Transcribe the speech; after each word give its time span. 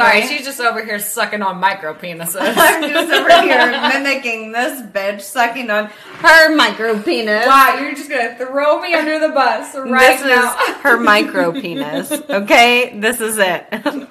Sorry, 0.00 0.26
she's 0.26 0.44
just 0.44 0.60
over 0.60 0.84
here 0.84 0.98
sucking 0.98 1.42
on 1.42 1.58
micro 1.60 1.94
penises. 1.94 2.36
I'm 2.56 2.88
just 2.90 3.12
over 3.12 3.42
here 3.42 3.70
mimicking 3.92 4.52
this 4.52 4.80
bitch 4.82 5.20
sucking 5.22 5.70
on 5.70 5.86
her 5.86 6.54
micro 6.54 7.00
penis. 7.02 7.46
wow, 7.46 7.78
you're 7.80 7.92
just 7.94 8.08
gonna 8.10 8.36
throw 8.36 8.80
me 8.80 8.94
under 8.94 9.18
the 9.18 9.28
bus 9.28 9.74
right 9.76 10.18
this 10.18 10.22
now. 10.22 10.54
is 10.68 10.68
her 10.82 10.98
micro 10.98 11.52
penis. 11.52 12.10
Okay, 12.12 12.98
this 12.98 13.20
is 13.20 13.38
it. 13.38 13.66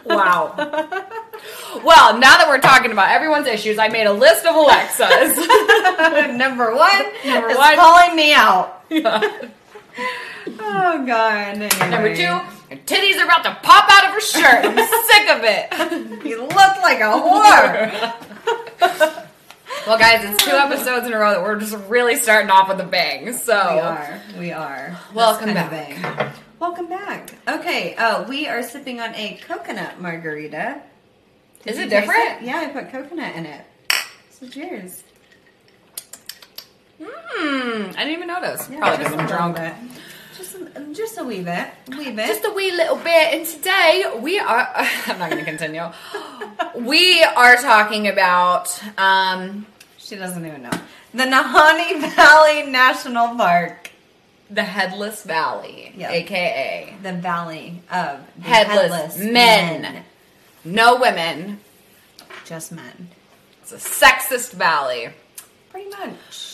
Wow. 0.06 0.54
Well, 1.84 2.18
now 2.20 2.38
that 2.38 2.46
we're 2.50 2.60
talking 2.60 2.92
about 2.92 3.12
everyone's 3.12 3.48
issues, 3.48 3.78
I 3.80 3.88
made 3.88 4.06
a 4.06 4.12
list 4.14 4.46
of 4.46 4.56
Alexas. 4.56 5.38
Number 6.38 6.76
one 6.76 7.04
Number 7.26 7.50
is 7.50 7.58
one. 7.58 7.76
calling 7.76 8.16
me 8.16 8.34
out. 8.34 8.84
Yeah. 8.90 9.48
Oh 10.60 11.06
god. 11.06 11.58
Number 11.90 12.16
two, 12.16 12.40
your 12.70 12.80
titties 12.80 13.20
are 13.20 13.26
about 13.26 13.44
to 13.44 13.58
pop 13.64 13.90
out 13.90 14.06
of 14.06 14.12
her 14.12 14.22
shirt. 14.22 14.66
I'm 14.66 14.78
sick 15.08 15.30
of 15.30 15.44
it. 15.44 16.26
You 16.26 16.42
look 16.42 16.52
like 16.82 17.00
a 17.00 17.12
whore. 18.82 19.26
Well, 19.88 19.98
guys, 19.98 20.24
it's 20.24 20.44
two 20.44 20.52
episodes 20.52 21.08
in 21.08 21.14
a 21.14 21.18
row 21.18 21.32
that 21.32 21.42
we're 21.42 21.58
just 21.60 21.76
really 21.88 22.16
starting 22.18 22.52
off 22.52 22.68
with 22.68 22.80
a 22.80 22.84
bang. 22.84 23.34
So, 23.34 23.54
We 23.56 23.80
are. 23.80 24.22
We 24.38 24.52
are. 24.52 25.00
Welcome 25.16 25.54
back. 25.54 26.36
Welcome 26.60 26.88
back. 26.90 27.34
Okay, 27.48 27.96
uh, 27.96 28.24
we 28.28 28.46
are 28.48 28.62
sipping 28.62 29.00
on 29.00 29.16
a 29.16 29.40
coconut 29.48 30.00
margarita. 30.00 30.82
Did 31.64 31.72
Is 31.74 31.80
it 31.80 31.90
different? 31.90 32.42
it? 32.42 32.44
Yeah, 32.44 32.58
I 32.58 32.68
put 32.68 32.92
coconut 32.92 33.36
in 33.36 33.46
it. 33.48 33.66
Is 34.42 34.56
yours. 34.56 35.04
hmm, 37.02 37.06
I 37.92 38.04
didn't 38.04 38.10
even 38.12 38.28
notice. 38.28 38.70
Yeah, 38.70 38.80
Probably 38.80 38.98
because 39.06 39.14
I'm 39.20 39.28
drunk. 39.28 39.58
Just 40.40 40.56
a, 40.56 40.94
just 40.94 41.18
a 41.18 41.24
wee 41.26 41.42
bit. 41.42 41.68
Wee 41.90 42.12
bit. 42.12 42.28
Just 42.28 42.46
a 42.46 42.52
wee 42.52 42.72
little 42.72 42.96
bit, 42.96 43.34
and 43.34 43.46
today 43.46 44.06
we 44.22 44.40
are. 44.40 44.70
I'm 45.08 45.20
not 45.20 45.30
going 45.30 45.44
to 45.44 45.50
continue. 45.50 45.84
we 46.88 47.22
are 47.24 47.58
talking 47.58 48.08
about. 48.08 48.82
Um, 48.98 49.66
she 49.98 50.16
doesn't 50.16 50.46
even 50.46 50.62
know. 50.62 50.70
The 51.14 51.24
Nahanni 51.26 52.16
Valley 52.16 52.72
National 52.72 53.36
Park. 53.36 53.92
the 54.50 54.64
Headless 54.64 55.24
Valley, 55.24 55.92
Yep. 55.98 56.10
aka 56.12 56.96
The 57.04 57.14
valley 57.14 57.82
of 57.92 58.22
the 58.38 58.44
headless, 58.44 59.18
men. 59.18 60.04
no 60.64 60.96
women. 61.02 61.60
Just 62.46 62.72
men. 62.72 63.10
It's 63.62 63.74
a 63.74 63.76
sexist 63.76 64.54
valley. 64.54 65.10
Pretty 65.70 65.90
much. 65.90 66.49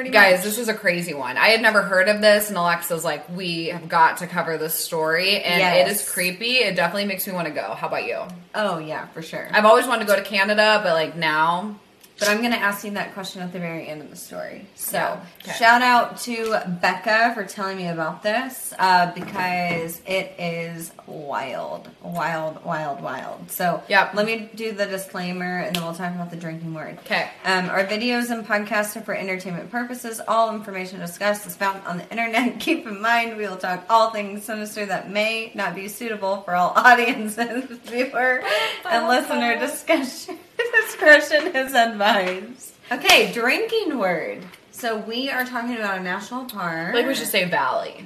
Pretty 0.00 0.12
Guys, 0.14 0.36
much. 0.38 0.44
this 0.44 0.56
is 0.58 0.68
a 0.68 0.74
crazy 0.74 1.12
one. 1.12 1.36
I 1.36 1.48
had 1.48 1.60
never 1.60 1.82
heard 1.82 2.08
of 2.08 2.22
this, 2.22 2.48
and 2.48 2.56
Alexa's 2.56 3.04
like, 3.04 3.28
"We 3.28 3.66
have 3.66 3.86
got 3.86 4.16
to 4.18 4.26
cover 4.26 4.56
this 4.56 4.72
story," 4.72 5.42
and 5.42 5.60
it 5.60 5.88
Yes. 5.88 6.00
is 6.02 6.10
creepy. 6.10 6.56
It 6.56 6.74
definitely 6.74 7.04
makes 7.04 7.26
me 7.26 7.34
want 7.34 7.48
to 7.48 7.52
go. 7.52 7.74
How 7.78 7.86
about 7.88 8.06
you? 8.06 8.20
Oh, 8.54 8.78
yeah, 8.78 9.08
for 9.08 9.20
sure. 9.20 9.46
I've 9.52 9.66
always 9.66 9.86
wanted 9.86 10.06
to 10.06 10.10
go 10.10 10.16
to 10.16 10.22
Canada, 10.26 10.80
but 10.82 10.94
like 10.94 11.16
now, 11.16 11.74
But 12.20 12.28
I'm 12.28 12.38
going 12.38 12.52
to 12.52 12.58
ask 12.58 12.84
you 12.84 12.90
that 12.92 13.14
question 13.14 13.42
at 13.42 13.52
the 13.52 13.58
very 13.58 13.88
end 13.88 14.02
of 14.02 14.10
the 14.10 14.16
story. 14.16 14.66
So, 14.74 14.98
Yeah, 14.98 15.20
okay. 15.42 15.52
shout 15.58 15.82
out 15.82 16.18
to 16.20 16.62
Becca 16.80 17.32
for 17.34 17.44
telling 17.44 17.76
me 17.78 17.88
about 17.88 18.22
this 18.22 18.72
uh, 18.78 19.10
because 19.12 20.00
it 20.06 20.34
is 20.38 20.92
wild, 21.06 21.88
wild, 22.02 22.62
wild, 22.64 23.00
wild. 23.02 23.50
So, 23.50 23.82
yeah, 23.88 24.10
let 24.14 24.26
me 24.26 24.50
do 24.54 24.72
the 24.72 24.86
disclaimer 24.86 25.60
and 25.60 25.74
then 25.74 25.82
we'll 25.82 25.94
talk 25.94 26.14
about 26.14 26.30
the 26.30 26.36
drinking 26.36 26.74
word. 26.74 26.98
okay. 27.00 27.30
Um, 27.44 27.70
our 27.70 27.84
videos 27.86 28.30
and 28.30 28.46
podcasts 28.46 28.96
are 28.96 29.00
for 29.00 29.14
entertainment 29.14 29.70
purposes. 29.70 30.20
All 30.28 30.54
information 30.54 31.00
discussed 31.00 31.46
is 31.46 31.56
found 31.56 31.82
on 31.86 31.98
the 31.98 32.08
internet. 32.10 32.60
Keep 32.60 32.86
in 32.86 33.00
mind, 33.00 33.36
we 33.36 33.48
will 33.48 33.56
talk 33.56 33.84
all 33.88 34.10
things 34.10 34.44
sinister 34.44 34.84
that 34.86 35.10
may 35.10 35.52
not 35.54 35.74
be 35.74 35.88
suitable 35.88 36.42
for 36.42 36.54
all 36.54 36.72
audiences. 36.76 37.64
Viewer 37.84 38.42
and 38.88 39.08
listener 39.08 39.58
discussion 39.58 40.38
discretion 40.84 41.56
is 41.56 41.74
advised. 41.74 42.72
Okay, 42.92 43.32
drinking 43.32 43.98
word. 43.98 44.44
So 44.72 44.96
we 44.96 45.30
are 45.30 45.44
talking 45.44 45.76
about 45.76 45.98
a 45.98 46.02
national 46.02 46.46
park. 46.46 46.94
Like 46.94 47.06
we 47.06 47.14
should 47.14 47.26
say 47.28 47.44
valley 47.48 48.04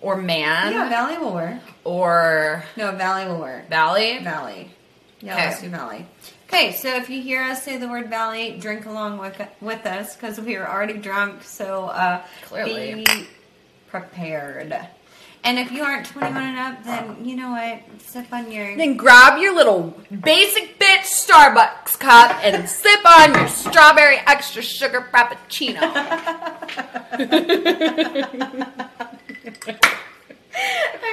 or 0.00 0.16
man 0.16 0.72
Yeah, 0.72 0.88
valley 0.88 1.18
will 1.18 1.32
work. 1.34 1.60
or 1.84 2.64
No, 2.76 2.92
valley 2.92 3.26
will 3.26 3.40
work. 3.40 3.68
valley. 3.68 4.18
Valley. 4.22 4.70
Yeah, 5.20 5.34
Okay. 5.34 5.46
let's 5.46 5.62
do 5.62 5.68
valley. 5.68 6.06
Okay, 6.48 6.72
so 6.72 6.94
if 6.96 7.10
you 7.10 7.20
hear 7.22 7.42
us 7.42 7.62
say 7.62 7.76
the 7.76 7.88
word 7.88 8.08
valley, 8.08 8.56
drink 8.60 8.86
along 8.86 9.18
with 9.18 9.40
with 9.60 9.84
us 9.86 10.14
because 10.14 10.40
we 10.40 10.56
are 10.56 10.68
already 10.68 10.94
drunk. 10.98 11.42
So 11.42 11.86
uh, 11.86 12.22
Clearly. 12.42 13.04
be 13.04 13.26
prepared. 13.88 14.76
And 15.46 15.60
if 15.60 15.70
you 15.70 15.84
aren't 15.84 16.06
21 16.06 16.42
and 16.42 16.58
up, 16.58 16.82
then 16.82 17.24
you 17.24 17.36
know 17.36 17.52
what? 17.52 17.80
Sip 18.02 18.26
on 18.32 18.50
your. 18.50 18.76
Then 18.76 18.96
grab 18.96 19.40
your 19.40 19.54
little 19.54 19.96
basic 20.10 20.76
bitch 20.80 21.04
Starbucks 21.04 22.00
cup 22.00 22.36
and 22.42 22.68
sip 22.82 23.06
on 23.06 23.32
your 23.32 23.46
strawberry 23.46 24.16
extra 24.26 24.60
sugar 24.60 25.06
frappuccino. 25.12 25.82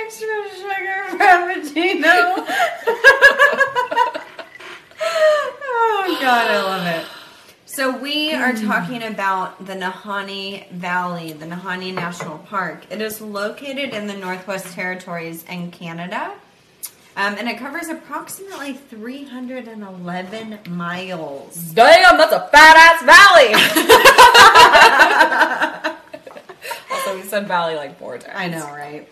extra 0.01 0.49
sugar 0.55 1.05
frappuccino. 1.11 2.03
oh 5.61 6.17
God, 6.19 6.47
I 6.49 6.61
love 6.63 6.87
it. 6.87 7.05
So 7.75 7.97
we 7.97 8.31
are 8.33 8.53
talking 8.53 9.01
about 9.01 9.65
the 9.65 9.73
Nahanni 9.73 10.69
Valley, 10.69 11.33
the 11.33 11.47
Nahanni 11.47 11.91
National 11.91 12.37
Park. 12.37 12.83
It 12.91 13.01
is 13.01 13.19
located 13.19 13.95
in 13.95 14.05
the 14.05 14.13
Northwest 14.13 14.67
Territories 14.75 15.43
in 15.49 15.71
Canada. 15.71 16.33
Um, 17.17 17.33
and 17.35 17.49
it 17.49 17.57
covers 17.57 17.87
approximately 17.87 18.73
311 18.73 20.59
miles. 20.69 21.55
Damn, 21.73 22.17
that's 22.17 22.31
a 22.33 22.47
fat 22.51 22.75
ass 22.77 23.01
valley. 23.03 23.53
also, 26.91 27.15
we 27.15 27.23
said 27.23 27.47
valley 27.47 27.75
like 27.75 27.97
four 27.97 28.19
times. 28.19 28.33
I 28.35 28.47
know, 28.49 28.65
right? 28.67 29.07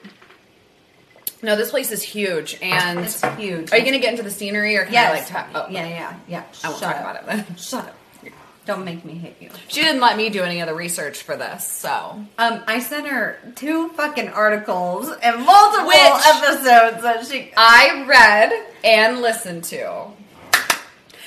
No, 1.42 1.56
this 1.56 1.72
place 1.72 1.92
is 1.92 2.04
huge, 2.04 2.60
and 2.62 3.00
It's 3.00 3.22
huge. 3.38 3.72
are 3.72 3.78
you 3.80 3.86
gonna 3.86 3.98
get 3.98 4.12
into 4.12 4.22
the 4.24 4.30
scenery 4.30 4.78
or 4.78 4.84
can 4.84 4.94
Yes. 4.94 5.10
I 5.10 5.14
like 5.16 5.28
talk? 5.28 5.48
Oh, 5.56 5.68
yeah, 5.72 5.88
yeah, 5.88 6.14
yeah. 6.28 6.44
I 6.64 6.70
won't 6.70 6.80
Shut 6.80 6.90
talk 6.96 6.96
up. 6.96 7.02
about 7.02 7.16
it 7.16 7.26
then. 7.48 7.56
Shut 7.58 7.88
up. 7.88 7.96
Don't 8.66 8.86
make 8.86 9.04
me 9.04 9.14
hit 9.16 9.36
you. 9.40 9.50
She 9.70 9.82
didn't 9.82 10.02
let 10.02 10.16
me 10.18 10.30
do 10.30 10.44
any 10.44 10.62
other 10.62 10.76
research 10.76 11.24
for 11.24 11.36
this, 11.36 11.68
so 11.68 12.24
Um, 12.38 12.64
I 12.68 12.80
sent 12.80 13.08
her 13.08 13.40
two 13.56 13.90
fucking 13.90 14.30
articles 14.30 15.10
and 15.24 15.44
multiple 15.44 15.88
Which- 15.88 15.98
episodes 15.98 17.02
that 17.02 17.26
she. 17.30 17.52
I 17.58 18.06
read 18.08 18.52
and 18.84 19.22
listened 19.22 19.64
to. 19.66 20.06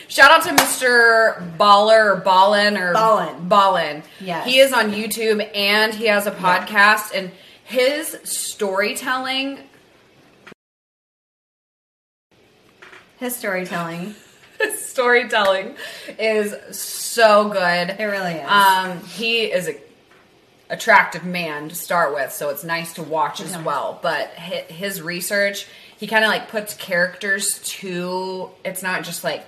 Shout 0.06 0.30
out 0.30 0.42
to 0.44 0.50
Mr. 0.50 1.56
Baller 1.58 2.14
or 2.16 2.20
Ballen 2.24 2.78
or 2.78 2.94
Ballen. 2.94 3.48
Ballen. 3.48 4.02
Yes. 4.20 4.46
He 4.46 4.58
is 4.60 4.72
on 4.72 4.92
YouTube 4.92 5.44
and 5.56 5.92
he 5.92 6.06
has 6.06 6.26
a 6.28 6.30
podcast 6.30 7.12
and 7.14 7.32
his 7.64 8.16
storytelling 8.22 9.58
His 13.18 13.34
storytelling. 13.36 14.14
His 14.70 14.84
storytelling 14.86 15.76
is 16.18 16.54
so 16.76 17.48
good. 17.48 17.90
It 17.98 18.04
really 18.04 18.34
is. 18.34 18.48
Um, 18.48 19.00
he 19.00 19.42
is 19.42 19.68
a 19.68 19.76
attractive 20.70 21.24
man 21.24 21.68
to 21.68 21.74
start 21.74 22.14
with, 22.14 22.32
so 22.32 22.48
it's 22.48 22.64
nice 22.64 22.94
to 22.94 23.02
watch 23.02 23.40
as 23.40 23.56
well. 23.58 23.98
But 24.02 24.28
his 24.30 25.02
research, 25.02 25.66
he 25.98 26.06
kind 26.06 26.24
of 26.24 26.28
like 26.30 26.48
puts 26.48 26.74
characters 26.74 27.60
to. 27.80 28.50
It's 28.64 28.82
not 28.82 29.04
just 29.04 29.24
like. 29.24 29.44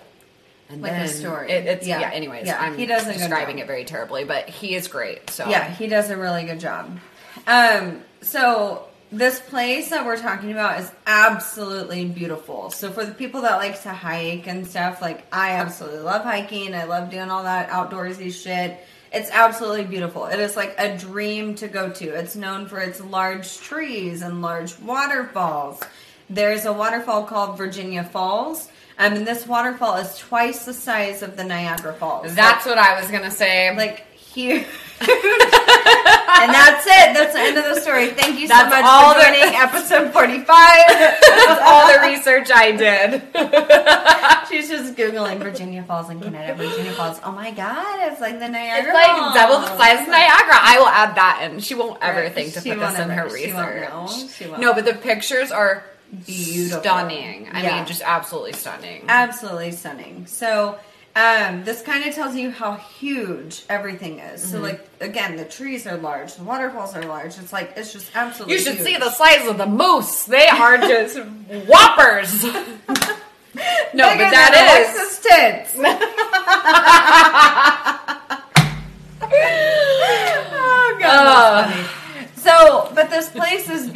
And 0.68 0.82
Like 0.82 0.92
a 0.92 0.94
then 0.96 1.08
story. 1.08 1.52
It, 1.52 1.66
it's 1.66 1.86
yeah. 1.86 2.00
Yeah. 2.00 2.10
Anyways, 2.10 2.46
Yeah, 2.46 2.60
I'm 2.60 2.76
he 2.76 2.86
does 2.86 3.04
describing 3.04 3.60
it 3.60 3.68
very 3.68 3.84
terribly, 3.84 4.24
but 4.24 4.48
he 4.48 4.74
is 4.74 4.88
great. 4.88 5.30
So 5.30 5.48
yeah, 5.48 5.70
he 5.70 5.86
does 5.86 6.10
a 6.10 6.16
really 6.16 6.42
good 6.42 6.58
job. 6.58 6.98
Um, 7.46 8.02
so 8.20 8.88
this 9.12 9.38
place 9.38 9.90
that 9.90 10.04
we're 10.04 10.20
talking 10.20 10.50
about 10.50 10.80
is 10.80 10.90
absolutely 11.06 12.06
beautiful. 12.06 12.70
So 12.70 12.90
for 12.90 13.04
the 13.04 13.14
people 13.14 13.42
that 13.42 13.56
like 13.56 13.80
to 13.82 13.90
hike 13.90 14.46
and 14.46 14.66
stuff, 14.66 15.00
like 15.00 15.26
I 15.32 15.52
absolutely 15.52 16.00
love 16.00 16.24
hiking. 16.24 16.74
I 16.74 16.84
love 16.84 17.10
doing 17.10 17.30
all 17.30 17.44
that 17.44 17.68
outdoorsy 17.68 18.32
shit. 18.32 18.78
It's 19.12 19.30
absolutely 19.30 19.84
beautiful. 19.84 20.26
It 20.26 20.40
is 20.40 20.56
like 20.56 20.74
a 20.78 20.96
dream 20.96 21.54
to 21.56 21.68
go 21.68 21.90
to. 21.90 22.04
It's 22.04 22.34
known 22.34 22.66
for 22.66 22.80
its 22.80 23.00
large 23.00 23.58
trees 23.58 24.22
and 24.22 24.42
large 24.42 24.78
waterfalls. 24.80 25.80
There's 26.28 26.64
a 26.64 26.72
waterfall 26.72 27.24
called 27.24 27.56
Virginia 27.56 28.02
Falls. 28.02 28.68
Um, 28.98 29.12
and 29.12 29.26
this 29.26 29.46
waterfall 29.46 29.96
is 29.96 30.18
twice 30.18 30.64
the 30.64 30.72
size 30.72 31.22
of 31.22 31.36
the 31.36 31.44
Niagara 31.44 31.94
Falls. 31.94 32.34
that's 32.34 32.66
what 32.66 32.78
I 32.78 33.00
was 33.00 33.10
gonna 33.10 33.30
say. 33.30 33.74
like 33.76 34.10
huge. 34.12 34.66
and 35.06 36.52
that's 36.52 36.86
it. 36.86 37.14
That's 37.14 37.32
the 37.34 37.40
end 37.40 37.58
of 37.58 37.64
the 37.74 37.80
story. 37.80 38.08
Thank 38.10 38.38
you 38.40 38.46
so 38.46 38.54
That's 38.54 38.70
much 38.70 38.84
all 38.84 39.14
for 39.14 39.20
the- 39.20 39.56
episode 39.56 40.12
45. 40.12 40.46
that's 40.46 41.62
all 41.64 41.92
the 41.92 42.00
research 42.06 42.50
I 42.50 42.72
did. 42.72 43.22
She's 44.48 44.68
just 44.68 44.94
Googling 44.96 45.38
Virginia 45.38 45.82
Falls 45.82 46.08
in 46.10 46.20
Canada. 46.20 46.54
Virginia 46.54 46.92
Falls. 46.92 47.20
Oh 47.24 47.32
my 47.32 47.50
God, 47.50 48.10
it's 48.10 48.20
like 48.20 48.38
the 48.38 48.48
Niagara 48.48 48.90
It's 48.90 48.94
like 48.94 49.16
Falls. 49.16 49.34
double 49.34 49.60
the 49.60 49.76
size 49.76 50.00
of 50.02 50.08
Niagara. 50.08 50.56
I 50.60 50.76
will 50.78 50.88
add 50.88 51.14
that 51.16 51.48
in. 51.50 51.60
She 51.60 51.74
won't 51.74 51.98
ever 52.02 52.20
Right. 52.20 52.32
think 52.32 52.52
to 52.54 52.60
She 52.60 52.70
put 52.70 52.80
this 52.80 52.98
in 52.98 53.10
her 53.10 53.26
ever- 53.26 53.36
she 53.36 53.46
research. 53.46 54.30
She 54.36 54.46
won't. 54.46 54.60
No, 54.60 54.72
but 54.74 54.84
the 54.84 54.94
pictures 54.94 55.50
are 55.50 55.82
beautiful. 56.26 56.80
Stunning. 56.80 57.48
I 57.52 57.62
Yeah. 57.62 57.76
mean, 57.76 57.86
just 57.86 58.02
absolutely 58.02 58.52
stunning. 58.52 59.04
absolutely 59.08 59.72
stunning. 59.72 60.26
So 60.26 60.78
um, 61.16 61.64
this 61.64 61.80
kind 61.80 62.04
of 62.04 62.14
tells 62.14 62.36
you 62.36 62.50
how 62.50 62.74
huge 62.74 63.64
everything 63.70 64.18
is. 64.18 64.42
Mm-hmm. 64.42 64.50
So 64.50 64.60
like 64.60 64.86
again, 65.00 65.36
the 65.36 65.46
trees 65.46 65.86
are 65.86 65.96
large, 65.96 66.34
the 66.34 66.44
waterfalls 66.44 66.94
are 66.94 67.04
large. 67.04 67.38
It's 67.38 67.54
like 67.54 67.72
it's 67.74 67.90
just 67.90 68.14
absolutely. 68.14 68.54
You 68.54 68.60
should 68.60 68.74
huge. 68.74 68.86
see 68.86 68.96
the 68.98 69.10
size 69.10 69.48
of 69.48 69.56
the 69.56 69.66
moose. 69.66 70.24
They 70.24 70.46
are 70.46 70.76
just 70.76 71.16
whoppers. 71.66 72.44
no, 72.44 72.52
Bigger 72.52 74.24
but 74.24 74.30
that 74.30 74.52
is. 74.78 74.94
Alexa's 74.94 75.20
tits. 75.24 75.74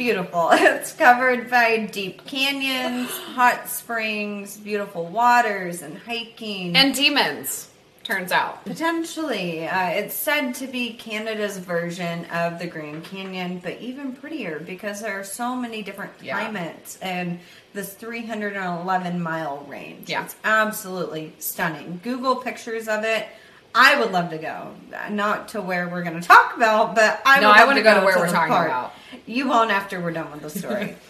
beautiful. 0.05 0.49
It's 0.53 0.93
covered 0.93 1.49
by 1.51 1.85
deep 1.85 2.25
canyons, 2.25 3.09
hot 3.11 3.69
springs, 3.69 4.57
beautiful 4.57 5.05
waters, 5.05 5.81
and 5.83 5.95
hiking. 5.95 6.75
and 6.75 6.95
demons, 6.95 7.69
turns 8.03 8.31
out. 8.31 8.65
Potentially, 8.65 9.67
uh, 9.67 9.89
it's 9.89 10.15
said 10.15 10.53
to 10.55 10.65
be 10.65 10.93
Canada's 10.93 11.57
version 11.57 12.25
of 12.31 12.57
the 12.57 12.65
Grand 12.65 13.03
Canyon, 13.03 13.59
but 13.63 13.79
even 13.79 14.13
prettier 14.13 14.59
because 14.59 15.01
there 15.01 15.19
are 15.19 15.23
so 15.23 15.55
many 15.55 15.83
different 15.83 16.13
Yeah. 16.19 16.39
climates 16.39 16.97
and 17.01 17.39
this 17.73 17.93
311 17.93 19.21
mile 19.21 19.63
range. 19.69 20.09
Yeah. 20.09 20.25
It's 20.25 20.35
absolutely 20.43 21.33
stunning. 21.37 21.99
Google 22.03 22.37
pictures 22.37 22.87
of 22.87 23.03
it. 23.03 23.27
I 23.73 23.99
would 23.99 24.11
love 24.11 24.29
to 24.31 24.37
go, 24.37 24.73
not 25.09 25.49
to 25.49 25.61
where 25.61 25.87
we're 25.87 26.03
going 26.03 26.19
to 26.19 26.27
talk 26.27 26.55
about, 26.57 26.95
but 26.95 27.21
I 27.25 27.39
No, 27.39 27.47
would 27.47 27.57
I 27.57 27.65
wanna 27.65 27.81
go 27.81 27.93
go 27.93 27.99
to 27.99 28.05
where 28.05 28.15
to 28.15 28.19
we're 28.21 28.29
talking 28.29 28.53
about. 28.53 28.93
You 29.25 29.47
won't 29.47 29.71
after 29.71 29.99
we're 29.99 30.11
done 30.11 30.31
with 30.31 30.41
the 30.41 30.49
story. 30.49 30.95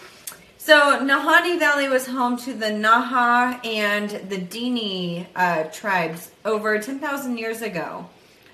So 0.63 0.99
Nahanni 0.99 1.57
Valley 1.57 1.89
was 1.89 2.05
home 2.05 2.37
to 2.37 2.53
the 2.53 2.67
Naha 2.67 3.65
and 3.65 4.11
the 4.29 4.37
Dini 4.37 5.25
uh, 5.35 5.63
tribes 5.63 6.29
over 6.45 6.77
10,000 6.77 7.39
years 7.39 7.63
ago. 7.63 8.07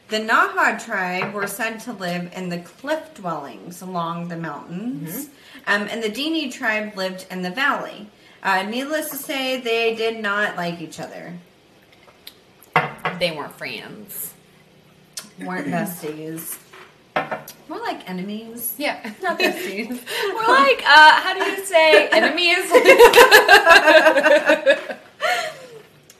The 0.08 0.20
Naha 0.20 0.82
tribe 0.82 1.34
were 1.34 1.48
said 1.48 1.82
to 1.82 1.92
live 1.92 2.32
in 2.34 2.48
the 2.48 2.60
cliff 2.60 3.14
dwellings 3.16 3.82
along 3.82 4.30
the 4.30 4.38
mountains, 4.38 5.28
um, 5.68 5.86
and 5.92 6.02
the 6.02 6.10
Dini 6.10 6.50
tribe 6.50 6.96
lived 6.96 7.26
in 7.30 7.42
the 7.42 7.52
valley. 7.52 8.08
Uh, 8.42 8.64
needless 8.64 9.10
to 9.10 9.18
say, 9.18 9.60
they 9.60 9.94
did 9.94 10.22
not 10.24 10.56
like 10.56 10.80
each 10.80 11.02
other. 11.02 11.34
They 13.20 13.32
weren't 13.32 13.56
friends. 13.58 14.34
weren't 15.40 15.68
besties. 15.68 16.58
More 17.70 17.80
like 17.80 18.08
enemies. 18.10 18.74
Yeah. 18.78 19.14
Not 19.22 19.40
besties. 19.40 19.90
We're 19.90 20.48
like, 20.48 20.84
uh, 20.86 21.12
how 21.22 21.34
do 21.34 21.44
you 21.44 21.66
say 21.66 22.08
enemies? 22.10 22.72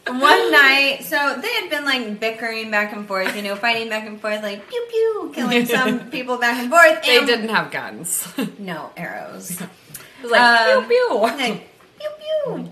One 0.08 0.52
night, 0.54 1.00
so 1.04 1.18
they 1.42 1.52
had 1.54 1.70
been 1.70 1.84
like 1.84 2.18
bickering 2.22 2.72
back 2.72 2.94
and 2.94 3.06
forth, 3.06 3.36
you 3.36 3.42
know, 3.42 3.58
fighting 3.58 3.90
back 3.90 4.08
and 4.08 4.22
forth, 4.22 4.42
like 4.42 4.66
pew 4.70 4.88
pew, 4.90 5.32
killing 5.36 5.66
some 5.66 6.10
people 6.10 6.38
back 6.38 6.58
and 6.60 6.70
forth. 6.70 7.04
they 7.04 7.18
and- 7.18 7.28
didn't 7.28 7.50
have 7.50 7.72
guns. 7.72 8.26
No 8.58 8.92
arrows. 8.96 9.52
It 9.60 9.68
was 10.24 10.32
like, 10.32 10.42
Um, 10.42 10.88
pew 10.88 11.08
pew. 11.10 11.20
Like, 11.22 11.70
pew 12.00 12.10
pew. 12.56 12.72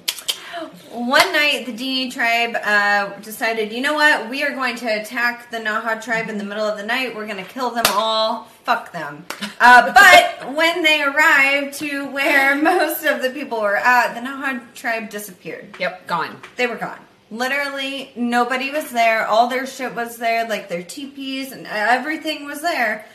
One 0.95 1.33
night, 1.33 1.65
the 1.65 1.73
Dini 1.73 2.09
tribe 2.09 2.55
uh, 2.55 3.19
decided, 3.19 3.73
you 3.73 3.81
know 3.81 3.95
what? 3.95 4.29
We 4.29 4.43
are 4.43 4.55
going 4.55 4.77
to 4.77 4.85
attack 4.85 5.51
the 5.51 5.57
Naha 5.57 6.01
tribe 6.01 6.29
in 6.29 6.37
the 6.37 6.45
middle 6.45 6.63
of 6.63 6.77
the 6.77 6.85
night. 6.85 7.13
We're 7.13 7.27
going 7.27 7.43
to 7.43 7.51
kill 7.51 7.71
them 7.71 7.83
all. 7.89 8.45
Fuck 8.63 8.93
them. 8.93 9.25
Uh, 9.59 9.91
but 10.39 10.53
when 10.55 10.83
they 10.83 11.03
arrived 11.03 11.73
to 11.79 12.05
where 12.11 12.55
most 12.61 13.03
of 13.03 13.21
the 13.21 13.29
people 13.31 13.59
were 13.59 13.75
at, 13.75 14.13
the 14.13 14.21
Naha 14.21 14.73
tribe 14.73 15.09
disappeared. 15.09 15.75
Yep, 15.81 16.07
gone. 16.07 16.39
They 16.55 16.65
were 16.65 16.77
gone. 16.77 16.99
Literally, 17.29 18.13
nobody 18.15 18.71
was 18.71 18.89
there. 18.91 19.27
All 19.27 19.47
their 19.49 19.67
shit 19.67 19.93
was 19.95 20.15
there, 20.15 20.47
like 20.47 20.69
their 20.69 20.83
teepees 20.83 21.51
and 21.51 21.67
everything 21.67 22.45
was 22.45 22.61
there, 22.61 23.05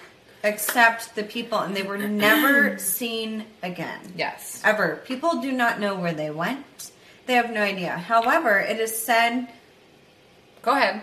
except 0.45 1.15
the 1.15 1.23
people, 1.23 1.57
and 1.61 1.75
they 1.75 1.83
were 1.83 1.97
never 2.09 2.77
seen 2.77 3.47
again. 3.63 4.01
Yes. 4.15 4.61
Ever. 4.67 5.01
People 5.07 5.41
do 5.41 5.51
not 5.51 5.81
know 5.81 5.95
where 5.95 6.13
they 6.13 6.31
went. 6.31 6.91
They 7.27 7.35
have 7.35 7.51
no 7.51 7.63
idea. 7.63 7.91
However, 7.97 8.59
it 8.59 8.79
is 8.81 8.97
said 8.97 9.49
Go 10.63 10.73
ahead. 10.73 11.03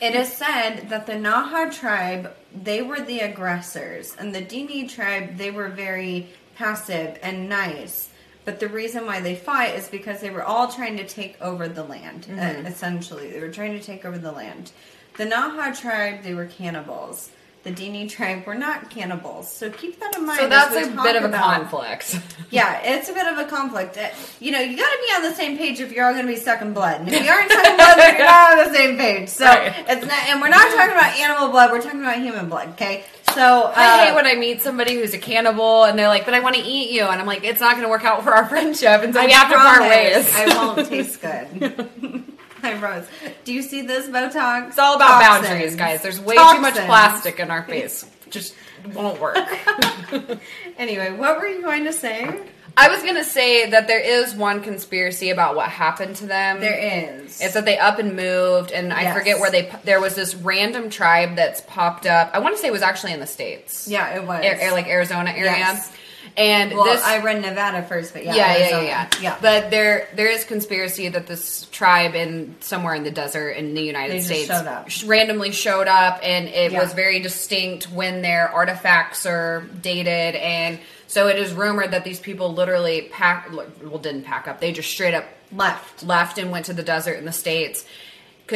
it 0.00 0.14
is 0.14 0.32
said 0.32 0.88
that 0.90 1.06
the 1.06 1.14
Naha 1.14 1.72
tribe 1.72 2.34
they 2.54 2.82
were 2.82 3.00
the 3.00 3.20
aggressors, 3.20 4.14
and 4.18 4.34
the 4.34 4.42
Dini 4.42 4.88
tribe 4.88 5.38
they 5.38 5.50
were 5.50 5.68
very 5.68 6.28
passive 6.56 7.18
and 7.22 7.48
nice. 7.48 8.10
But 8.44 8.58
the 8.60 8.68
reason 8.68 9.06
why 9.06 9.20
they 9.20 9.36
fought 9.36 9.70
is 9.70 9.88
because 9.88 10.20
they 10.20 10.30
were 10.30 10.42
all 10.42 10.68
trying 10.68 10.96
to 10.96 11.06
take 11.06 11.40
over 11.40 11.68
the 11.68 11.84
land. 11.84 12.26
uh, 12.30 12.68
essentially, 12.68 13.30
they 13.30 13.40
were 13.40 13.48
trying 13.52 13.78
to 13.78 13.84
take 13.84 14.04
over 14.04 14.18
the 14.18 14.32
land. 14.32 14.72
The 15.16 15.26
Naha 15.26 15.78
tribe 15.78 16.22
they 16.22 16.34
were 16.34 16.46
cannibals. 16.46 17.30
The 17.64 17.70
Dini 17.70 18.10
tribe 18.10 18.44
were 18.44 18.56
not 18.56 18.90
cannibals. 18.90 19.48
So 19.48 19.70
keep 19.70 20.00
that 20.00 20.16
in 20.16 20.26
mind. 20.26 20.40
So 20.40 20.48
that's 20.48 20.74
a 20.74 20.90
bit 21.00 21.14
of 21.14 21.22
a 21.22 21.26
about- 21.28 21.70
conflict. 21.70 22.18
yeah, 22.50 22.80
it's 22.82 23.08
a 23.08 23.12
bit 23.12 23.26
of 23.28 23.38
a 23.38 23.44
conflict. 23.44 23.96
Uh, 23.96 24.08
You 24.40 24.50
know, 24.50 24.58
you 24.58 24.76
got 24.76 24.90
to 24.90 24.98
be 25.06 25.14
on 25.14 25.22
the 25.30 25.34
same 25.36 25.56
page 25.56 25.78
if 25.78 25.92
you're 25.92 26.04
all 26.04 26.12
going 26.12 26.26
to 26.26 26.32
be 26.32 26.38
sucking 26.38 26.72
blood. 26.74 27.02
And 27.02 27.08
if 27.08 27.24
you 27.24 27.30
aren't 27.30 27.52
sucking 27.52 27.76
blood, 27.76 27.96
you're 28.18 28.26
not 28.26 28.58
on 28.58 28.66
the 28.66 28.74
same 28.76 28.96
page. 28.98 29.28
So 29.28 29.44
Right. 29.46 29.72
it's 29.88 30.04
not, 30.04 30.28
and 30.28 30.40
we're 30.40 30.48
not 30.48 30.72
talking 30.74 30.90
about 30.92 31.16
animal 31.20 31.50
blood. 31.50 31.70
We're 31.70 31.82
talking 31.82 32.00
about 32.00 32.16
human 32.18 32.48
blood. 32.48 32.70
Okay, 32.70 33.04
so 33.32 33.62
uh, 33.66 33.72
I 33.76 34.06
hate 34.06 34.14
when 34.16 34.26
I 34.26 34.34
meet 34.34 34.60
somebody 34.62 34.94
who's 34.96 35.14
a 35.14 35.18
cannibal 35.18 35.84
and 35.84 35.96
they're 35.96 36.08
like, 36.08 36.24
"But 36.24 36.34
I 36.34 36.40
want 36.40 36.56
to 36.56 36.62
eat 36.62 36.90
you," 36.90 37.04
and 37.04 37.20
I'm 37.20 37.26
like, 37.28 37.44
"It's 37.44 37.60
not 37.60 37.72
going 37.76 37.84
to 37.84 37.88
work 37.90 38.04
out 38.04 38.24
for 38.24 38.32
our 38.34 38.46
friendship," 38.48 39.02
and 39.04 39.14
so 39.14 39.20
I 39.20 39.26
we 39.26 39.32
have 39.32 39.48
to 39.50 39.54
part 39.56 39.82
ways. 39.82 40.28
I 40.34 40.46
won't 40.48 40.88
taste 40.88 41.20
good. 41.22 41.88
I 42.74 42.74
promise. 42.78 43.06
Do 43.44 43.52
you 43.52 43.62
see 43.62 43.82
this 43.82 44.06
Botox? 44.06 44.68
It's 44.68 44.78
all 44.78 44.96
about 44.96 45.20
Toxins. 45.20 45.48
boundaries, 45.48 45.76
guys. 45.76 46.02
There's 46.02 46.20
way 46.20 46.36
too 46.36 46.60
much 46.60 46.74
plastic 46.74 47.40
in 47.40 47.50
our 47.50 47.62
face. 47.64 48.04
Just 48.30 48.54
won't 48.94 49.20
work. 49.20 49.36
Anyway, 50.78 51.12
what 51.12 51.38
were 51.38 51.46
you 51.46 51.62
going 51.62 51.84
to 51.84 51.92
say? 51.92 52.40
I 52.74 52.88
was 52.88 53.02
gonna 53.02 53.24
say 53.24 53.68
that 53.70 53.86
there 53.86 54.00
is 54.00 54.34
one 54.34 54.62
conspiracy 54.62 55.28
about 55.28 55.54
what 55.54 55.68
happened 55.68 56.16
to 56.16 56.26
them. 56.26 56.58
There 56.60 57.20
is. 57.20 57.38
It's 57.42 57.52
that 57.52 57.66
they 57.66 57.76
up 57.78 57.98
and 57.98 58.16
moved, 58.16 58.72
and 58.72 58.92
I 58.94 59.02
Yes. 59.02 59.14
forget 59.18 59.38
where 59.40 59.50
they. 59.50 59.70
There 59.84 60.00
was 60.00 60.14
this 60.14 60.34
random 60.34 60.88
tribe 60.88 61.36
that's 61.36 61.60
popped 61.60 62.06
up. 62.06 62.30
I 62.32 62.38
want 62.38 62.54
to 62.56 62.60
say 62.62 62.68
it 62.68 62.72
was 62.72 62.80
actually 62.80 63.12
in 63.12 63.20
the 63.20 63.26
states. 63.26 63.86
yeah, 63.88 64.16
it 64.16 64.26
was. 64.26 64.42
Air- 64.42 64.72
like 64.72 64.86
Arizona 64.86 65.30
area. 65.32 65.50
Yes. 65.52 65.92
And 66.36 66.72
well, 66.72 66.84
this, 66.84 67.02
I 67.04 67.22
read 67.22 67.42
Nevada 67.42 67.82
first, 67.82 68.14
but 68.14 68.24
yeah, 68.24 68.34
yeah, 68.34 68.56
yeah, 68.56 68.80
yeah, 68.80 69.10
yeah. 69.20 69.38
But 69.40 69.70
there, 69.70 70.08
there 70.14 70.30
is 70.30 70.44
conspiracy 70.44 71.08
that 71.08 71.26
this 71.26 71.66
tribe 71.72 72.14
in 72.14 72.56
somewhere 72.60 72.94
in 72.94 73.02
the 73.02 73.10
desert 73.10 73.50
in 73.50 73.74
the 73.74 73.82
United 73.82 74.22
States 74.22 74.46
showed 74.46 75.08
randomly 75.08 75.52
showed 75.52 75.88
up, 75.88 76.20
and 76.22 76.48
it 76.48 76.72
Yeah. 76.72 76.80
was 76.80 76.94
very 76.94 77.20
distinct 77.20 77.90
when 77.90 78.22
their 78.22 78.48
artifacts 78.48 79.26
are 79.26 79.64
dated, 79.82 80.36
and 80.36 80.78
so 81.06 81.28
it 81.28 81.36
is 81.38 81.52
rumored 81.52 81.90
that 81.90 82.04
these 82.04 82.20
people 82.20 82.54
literally 82.54 83.02
pack, 83.12 83.50
well, 83.52 83.98
didn't 83.98 84.22
pack 84.22 84.48
up. 84.48 84.60
They 84.60 84.72
just 84.72 84.90
straight 84.90 85.12
up 85.14 85.26
left. 85.54 86.02
left 86.02 86.38
and 86.38 86.50
went 86.50 86.64
to 86.66 86.72
the 86.72 86.82
desert 86.82 87.18
in 87.18 87.26
the 87.26 87.32
states 87.32 87.84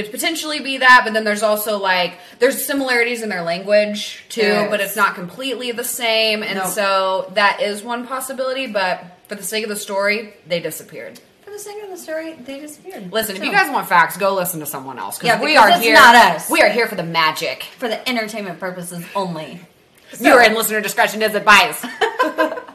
could 0.02 0.10
potentially 0.10 0.60
be 0.60 0.76
that 0.78 1.00
but 1.04 1.12
then 1.14 1.24
there's 1.24 1.42
also 1.42 1.78
like 1.78 2.18
there's 2.38 2.62
similarities 2.64 3.22
in 3.22 3.28
their 3.30 3.42
language 3.42 4.24
too 4.28 4.42
There 4.42 4.68
but 4.68 4.80
it's 4.80 4.94
not 4.96 5.14
completely 5.14 5.72
the 5.72 5.84
same 5.84 6.42
and 6.42 6.56
Nope. 6.58 6.66
so 6.68 7.32
that 7.34 7.62
is 7.62 7.82
one 7.82 8.06
possibility 8.06 8.66
but 8.66 9.02
for 9.28 9.34
the 9.36 9.42
sake 9.42 9.64
of 9.64 9.70
the 9.70 9.76
story 9.76 10.34
they 10.46 10.60
disappeared 10.60 11.18
For 11.44 11.50
the 11.50 11.58
sake 11.58 11.82
of 11.82 11.88
the 11.90 11.96
story, 11.96 12.34
they 12.34 12.60
disappeared. 12.60 13.10
listen 13.10 13.36
if 13.36 13.42
you 13.42 13.50
guys 13.50 13.70
want 13.72 13.88
facts 13.88 14.16
go 14.18 14.34
listen 14.34 14.60
to 14.60 14.66
someone 14.66 14.98
else 14.98 15.22
Yeah, 15.22 15.40
we 15.42 15.56
are 15.56 15.70
it's 15.70 15.80
here 15.80 15.94
not 15.94 16.14
us. 16.14 16.50
we 16.50 16.60
are 16.60 16.68
here 16.68 16.86
for 16.86 16.94
the 16.96 17.02
magic 17.02 17.62
for 17.78 17.88
the 17.88 18.06
entertainment 18.08 18.60
purposes 18.60 19.02
only. 19.14 19.60
viewer 20.12 20.42
and 20.42 20.54
listener 20.54 20.80
discretion 20.82 21.22
is 21.22 21.34
advised 21.34 21.84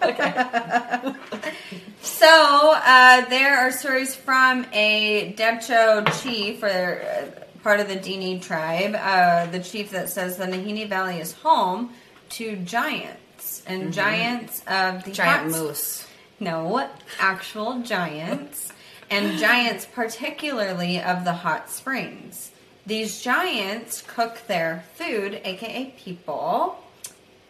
So 2.02 2.74
uh, 2.76 3.26
there 3.30 3.58
are 3.58 3.72
stories 3.72 4.16
from 4.16 4.66
a 4.74 5.34
Dehcho 5.38 6.22
chief, 6.22 6.64
or 6.64 7.02
uh, 7.02 7.60
part 7.64 7.80
of 7.80 7.88
the 7.88 7.96
Dini 7.96 8.42
tribe, 8.42 8.96
uh, 8.96 9.46
the 9.52 9.60
chief 9.60 9.92
that 9.92 10.10
says 10.10 10.38
the 10.38 10.46
Nahanni 10.46 10.88
Valley 10.90 11.20
is 11.20 11.34
home 11.34 11.92
to 12.30 12.56
giants 12.58 13.62
and 13.68 13.94
giants 13.94 14.60
of 14.62 15.04
the 15.04 15.12
Mm-hmm. 15.12 15.12
giant 15.14 15.52
hot- 15.54 15.62
moose 15.62 16.08
No, 16.40 16.90
actual 17.20 17.82
giants, 17.84 18.72
and 19.10 19.38
giants 19.38 19.86
particularly 19.94 21.00
of 21.02 21.24
the 21.26 21.34
hot 21.34 21.70
springs. 21.70 22.52
These 22.86 23.22
giants 23.22 24.02
cook 24.08 24.48
their 24.48 24.84
food, 24.96 25.40
aka 25.46 25.94
people, 25.98 26.78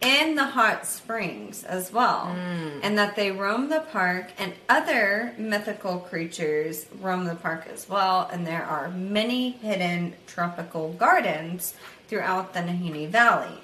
in 0.02 0.34
the 0.34 0.44
hot 0.44 0.86
springs 0.86 1.64
as 1.64 1.92
well. 1.92 2.26
Mm. 2.36 2.80
And 2.82 2.98
that 2.98 3.16
they 3.16 3.30
roam 3.30 3.68
the 3.68 3.80
park, 3.80 4.32
and 4.38 4.52
other 4.68 5.34
mythical 5.38 6.00
creatures 6.00 6.86
roam 7.00 7.24
the 7.24 7.36
park 7.36 7.66
as 7.72 7.88
well. 7.88 8.28
And 8.32 8.46
there 8.46 8.64
are 8.64 8.90
many 8.90 9.52
hidden 9.52 10.14
tropical 10.26 10.92
gardens 10.92 11.74
throughout 12.08 12.52
the 12.52 12.60
Nahanni 12.60 13.08
Valley. 13.08 13.58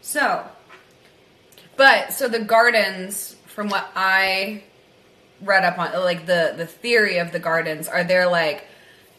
So, 0.00 0.46
But 1.76 2.12
so 2.12 2.28
the 2.28 2.40
gardens, 2.40 3.36
from 3.46 3.68
what 3.68 3.90
I 3.94 4.64
read 5.42 5.64
up 5.64 5.78
on 5.78 5.92
like 6.04 6.26
the 6.26 6.54
the 6.56 6.66
theory 6.66 7.18
of 7.18 7.32
the 7.32 7.38
gardens 7.38 7.88
are 7.88 8.04
they're 8.04 8.28
like 8.28 8.66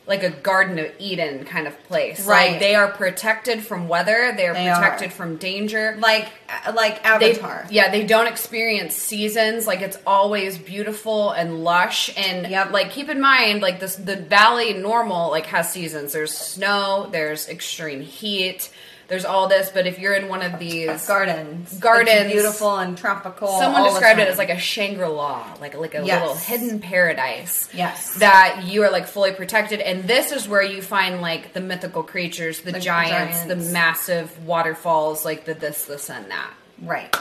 like 0.07 0.23
a 0.23 0.29
Garden 0.31 0.79
of 0.79 0.87
Eden 0.99 1.45
kind 1.45 1.67
of 1.67 1.83
place. 1.83 2.25
Right. 2.25 2.51
Like 2.51 2.59
they 2.59 2.75
are 2.75 2.89
protected 2.91 3.61
from 3.63 3.87
weather. 3.87 4.33
They 4.35 4.47
are 4.47 4.53
They 4.53 4.67
protected 4.69 5.09
are. 5.09 5.11
from 5.11 5.37
danger. 5.37 5.95
like 5.99 6.27
uh, 6.65 6.73
like 6.75 7.03
They, 7.03 7.31
Avatar. 7.33 7.67
yeah, 7.69 7.91
they 7.91 8.05
don't 8.05 8.27
experience 8.27 8.95
seasons. 8.95 9.67
Like 9.67 9.81
it's 9.81 9.97
always 10.05 10.57
beautiful 10.57 11.31
and 11.31 11.63
lush. 11.63 12.11
And 12.17 12.49
Yep. 12.49 12.71
like 12.71 12.89
keep 12.91 13.09
in 13.09 13.21
mind, 13.21 13.61
like 13.61 13.79
this, 13.79 13.95
the 13.95 14.15
valley 14.17 14.73
normal 14.73 15.29
like 15.29 15.45
has 15.47 15.71
seasons. 15.71 16.13
There's 16.13 16.35
snow. 16.35 17.07
There's 17.11 17.47
extreme 17.47 18.01
heat. 18.01 18.69
There's 19.11 19.25
all 19.25 19.49
this. 19.49 19.69
But 19.69 19.87
if 19.87 19.99
you're 19.99 20.13
in 20.13 20.29
one 20.29 20.41
of 20.41 20.57
these 20.57 21.05
Gardens, 21.05 21.77
Gardens. 21.79 22.09
It's 22.27 22.31
beautiful 22.31 22.77
and 22.77 22.97
tropical. 22.97 23.49
Someone 23.59 23.83
described 23.83 24.21
it 24.21 24.29
as 24.29 24.37
like 24.37 24.49
a 24.49 24.57
Shangri 24.57 25.05
La, 25.05 25.53
like 25.59 25.75
like 25.77 25.95
a 25.95 26.05
Yes. 26.05 26.21
little 26.21 26.35
hidden 26.37 26.79
paradise. 26.79 27.67
Yes. 27.73 28.15
that 28.15 28.61
you 28.65 28.83
are 28.83 28.89
like 28.89 29.07
fully 29.07 29.33
protected, 29.33 29.81
and 29.81 30.05
this 30.05 30.31
is 30.31 30.47
where 30.47 30.63
you 30.63 30.81
find 30.81 31.19
like 31.19 31.51
the 31.51 31.59
mythical 31.59 32.03
creatures, 32.03 32.61
the, 32.61 32.71
The 32.71 32.79
giants, 32.79 33.43
giants. 33.43 33.43
the 33.67 33.73
massive 33.73 34.47
waterfalls, 34.47 35.25
like 35.25 35.43
the 35.43 35.55
this, 35.55 35.83
this, 35.83 36.09
and 36.09 36.31
that, 36.31 36.49
right, 36.81 37.13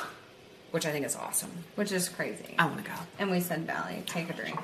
which 0.70 0.86
I 0.86 0.92
think 0.92 1.04
is 1.06 1.16
awesome. 1.16 1.50
which 1.74 1.90
is 1.90 2.08
crazy. 2.08 2.54
I 2.56 2.66
want 2.66 2.78
to 2.84 2.88
go. 2.88 2.96
And 3.18 3.32
we 3.32 3.40
said 3.40 3.66
Valley, 3.66 4.04
take 4.06 4.30
a 4.30 4.32
drink. 4.32 4.60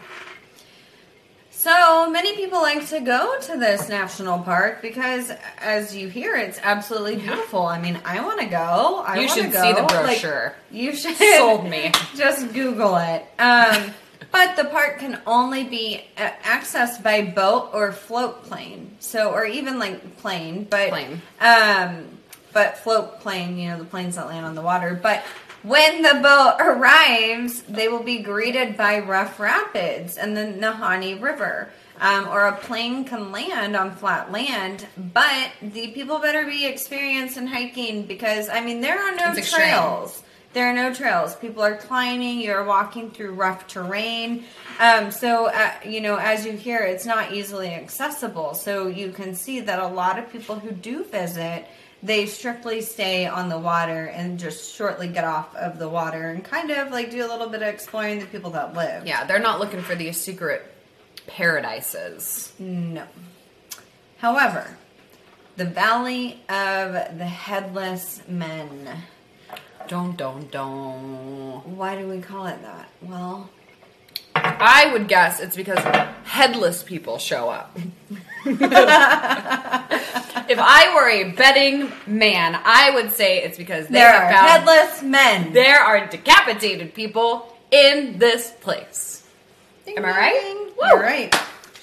So 1.66 2.08
many 2.08 2.36
people 2.36 2.62
like 2.62 2.86
to 2.90 3.00
go 3.00 3.40
to 3.40 3.56
this 3.58 3.88
national 3.88 4.38
park 4.44 4.80
because, 4.82 5.32
as 5.58 5.96
you 5.96 6.06
hear, 6.08 6.36
it's 6.36 6.60
absolutely 6.62 7.16
beautiful. 7.16 7.66
I 7.66 7.80
mean, 7.80 7.98
I 8.04 8.24
want 8.24 8.38
to 8.38 8.46
go. 8.46 9.02
I 9.04 9.18
You 9.18 9.28
should 9.28 9.50
go. 9.50 9.60
see 9.60 9.72
the 9.72 9.82
Like, 9.82 10.20
brochure. 10.20 10.54
you 10.70 10.94
should 10.94 11.16
Sold 11.16 11.64
me. 11.68 11.90
Just 12.14 12.52
Google 12.54 12.94
it. 12.98 13.26
Um, 13.40 13.92
but 14.30 14.54
the 14.54 14.66
park 14.66 15.00
can 15.00 15.20
only 15.26 15.64
be 15.64 16.04
uh, 16.16 16.30
accessed 16.44 17.02
by 17.02 17.22
boat 17.22 17.70
or 17.74 17.90
float 17.90 18.44
plane. 18.44 18.92
So, 19.00 19.32
or 19.32 19.44
even 19.44 19.80
like 19.80 20.18
plane, 20.18 20.68
but 20.70 20.90
Plane. 20.90 21.20
um, 21.40 22.04
but 22.52 22.78
float 22.78 23.18
plane. 23.18 23.58
You 23.58 23.70
know, 23.70 23.78
the 23.78 23.84
planes 23.86 24.14
that 24.14 24.28
land 24.28 24.46
on 24.46 24.54
the 24.54 24.62
water. 24.62 24.96
But 25.02 25.24
when 25.66 26.02
the 26.02 26.20
boat 26.22 26.56
arrives, 26.60 27.62
they 27.62 27.88
will 27.88 28.02
be 28.02 28.18
greeted 28.18 28.76
by 28.76 29.00
rough 29.00 29.38
rapids 29.40 30.16
and 30.16 30.36
the 30.36 30.42
Nahanni 30.44 31.20
River. 31.20 31.70
Um, 31.98 32.28
or 32.28 32.46
a 32.46 32.54
plane 32.54 33.06
can 33.06 33.32
land 33.32 33.74
on 33.74 33.96
flat 33.96 34.30
land, 34.30 34.86
but 34.98 35.50
the 35.62 35.88
people 35.92 36.18
better 36.18 36.44
be 36.44 36.66
experienced 36.66 37.38
in 37.38 37.46
hiking 37.46 38.02
because 38.02 38.50
I 38.50 38.60
mean 38.60 38.82
there 38.82 38.98
are 39.00 39.16
no 39.16 39.30
It's 39.30 39.38
extreme. 39.38 39.68
trails. 39.68 40.22
There 40.52 40.68
are 40.68 40.74
no 40.74 40.92
trails. 40.92 41.34
People 41.36 41.62
are 41.62 41.76
climbing. 41.76 42.40
You're 42.40 42.64
walking 42.64 43.10
through 43.10 43.32
rough 43.32 43.66
terrain. 43.66 44.44
Um, 44.78 45.10
so, 45.10 45.46
uh, 45.46 45.70
you 45.86 46.02
know, 46.02 46.16
as 46.16 46.44
you 46.44 46.52
hear, 46.52 46.80
it's 46.80 47.06
not 47.06 47.32
easily 47.32 47.68
accessible. 47.68 48.52
So 48.52 48.88
you 48.88 49.10
can 49.10 49.34
see 49.34 49.60
that 49.60 49.78
a 49.78 49.86
lot 49.86 50.18
of 50.18 50.30
people 50.30 50.56
who 50.56 50.72
do 50.72 51.02
visit, 51.04 51.66
they 52.02 52.26
strictly 52.26 52.82
stay 52.82 53.26
on 53.26 53.48
the 53.48 53.58
water 53.58 54.06
and 54.06 54.38
just 54.38 54.74
shortly 54.74 55.08
get 55.08 55.24
off 55.24 55.54
of 55.56 55.78
the 55.78 55.88
water 55.88 56.30
and 56.30 56.44
kind 56.44 56.70
of 56.70 56.90
like 56.90 57.10
do 57.10 57.24
a 57.24 57.28
little 57.28 57.48
bit 57.48 57.62
of 57.62 57.68
exploring 57.68 58.18
the 58.20 58.26
people 58.26 58.50
that 58.50 58.74
live. 58.74 59.06
Yeah, 59.06 59.24
they're 59.24 59.38
not 59.38 59.60
looking 59.60 59.80
for 59.82 59.94
these 59.94 60.20
secret 60.20 60.72
paradises. 61.26 62.52
No. 62.58 63.04
However, 64.18 64.76
the 65.56 65.64
Valley 65.64 66.40
of 66.48 66.92
the 67.18 67.26
Headless 67.26 68.22
Men. 68.28 68.88
Don't, 69.88 70.16
don't, 70.16 70.50
don't. 70.50 71.62
Why 71.64 71.96
do 71.96 72.08
we 72.08 72.20
call 72.20 72.46
it 72.46 72.60
that? 72.62 72.88
Well, 73.00 73.48
I 74.36 74.90
would 74.92 75.08
guess 75.08 75.40
it's 75.40 75.56
because 75.56 75.78
headless 76.24 76.82
people 76.82 77.18
show 77.18 77.48
up. 77.48 77.76
if 78.48 78.58
I 80.60 80.92
were 80.94 81.08
a 81.08 81.32
betting 81.32 81.90
man, 82.06 82.58
I 82.64 82.90
would 82.94 83.10
say 83.12 83.42
it's 83.42 83.58
because 83.58 83.88
they 83.88 83.94
there 83.94 84.12
are 84.14 84.30
found 84.32 84.48
headless 84.48 85.02
men. 85.02 85.52
there 85.52 85.80
are 85.80 86.06
decapitated 86.06 86.94
people 86.94 87.52
in 87.70 88.18
this 88.18 88.52
place. 88.60 89.24
Ding, 89.84 89.96
Am 89.98 90.04
I 90.04 90.10
right? 90.10 90.40
ding. 90.40 90.70
You're 90.80 91.00
right. 91.00 91.34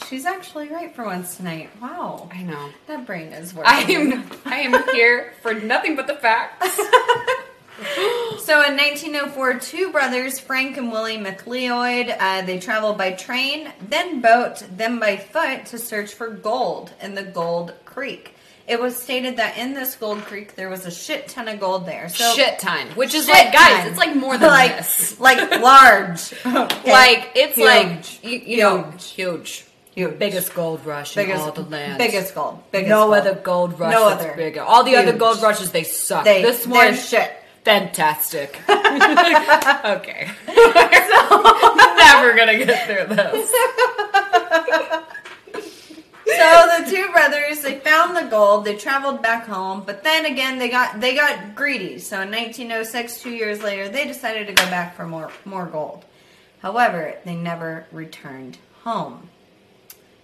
She's 0.08 0.26
actually 0.26 0.70
right 0.70 0.96
for 0.96 1.06
once 1.06 1.38
tonight. 1.38 1.70
Wow. 1.82 2.30
I 2.32 2.44
know. 2.44 2.70
That 2.88 3.06
brain 3.06 3.34
is 3.34 3.54
working. 3.54 3.74
I 3.74 3.82
am 3.92 4.24
I 4.46 4.58
am 4.60 4.84
here 4.94 5.34
for 5.42 5.54
nothing 5.54 5.96
but 5.96 6.08
the 6.08 6.16
facts. 6.16 6.80
So 8.44 8.56
in 8.62 8.76
1904, 8.76 9.60
two 9.60 9.92
brothers, 9.94 10.38
Frank 10.38 10.76
and 10.76 10.92
Willie 10.92 11.18
McLeod, 11.18 12.14
uh, 12.20 12.42
they 12.42 12.60
traveled 12.60 12.98
by 12.98 13.14
train, 13.14 13.72
then 13.88 14.20
boat, 14.20 14.62
then 14.70 15.00
by 15.00 15.16
foot 15.16 15.66
to 15.68 15.78
search 15.78 16.14
for 16.14 16.30
gold 16.30 16.92
in 17.02 17.16
the 17.16 17.24
Gold 17.24 17.74
Creek. 17.86 18.36
It 18.68 18.82
was 18.82 19.02
stated 19.02 19.38
that 19.38 19.58
in 19.58 19.74
this 19.74 19.96
Gold 19.96 20.20
Creek 20.24 20.56
there 20.56 20.70
was 20.70 20.86
a 20.86 20.92
shit 20.92 21.30
ton 21.30 21.48
of 21.48 21.60
gold 21.62 21.86
there. 21.86 22.10
So 22.10 22.34
Shit 22.34 22.60
ton. 22.60 22.88
Which 22.96 23.14
is 23.14 23.30
like 23.30 23.54
guys, 23.54 23.78
ton. 23.80 23.88
it's 23.88 23.98
like 23.98 24.16
more 24.16 24.38
than 24.38 24.50
like, 24.50 24.78
this. 24.78 25.18
like 25.22 25.62
large. 25.62 26.34
Okay. 26.46 26.92
Like 26.92 27.32
it's 27.36 27.56
Huge. 27.56 27.66
like 27.66 28.24
you, 28.24 28.40
you 28.40 28.58
know 28.58 28.84
Huge. 28.92 29.06
huge. 29.12 29.66
Huge. 29.96 30.20
Biggest 30.20 30.54
gold 30.54 30.86
rush 30.86 31.16
in 31.18 31.32
all 31.32 31.52
the 31.52 31.62
land. 31.64 31.98
biggest 31.98 32.36
gold. 32.36 32.60
Biggest 32.72 32.90
no 32.90 33.06
gold. 33.06 33.14
other 33.14 33.36
gold 33.36 33.80
rush 33.80 33.94
No 33.94 34.10
that's 34.10 34.24
other. 34.26 34.34
bigger. 34.36 34.62
All 34.62 34.84
the 34.84 34.96
other 34.98 35.14
gold 35.14 35.42
rushes 35.42 35.72
they 35.72 35.84
suck. 35.84 36.26
They, 36.26 36.42
this 36.42 36.66
one 36.68 36.96
shit. 36.96 37.32
Fantastic. 37.64 38.60
okay. 38.70 40.30
Never 41.98 42.36
gonna 42.36 42.58
get 42.58 42.86
through 42.88 43.16
this. 43.16 43.52
so 46.26 46.68
the 46.78 46.90
two 46.90 47.12
brothers 47.12 47.62
they 47.62 47.80
found 47.80 48.16
the 48.16 48.30
gold 48.30 48.66
they 48.66 48.76
traveled 48.76 49.22
back 49.22 49.46
home 49.46 49.84
but 49.86 50.04
then 50.04 50.26
again 50.26 50.58
they 50.58 50.70
got 50.70 51.00
they 51.00 51.16
got 51.16 51.54
greedy 51.56 52.00
so 52.00 52.22
in 52.22 52.32
1906 52.32 53.22
two 53.22 53.30
years 53.30 53.62
later 53.62 53.88
they 53.90 54.06
decided 54.08 54.48
to 54.48 54.54
go 54.54 54.64
back 54.66 54.96
for 54.96 55.06
more 55.06 55.30
more 55.46 55.66
gold 55.66 56.04
however 56.62 57.16
they 57.26 57.36
never 57.36 57.86
returned 57.92 58.58
home 58.84 59.30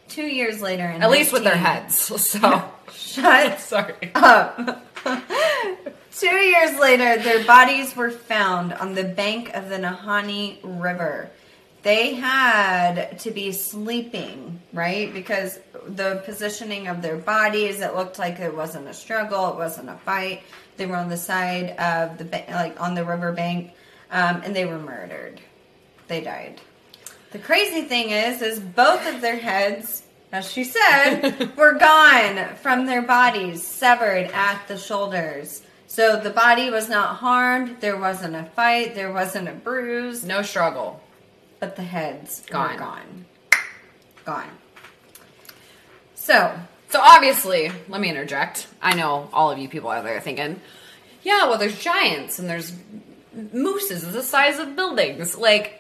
two 0.08 0.24
years 0.26 0.62
later 0.62 0.86
in 0.90 1.04
At 1.04 1.12
least 1.12 1.32
with 1.32 1.44
their 1.44 1.56
heads. 1.58 1.96
So 2.00 2.18
shut 2.92 3.60
sorry. 3.60 4.12
up 4.16 4.89
two 6.12 6.28
years 6.28 6.80
later 6.80 7.22
their 7.22 7.44
bodies 7.46 7.96
were 7.96 8.12
found 8.12 8.74
on 8.74 8.96
the 8.96 9.04
bank 9.04 9.54
of 9.54 9.70
the 9.70 9.78
nahanni 9.78 10.60
river 10.64 11.30
they 11.82 12.16
had 12.16 13.20
to 13.20 13.32
be 13.32 13.52
sleeping, 13.52 14.60
right? 14.74 15.14
Because 15.14 15.60
the 15.88 16.22
positioning 16.26 16.88
of 16.88 17.02
their 17.02 17.18
bodies, 17.18 17.80
it 17.80 17.96
looked 17.96 18.20
like 18.20 18.40
it 18.40 18.54
wasn't 18.54 18.88
a 18.88 18.94
struggle, 18.94 19.50
it 19.50 19.56
wasn't 19.56 19.90
a 19.90 19.96
fight. 19.96 20.44
They 20.78 20.86
were 20.86 20.98
on 20.98 21.10
the 21.10 21.18
side 21.18 21.72
of 21.78 22.18
the 22.18 22.26
like 22.50 22.80
on 22.82 22.96
the 22.96 23.06
riverbank, 23.06 23.74
um, 24.12 24.42
and 24.44 24.56
they 24.56 24.66
were 24.66 24.80
murdered. 24.80 25.40
They 26.08 26.22
died. 26.22 26.60
The 27.32 27.40
crazy 27.40 27.84
thing 27.84 28.10
is, 28.10 28.42
is 28.42 28.60
both 28.60 29.08
of 29.08 29.22
their 29.22 29.38
heads, 29.38 30.04
as 30.32 30.52
she 30.52 30.64
said, 30.64 31.52
were 31.58 31.74
gone 31.74 32.56
from 32.56 32.86
their 32.86 33.02
bodies, 33.02 33.66
severed 33.66 34.30
at 34.34 34.68
the 34.68 34.78
shoulders. 34.78 35.62
So 35.88 36.18
the 36.20 36.30
body 36.30 36.70
was 36.70 36.88
not 36.88 37.16
harmed. 37.18 37.78
There 37.82 37.98
wasn't 37.98 38.36
a 38.36 38.44
fight. 38.46 38.94
There 38.96 39.12
wasn't 39.12 39.48
a 39.50 39.54
bruise 39.54 40.24
No 40.24 40.42
struggle. 40.44 41.02
but 41.60 41.76
the 41.76 41.82
heads 41.84 42.44
Gone. 42.50 42.78
gone. 42.78 43.26
gone. 43.48 43.62
Gone. 44.26 44.50
So, 46.16 46.54
So 46.90 47.00
obviously, 47.02 47.72
let 47.88 48.00
me 48.02 48.10
interject. 48.10 48.68
I 48.82 48.94
know 48.96 49.30
all 49.34 49.52
of 49.52 49.58
you 49.58 49.68
people 49.68 49.90
out 49.90 50.04
there 50.04 50.18
are 50.18 50.22
thinking, 50.22 50.62
yeah, 51.24 51.48
well, 51.48 51.58
there's 51.58 51.78
giants 51.80 52.40
and 52.40 52.48
there's 52.50 52.72
mooses 53.54 54.12
the 54.12 54.22
size 54.24 54.60
of 54.60 54.76
buildings. 54.76 55.38
Like, 55.38 55.79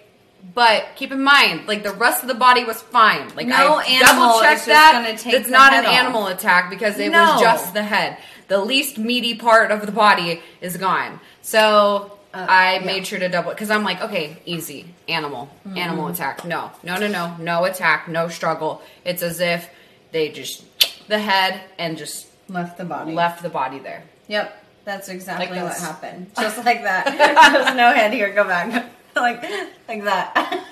but 0.53 0.87
keep 0.95 1.11
in 1.11 1.21
mind, 1.23 1.67
like 1.67 1.83
the 1.83 1.93
rest 1.93 2.21
of 2.23 2.27
the 2.27 2.33
body 2.35 2.63
was 2.63 2.81
fine. 2.81 3.33
Like 3.35 3.47
No 3.47 3.75
I 3.77 3.99
double 3.99 4.41
checked 4.41 4.65
that. 4.65 5.21
it's 5.25 5.49
not 5.49 5.73
an 5.73 5.85
off. 5.85 5.91
animal 5.93 6.27
attack 6.27 6.69
because 6.69 6.97
it 6.99 7.11
No. 7.11 7.33
was 7.33 7.41
just 7.41 7.73
the 7.73 7.83
head. 7.83 8.17
The 8.47 8.57
least 8.59 8.97
meaty 8.97 9.35
part 9.35 9.71
of 9.71 9.85
the 9.85 9.91
body 9.91 10.41
is 10.61 10.75
gone. 10.77 11.19
So 11.41 12.13
Uh, 12.33 12.45
I 12.47 12.73
yeah. 12.75 12.85
made 12.85 13.07
sure 13.07 13.17
to 13.19 13.27
double 13.29 13.49
because 13.51 13.71
I'm 13.71 13.83
like, 13.83 14.01
okay, 14.01 14.37
easy 14.45 14.93
animal, 15.07 15.49
Mm-hmm. 15.67 15.77
animal 15.77 16.07
attack. 16.07 16.45
No, 16.45 16.71
no, 16.83 16.97
no, 16.97 17.07
no, 17.07 17.35
no 17.39 17.63
attack, 17.65 18.07
no 18.07 18.27
struggle. 18.29 18.81
It's 19.03 19.23
as 19.23 19.39
if 19.39 19.67
they 20.11 20.29
just 20.29 20.63
the 21.07 21.17
head 21.19 21.61
and 21.79 21.97
just 21.97 22.27
left 22.47 22.77
the 22.77 22.85
body. 22.85 23.13
left 23.13 23.41
the 23.41 23.49
body 23.49 23.79
there. 23.79 24.03
Yep. 24.27 24.55
That's 24.85 25.09
exactly 25.09 25.47
Like 25.59 25.63
what 25.69 25.77
happened. 25.77 26.31
Just 26.39 26.65
like 26.65 26.81
that. 26.83 27.05
There's 27.53 27.75
no 27.75 27.93
head 27.93 28.11
here. 28.11 28.33
Go 28.33 28.43
back. 28.43 28.85
like, 29.21 29.41
like 29.87 30.03
that. 30.03 30.65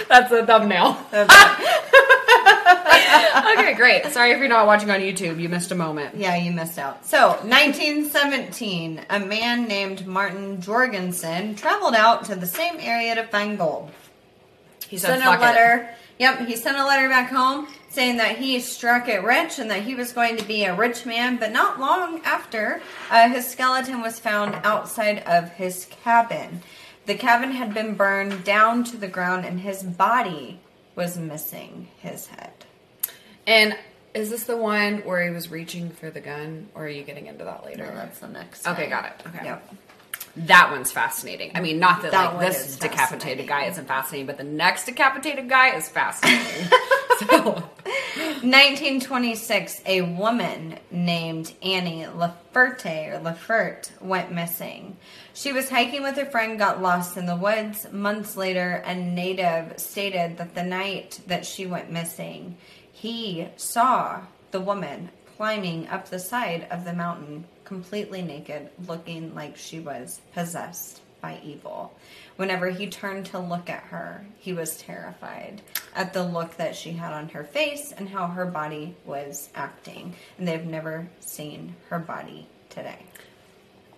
That's 0.08 0.32
a 0.32 0.46
thumbnail. 0.46 0.98
okay, 3.58 3.74
great. 3.74 4.06
Sorry 4.06 4.32
if 4.32 4.38
you're 4.38 4.48
not 4.48 4.66
watching 4.66 4.90
on 4.90 5.00
YouTube. 5.00 5.40
You 5.40 5.48
missed 5.48 5.70
a 5.70 5.74
moment. 5.74 6.16
Yeah, 6.16 6.36
you 6.36 6.52
missed 6.52 6.78
out. 6.78 7.06
So, 7.06 7.30
1917, 7.42 9.02
a 9.10 9.20
man 9.20 9.68
named 9.68 10.06
Martin 10.06 10.60
Jorgensen 10.60 11.54
traveled 11.54 11.94
out 11.94 12.24
to 12.26 12.34
the 12.34 12.46
same 12.46 12.76
area 12.80 13.14
to 13.16 13.24
find 13.24 13.58
gold. 13.58 13.90
He 14.88 14.98
Sent 14.98 15.22
a 15.22 15.24
"Fuck 15.24 15.38
it." 15.38 15.42
letter. 15.42 15.90
Yep, 16.18 16.46
he 16.46 16.56
sent 16.56 16.76
a 16.76 16.84
letter 16.84 17.08
back 17.08 17.30
home 17.30 17.66
saying 17.90 18.16
that 18.16 18.38
he 18.38 18.60
struck 18.60 19.08
it 19.08 19.22
rich 19.22 19.58
and 19.58 19.70
that 19.70 19.82
he 19.82 19.94
was 19.94 20.12
going 20.12 20.36
to 20.36 20.44
be 20.44 20.64
a 20.64 20.74
rich 20.74 21.04
man. 21.04 21.36
But 21.36 21.52
not 21.52 21.78
long 21.78 22.20
after, 22.24 22.80
uh, 23.10 23.28
his 23.28 23.46
skeleton 23.46 24.00
was 24.00 24.18
found 24.18 24.54
outside 24.64 25.18
of 25.24 25.50
his 25.52 25.86
cabin. 26.02 26.62
The 27.06 27.14
cabin 27.14 27.52
had 27.52 27.74
been 27.74 27.94
burned 27.94 28.44
down 28.44 28.84
to 28.84 28.96
the 28.96 29.08
ground, 29.08 29.44
and 29.44 29.60
his 29.60 29.82
body 29.82 30.60
was 30.94 31.18
missing 31.18 31.88
his 31.98 32.28
head. 32.28 32.52
And 33.46 33.76
is 34.14 34.30
this 34.30 34.44
the 34.44 34.56
one 34.56 34.98
where 34.98 35.24
he 35.24 35.30
was 35.30 35.50
reaching 35.50 35.90
for 35.90 36.10
the 36.10 36.20
gun, 36.20 36.68
or 36.74 36.84
are 36.84 36.88
you 36.88 37.02
getting 37.02 37.26
into 37.26 37.44
that 37.44 37.64
later? 37.64 37.86
No, 37.86 37.94
that's 37.94 38.20
the 38.20 38.28
next. 38.28 38.66
Okay, 38.66 38.82
one. 38.82 38.90
got 38.90 39.04
it. 39.06 39.26
Okay. 39.26 39.44
Yep. 39.44 39.74
That 40.36 40.70
one's 40.70 40.92
fascinating. 40.92 41.52
I 41.54 41.60
mean, 41.60 41.78
not 41.78 42.02
that, 42.02 42.12
That 42.12 42.36
like 42.36 42.52
this 42.52 42.76
decapitated 42.76 43.48
guy 43.48 43.64
isn't 43.66 43.86
fascinating, 43.86 44.26
but 44.26 44.38
the 44.38 44.44
next 44.44 44.86
decapitated 44.86 45.48
guy 45.48 45.74
is 45.74 45.88
fascinating. 45.88 46.68
so, 47.18 47.52
1926, 48.42 49.82
a 49.84 50.02
woman 50.02 50.78
named 50.90 51.52
Annie 51.62 52.04
Laferte 52.04 53.12
or 53.12 53.20
Laferte 53.20 53.90
went 54.00 54.32
missing. 54.32 54.96
She 55.34 55.52
was 55.52 55.68
hiking 55.68 56.02
with 56.02 56.16
her 56.16 56.26
friend, 56.26 56.58
got 56.58 56.80
lost 56.80 57.16
in 57.16 57.26
the 57.26 57.36
woods. 57.36 57.90
Months 57.92 58.36
later, 58.36 58.82
a 58.86 58.94
native 58.94 59.78
stated 59.78 60.38
that 60.38 60.54
the 60.54 60.62
night 60.62 61.20
that 61.26 61.44
she 61.44 61.66
went 61.66 61.90
missing, 61.90 62.56
he 62.92 63.48
saw 63.56 64.22
the 64.50 64.60
woman 64.60 65.10
climbing 65.36 65.88
up 65.88 66.08
the 66.08 66.18
side 66.18 66.66
of 66.70 66.84
the 66.84 66.92
mountain, 66.92 67.44
completely 67.74 68.20
naked, 68.20 68.68
looking 68.88 69.32
like 69.32 69.56
she 69.56 69.78
was 69.78 70.20
possessed 70.34 71.00
by 71.20 71.38
evil. 71.44 71.96
Whenever 72.34 72.68
he 72.68 72.88
turned 72.88 73.26
to 73.26 73.38
look 73.38 73.70
at 73.70 73.84
her, 73.84 74.26
he 74.40 74.52
was 74.52 74.76
terrified 74.76 75.62
at 75.94 76.12
the 76.12 76.24
look 76.24 76.56
that 76.56 76.74
she 76.74 76.90
had 76.90 77.12
on 77.12 77.28
her 77.28 77.44
face 77.44 77.92
and 77.96 78.08
how 78.08 78.26
her 78.26 78.44
body 78.44 78.96
was 79.04 79.50
acting. 79.54 80.14
And 80.36 80.48
they've 80.48 80.64
never 80.66 81.08
seen 81.20 81.76
her 81.90 82.00
body 82.00 82.48
today. 82.70 82.98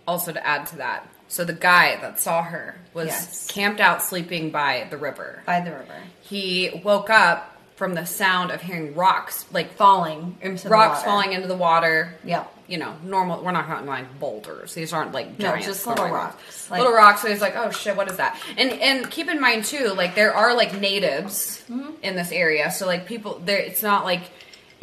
also 0.07 0.33
to 0.33 0.45
add 0.47 0.67
to 0.67 0.76
that, 0.76 1.09
so 1.29 1.45
the 1.45 1.52
guy 1.52 1.97
that 2.00 2.19
saw 2.19 2.43
her 2.43 2.75
was 2.93 3.07
Yes. 3.07 3.47
camped 3.47 3.81
out 3.81 4.02
sleeping 4.02 4.50
by 4.50 4.87
the 4.91 4.97
river. 4.99 5.43
By 5.47 5.61
the 5.61 5.71
river. 5.71 5.95
He 6.23 6.83
woke 6.85 7.09
up 7.09 7.51
from 7.76 7.95
the 7.95 8.05
sound 8.05 8.50
of 8.50 8.61
hearing 8.62 8.95
rocks, 8.95 9.45
like 9.52 9.75
Falling 9.75 10.37
into 10.41 10.64
the 10.64 10.71
rocks 10.71 10.99
water. 10.99 11.05
falling 11.11 11.33
into 11.33 11.49
the 11.49 11.57
water. 11.57 12.14
Yeah. 12.25 12.45
You 12.69 12.79
know, 12.79 12.95
normal. 13.02 13.43
We're 13.43 13.50
not 13.52 13.67
talking 13.67 13.87
like 13.87 14.19
boulders. 14.21 14.73
These 14.75 14.93
aren't 14.93 15.12
like 15.12 15.38
No, 15.38 15.57
just 15.59 15.87
little 15.87 16.09
rocks. 16.09 16.71
Like- 16.71 16.79
little 16.81 16.95
rocks. 16.95 17.23
So 17.23 17.29
he's 17.29 17.41
like, 17.41 17.55
oh 17.57 17.71
shit, 17.71 17.97
what 17.97 18.11
is 18.11 18.17
that? 18.19 18.38
And 18.57 18.71
and 18.73 19.11
keep 19.11 19.29
in 19.29 19.41
mind 19.41 19.64
too, 19.64 19.88
like 19.97 20.14
there 20.14 20.33
are 20.35 20.55
like 20.55 20.79
natives 20.81 21.62
Mm-hmm. 21.69 21.91
in 22.02 22.17
this 22.17 22.31
area. 22.33 22.71
So 22.71 22.87
like 22.87 23.07
people 23.07 23.41
there, 23.45 23.59
it's 23.59 23.83
not 23.83 24.05
like 24.05 24.23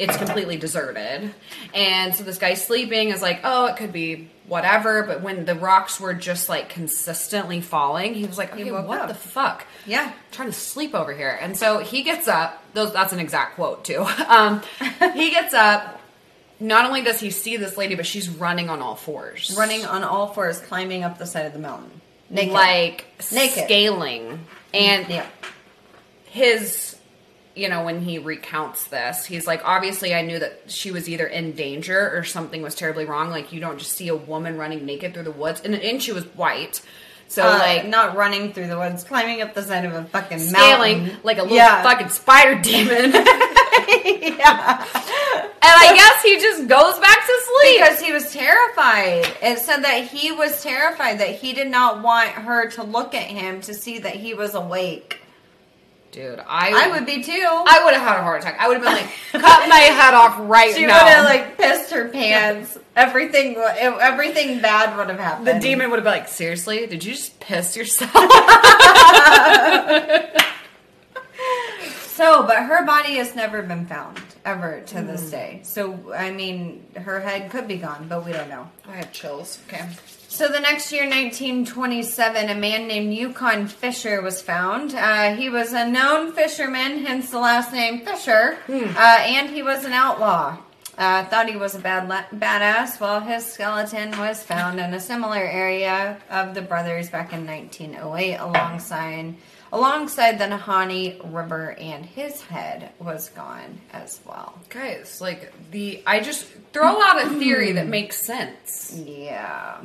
it's 0.00 0.16
completely 0.16 0.56
deserted. 0.56 1.32
And 1.74 2.14
so 2.14 2.24
this 2.24 2.38
guy 2.38 2.54
sleeping 2.54 3.10
is 3.10 3.20
like, 3.20 3.40
oh, 3.44 3.66
it 3.66 3.76
could 3.76 3.92
be 3.92 4.30
whatever. 4.46 5.02
But 5.02 5.20
when 5.20 5.44
the 5.44 5.54
rocks 5.54 6.00
were 6.00 6.14
just 6.14 6.48
like 6.48 6.70
consistently 6.70 7.60
falling, 7.60 8.14
he 8.14 8.24
was 8.24 8.38
like, 8.38 8.54
okay, 8.54 8.72
what 8.72 8.98
up. 8.98 9.08
the 9.08 9.14
fuck? 9.14 9.66
Yeah. 9.86 10.06
I'm 10.06 10.12
trying 10.32 10.48
to 10.48 10.54
sleep 10.54 10.94
over 10.94 11.14
here. 11.14 11.38
And 11.40 11.56
so 11.56 11.78
he 11.80 12.02
gets 12.02 12.28
up. 12.28 12.62
Those 12.72 12.92
that's 12.92 13.12
an 13.12 13.20
exact 13.20 13.56
quote 13.56 13.84
too. 13.84 14.06
Um, 14.30 14.62
he 15.14 15.30
gets 15.30 15.52
up. 15.52 16.00
Not 16.60 16.86
only 16.86 17.02
does 17.02 17.18
he 17.20 17.30
see 17.30 17.56
this 17.56 17.76
lady, 17.76 17.94
but 17.94 18.06
she's 18.06 18.28
running 18.28 18.70
on 18.70 18.80
all 18.80 18.94
fours, 18.94 19.54
Running 19.58 19.84
on 19.84 20.04
all 20.04 20.28
fours, 20.28 20.60
climbing 20.60 21.02
up 21.04 21.18
the 21.18 21.26
side 21.26 21.46
of 21.46 21.52
the 21.52 21.58
mountain. 21.58 21.90
Naked. 22.30 22.52
like 22.52 23.06
Naked. 23.32 23.64
scaling. 23.64 24.46
And 24.72 25.08
yeah. 25.08 25.26
his, 26.26 26.96
you 27.60 27.68
know, 27.68 27.84
when 27.84 28.00
he 28.00 28.18
recounts 28.18 28.84
this, 28.88 29.26
he's 29.26 29.46
like, 29.46 29.60
obviously, 29.64 30.14
I 30.14 30.22
knew 30.22 30.38
that 30.38 30.62
she 30.66 30.90
was 30.90 31.08
either 31.08 31.26
in 31.26 31.52
danger 31.52 32.10
or 32.16 32.24
something 32.24 32.62
was 32.62 32.74
terribly 32.74 33.04
wrong. 33.04 33.30
Like 33.30 33.52
you 33.52 33.60
don't 33.60 33.78
just 33.78 33.92
see 33.92 34.08
a 34.08 34.16
woman 34.16 34.56
running 34.56 34.84
naked 34.86 35.12
through 35.14 35.24
the 35.24 35.30
woods, 35.30 35.60
and, 35.64 35.74
and 35.74 36.02
she 36.02 36.12
was 36.12 36.24
white. 36.36 36.80
So 37.28 37.44
Uh, 37.46 37.58
like 37.58 37.86
not 37.86 38.16
running 38.16 38.52
through 38.52 38.66
the 38.66 38.76
woods, 38.78 39.04
climbing 39.04 39.40
up 39.42 39.54
the 39.54 39.62
side 39.62 39.84
of 39.84 39.92
a 39.94 40.02
fucking 40.04 40.40
scaling 40.40 40.98
mountain. 41.02 41.18
like 41.22 41.38
a 41.38 41.42
little 41.42 41.56
Yeah. 41.56 41.82
fucking 41.84 42.08
spider 42.08 42.60
demon. 42.70 43.12
yeah. 43.12 44.84
And 45.62 45.76
I 45.78 45.92
guess 45.94 46.22
he 46.22 46.36
just 46.40 46.66
goes 46.66 46.98
back 46.98 47.18
to 47.26 47.42
sleep. 47.46 47.80
Because 47.82 48.00
he 48.00 48.12
was 48.12 48.32
terrified. 48.32 49.30
It 49.42 49.58
said 49.60 49.82
that 49.84 50.08
he 50.08 50.32
was 50.32 50.60
terrified 50.62 51.20
that 51.20 51.36
he 51.36 51.52
did 51.52 51.70
not 51.70 52.02
want 52.02 52.30
her 52.30 52.68
to 52.70 52.82
look 52.82 53.14
at 53.14 53.24
him 53.24 53.60
to 53.62 53.74
see 53.74 53.98
that 54.00 54.16
he 54.16 54.34
was 54.34 54.54
awake. 54.56 55.19
Dude, 56.12 56.40
I 56.44 56.86
I 56.86 56.90
would 56.90 57.06
be 57.06 57.22
too. 57.22 57.32
I 57.46 57.82
would 57.84 57.94
have 57.94 58.02
had 58.02 58.18
a 58.18 58.22
heart 58.22 58.40
attack. 58.42 58.56
I 58.58 58.66
would 58.66 58.78
have 58.78 58.84
been 58.84 58.92
like, 58.94 59.10
cut 59.44 59.68
my 59.68 59.76
head 59.78 60.12
off 60.12 60.36
right 60.40 60.74
she 60.74 60.84
now. 60.84 60.94
would 60.94 61.08
have 61.12 61.24
like 61.24 61.56
pissed 61.56 61.92
her 61.92 62.08
pants. 62.08 62.76
everything, 62.96 63.54
everything 63.56 64.60
bad 64.60 64.96
would 64.96 65.08
have 65.08 65.20
happened. 65.20 65.46
the 65.46 65.60
demon 65.60 65.88
would 65.90 65.96
have 65.98 66.04
been 66.04 66.12
like, 66.12 66.26
seriously, 66.28 66.84
did 66.88 67.04
you 67.04 67.12
just 67.12 67.38
piss 67.38 67.76
yourself? 67.76 68.10
So, 72.12 72.42
but 72.42 72.56
her 72.64 72.84
body 72.84 73.14
has 73.14 73.34
never 73.34 73.62
been 73.62 73.86
found 73.86 74.20
ever 74.44 74.82
to 74.88 75.00
Hmm. 75.00 75.06
this 75.06 75.30
day. 75.30 75.60
So, 75.64 76.12
I 76.14 76.30
mean, 76.30 76.84
her 76.94 77.18
head 77.18 77.50
could 77.50 77.66
be 77.66 77.78
gone, 77.78 78.08
but 78.10 78.26
we 78.26 78.32
don't 78.32 78.50
know. 78.50 78.68
I 78.86 78.96
have 78.96 79.10
chills. 79.10 79.58
Okay. 79.68 79.88
So 80.32 80.46
the 80.46 80.60
next 80.60 80.92
year, 80.92 81.02
1927, 81.02 82.50
a 82.50 82.54
man 82.54 82.86
named 82.86 83.12
Yukon 83.12 83.66
Fisher 83.66 84.22
was 84.22 84.40
found. 84.40 84.94
Uh, 84.94 85.34
he 85.34 85.50
was 85.50 85.72
a 85.72 85.88
known 85.88 86.32
fisherman, 86.32 87.04
hence 87.04 87.30
the 87.30 87.40
last 87.40 87.72
name 87.72 88.04
Fisher, 88.04 88.56
uh, 88.68 89.18
and 89.26 89.50
he 89.50 89.64
was 89.64 89.84
an 89.84 89.92
outlaw. 89.92 90.56
Uh, 90.96 91.24
thought 91.24 91.48
he 91.48 91.56
was 91.56 91.74
a 91.74 91.80
bad 91.80 92.08
la- 92.08 92.24
badass. 92.32 93.00
Well, 93.00 93.20
his 93.20 93.44
skeleton 93.44 94.16
was 94.18 94.40
found 94.44 94.78
in 94.78 94.94
a 94.94 95.00
similar 95.00 95.36
area 95.42 96.18
of 96.30 96.54
the 96.54 96.62
brothers 96.62 97.10
back 97.10 97.32
in 97.32 97.44
1908, 97.44 98.36
alongside 98.36 99.34
alongside 99.72 100.38
the 100.38 100.44
Nahanni 100.44 101.20
River, 101.24 101.72
and 101.72 102.06
his 102.06 102.40
head 102.42 102.90
was 103.00 103.30
gone 103.30 103.80
as 103.92 104.20
well. 104.24 104.54
Guys, 104.68 105.20
like 105.20 105.52
the 105.72 106.02
I 106.06 106.20
just 106.20 106.44
throw 106.72 107.02
out 107.02 107.26
a 107.26 107.30
theory 107.30 107.72
that 107.72 107.88
makes 107.88 108.16
sense. 108.16 108.92
Yeah, 109.04 109.80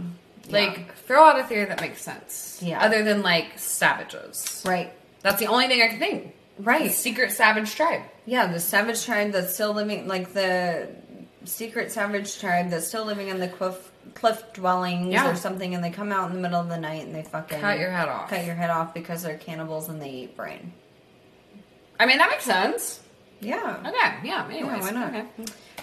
Like 0.49 0.95
throw 0.95 1.23
out 1.23 1.39
a 1.39 1.43
theory 1.43 1.65
that 1.65 1.81
makes 1.81 2.01
sense. 2.01 2.59
Yeah. 2.61 2.81
Other 2.83 3.03
than 3.03 3.21
like 3.21 3.57
savages. 3.57 4.63
right. 4.65 4.93
That's 5.21 5.39
the 5.39 5.47
only 5.47 5.67
thing 5.67 5.81
I 5.81 5.87
can 5.87 5.99
think. 5.99 6.35
Right. 6.59 6.83
The 6.83 6.89
secret 6.89 7.31
savage 7.31 7.75
tribe. 7.75 8.01
Yeah, 8.25 8.47
the 8.47 8.59
savage 8.59 9.03
tribe 9.05 9.31
that's 9.31 9.53
still 9.53 9.73
living, 9.73 10.07
like 10.07 10.33
the 10.33 10.87
secret 11.45 11.91
savage 11.91 12.39
tribe 12.39 12.69
that's 12.69 12.87
still 12.87 13.05
living 13.05 13.27
in 13.29 13.39
the 13.39 13.47
cliff, 13.47 13.91
cliff 14.13 14.41
dwellings 14.53 15.11
Yeah. 15.13 15.29
or 15.31 15.35
something, 15.35 15.73
and 15.75 15.83
they 15.83 15.89
come 15.89 16.11
out 16.11 16.29
in 16.29 16.35
the 16.35 16.41
middle 16.41 16.59
of 16.59 16.69
the 16.69 16.77
night 16.77 17.05
and 17.05 17.13
they 17.15 17.23
fucking 17.23 17.59
Cut 17.59 17.79
your 17.79 17.89
head 17.91 18.07
off. 18.07 18.29
cut 18.29 18.45
your 18.45 18.55
head 18.55 18.69
off 18.69 18.93
because 18.93 19.23
they're 19.23 19.37
cannibals 19.37 19.89
and 19.89 20.01
they 20.01 20.09
eat 20.09 20.37
brain. 20.37 20.73
I 21.99 22.05
mean 22.05 22.17
that 22.19 22.29
makes 22.29 22.45
sense. 22.45 22.99
Yeah. 23.41 23.77
Okay, 23.85 24.27
yeah, 24.27 24.47
anyways. 24.49 24.81
why 24.83 24.91
not? 24.91 25.09
Okay. 25.09 25.25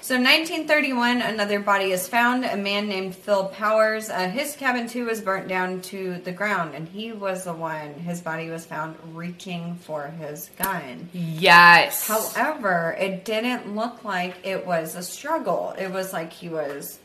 So, 0.03 0.17
1931, 0.17 1.23
another 1.23 1.61
body 1.61 1.93
is 1.93 2.09
found. 2.09 2.45
A 2.45 2.57
man 2.57 2.89
named 2.89 3.15
Phil 3.15 3.47
Powers. 3.47 4.11
Uh, 4.11 4.29
his 4.29 4.57
cabin 4.57 4.89
too 4.89 5.05
was 5.05 5.21
burnt 5.21 5.47
down 5.47 5.81
to 5.83 6.19
the 6.25 6.33
ground, 6.33 6.75
and 6.75 6.89
he 6.89 7.13
was 7.13 7.45
the 7.45 7.53
one. 7.53 7.95
His 7.95 8.21
body 8.21 8.51
was 8.51 8.67
found 8.67 8.97
reaching 9.15 9.77
for 9.77 10.09
his 10.09 10.51
gun. 10.59 11.09
Yes. 11.13 12.09
However, 12.09 12.97
it 12.99 13.25
didn't 13.25 13.77
look 13.77 14.03
like 14.05 14.45
it 14.45 14.67
was 14.67 14.97
a 14.97 15.05
struggle. 15.05 15.73
It 15.79 15.93
was 15.93 16.13
like 16.13 16.33
he 16.33 16.49
was 16.49 16.99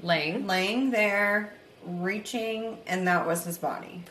Laying. 0.00 0.46
laying 0.46 0.90
there, 0.92 1.54
reaching, 1.84 2.78
and 2.86 3.08
that 3.08 3.26
was 3.26 3.44
his 3.44 3.58
body. 3.58 4.04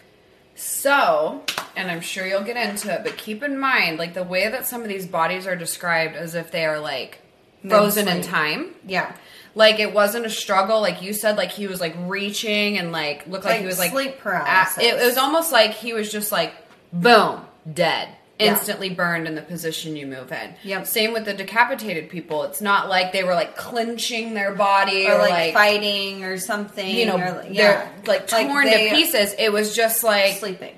So, 0.56 1.44
and 1.78 1.90
I'm 1.90 2.02
sure 2.02 2.28
you'll 2.28 2.42
get 2.44 2.58
into 2.58 2.94
it, 2.94 3.06
but 3.06 3.16
keep 3.18 3.42
in 3.42 3.58
mind, 3.58 4.00
like 4.00 4.14
the 4.14 4.24
way 4.24 4.50
that 4.50 4.68
some 4.68 4.82
of 4.82 4.90
these 4.90 5.08
bodies 5.08 5.48
are 5.48 5.56
described 5.56 6.16
as 6.18 6.36
if 6.36 6.52
they 6.52 6.66
are 6.66 6.80
like 6.82 7.20
frozen 7.68 8.08
in 8.08 8.22
time. 8.22 8.72
Yeah. 8.86 9.14
Like 9.56 9.80
it 9.80 9.94
wasn't 9.94 10.26
a 10.26 10.30
struggle, 10.30 10.82
like 10.82 11.02
you 11.02 11.14
said, 11.14 11.38
like 11.38 11.52
he 11.52 11.68
was 11.68 11.80
like 11.80 11.96
reaching 12.08 12.78
and 12.80 12.92
like 12.92 13.28
looked 13.28 13.46
like, 13.46 13.54
Like 13.56 13.62
he 13.62 13.68
was 13.68 13.78
like 13.80 13.92
sleep 13.92 14.18
paralysis. 14.20 14.84
it, 14.84 14.96
it 14.96 15.06
was 15.06 15.18
almost 15.18 15.52
like 15.52 15.72
he 15.72 15.94
was 15.94 16.12
just 16.12 16.32
like 16.32 16.54
boom, 16.92 17.42
dead. 17.72 18.10
Yeah. 18.40 18.54
Instantly 18.54 18.90
burned 18.90 19.28
in 19.28 19.36
the 19.36 19.44
position 19.44 19.96
you 19.96 20.08
move 20.08 20.32
in. 20.32 20.56
Yep. 20.64 20.88
Same 20.88 21.14
with 21.14 21.24
the 21.26 21.36
decapitated 21.36 22.10
people. 22.10 22.44
It's 22.44 22.62
not 22.62 22.90
like 22.90 23.12
they 23.14 23.24
were 23.24 23.36
like 23.36 23.56
clenching 23.56 24.34
their 24.34 24.54
body 24.56 25.06
Or, 25.08 25.14
or, 25.14 25.18
like, 25.20 25.30
like, 25.30 25.54
fighting 25.54 26.24
or 26.24 26.40
something. 26.40 26.90
you 26.96 27.06
know, 27.06 27.16
like- 27.16 27.54
they're 27.54 27.90
like 28.08 28.28
torn 28.28 28.66
they- 28.66 28.90
to 28.90 28.96
pieces. 28.96 29.36
It 29.38 29.54
was 29.54 29.76
just 29.76 30.04
like 30.04 30.38
Sleeping. 30.38 30.76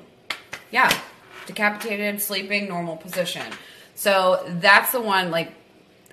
yeah, 0.70 0.92
decapitated, 1.46 2.22
sleeping, 2.22 2.68
normal 2.68 2.98
position. 2.98 3.44
So 3.96 4.44
that's 4.60 4.92
the 4.92 5.00
one. 5.02 5.32
Like, 5.32 5.54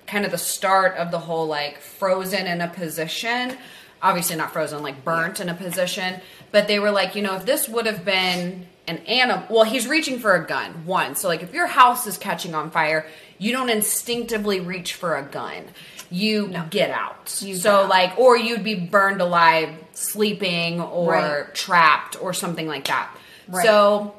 kind 0.07 0.25
of 0.25 0.31
the 0.31 0.37
start 0.37 0.95
of 0.97 1.11
the 1.11 1.19
whole 1.19 1.47
like 1.47 1.79
frozen 1.79 2.47
in 2.47 2.61
a 2.61 2.67
position. 2.67 3.57
Obviously, 4.01 4.35
not 4.35 4.51
frozen, 4.51 4.83
like 4.83 5.03
burnt 5.05 5.39
in 5.39 5.47
a 5.49 5.53
position. 5.53 6.19
But 6.51 6.67
they 6.67 6.77
were 6.79 6.91
like, 6.91 7.15
you 7.15 7.21
know, 7.21 7.35
if 7.35 7.45
this 7.45 7.69
would 7.69 7.85
have 7.85 8.03
been 8.03 8.67
an 8.87 8.97
animal, 8.99 9.45
well, 9.49 9.63
he's 9.63 9.87
reaching 9.87 10.19
for 10.19 10.35
a 10.35 10.45
gun, 10.45 10.85
one. 10.85 11.15
So, 11.15 11.29
like, 11.29 11.41
if 11.41 11.53
your 11.53 11.67
house 11.67 12.05
is 12.05 12.17
catching 12.17 12.53
on 12.53 12.69
fire, 12.69 13.07
you 13.37 13.53
don't 13.53 13.69
instinctively 13.69 14.59
reach 14.59 14.93
for 14.95 15.15
a 15.15 15.23
gun. 15.23 15.63
You 16.11 16.53
get 16.69 16.91
out. 16.91 17.39
You 17.41 17.55
so, 17.55 17.83
out. 17.83 17.89
like, 17.89 18.19
or 18.19 18.37
you'd 18.37 18.63
be 18.63 18.75
burned 18.75 19.21
alive 19.21 19.69
sleeping 19.93 20.81
or 20.81 21.11
Right. 21.13 21.55
trapped 21.55 22.21
or 22.21 22.33
something 22.33 22.67
like 22.67 22.87
that. 22.87 23.09
Right. 23.47 23.65
So, 23.65 24.13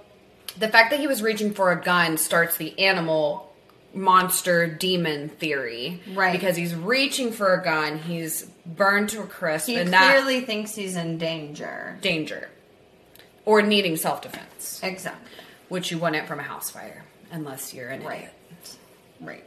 the 0.59 0.69
fact 0.69 0.91
that 0.91 0.99
he 1.01 1.07
was 1.07 1.23
reaching 1.23 1.53
for 1.53 1.71
a 1.73 1.81
gun 1.81 2.17
starts 2.17 2.57
the 2.57 2.77
animal 2.79 3.54
monster 3.95 4.67
demon 4.67 5.29
theory 5.29 6.01
Right. 6.15 6.33
because 6.33 6.57
he's 6.57 6.75
reaching 6.75 7.31
for 7.33 7.55
a 7.55 7.63
gun 7.63 7.99
he's 7.99 8.45
burned 8.67 9.09
to 9.11 9.21
a 9.23 9.27
crisp 9.27 9.67
He 9.69 9.77
and 9.77 9.93
that 9.93 10.11
clearly 10.15 10.41
thinks 10.41 10.75
he's 10.75 10.97
in 10.97 11.19
danger. 11.19 11.97
danger 12.01 12.49
or 13.45 13.63
needing 13.63 13.97
self-defense 13.97 14.81
Exactly. 14.83 15.31
which 15.69 15.91
you 15.91 15.99
wouldn't 15.99 16.27
from 16.27 16.41
a 16.41 16.43
house 16.43 16.71
fire 16.71 17.05
unless 17.31 17.73
you're 17.75 17.89
an 17.89 18.03
Right. 18.03 18.17
idiot. 18.19 18.77
Right. 19.21 19.45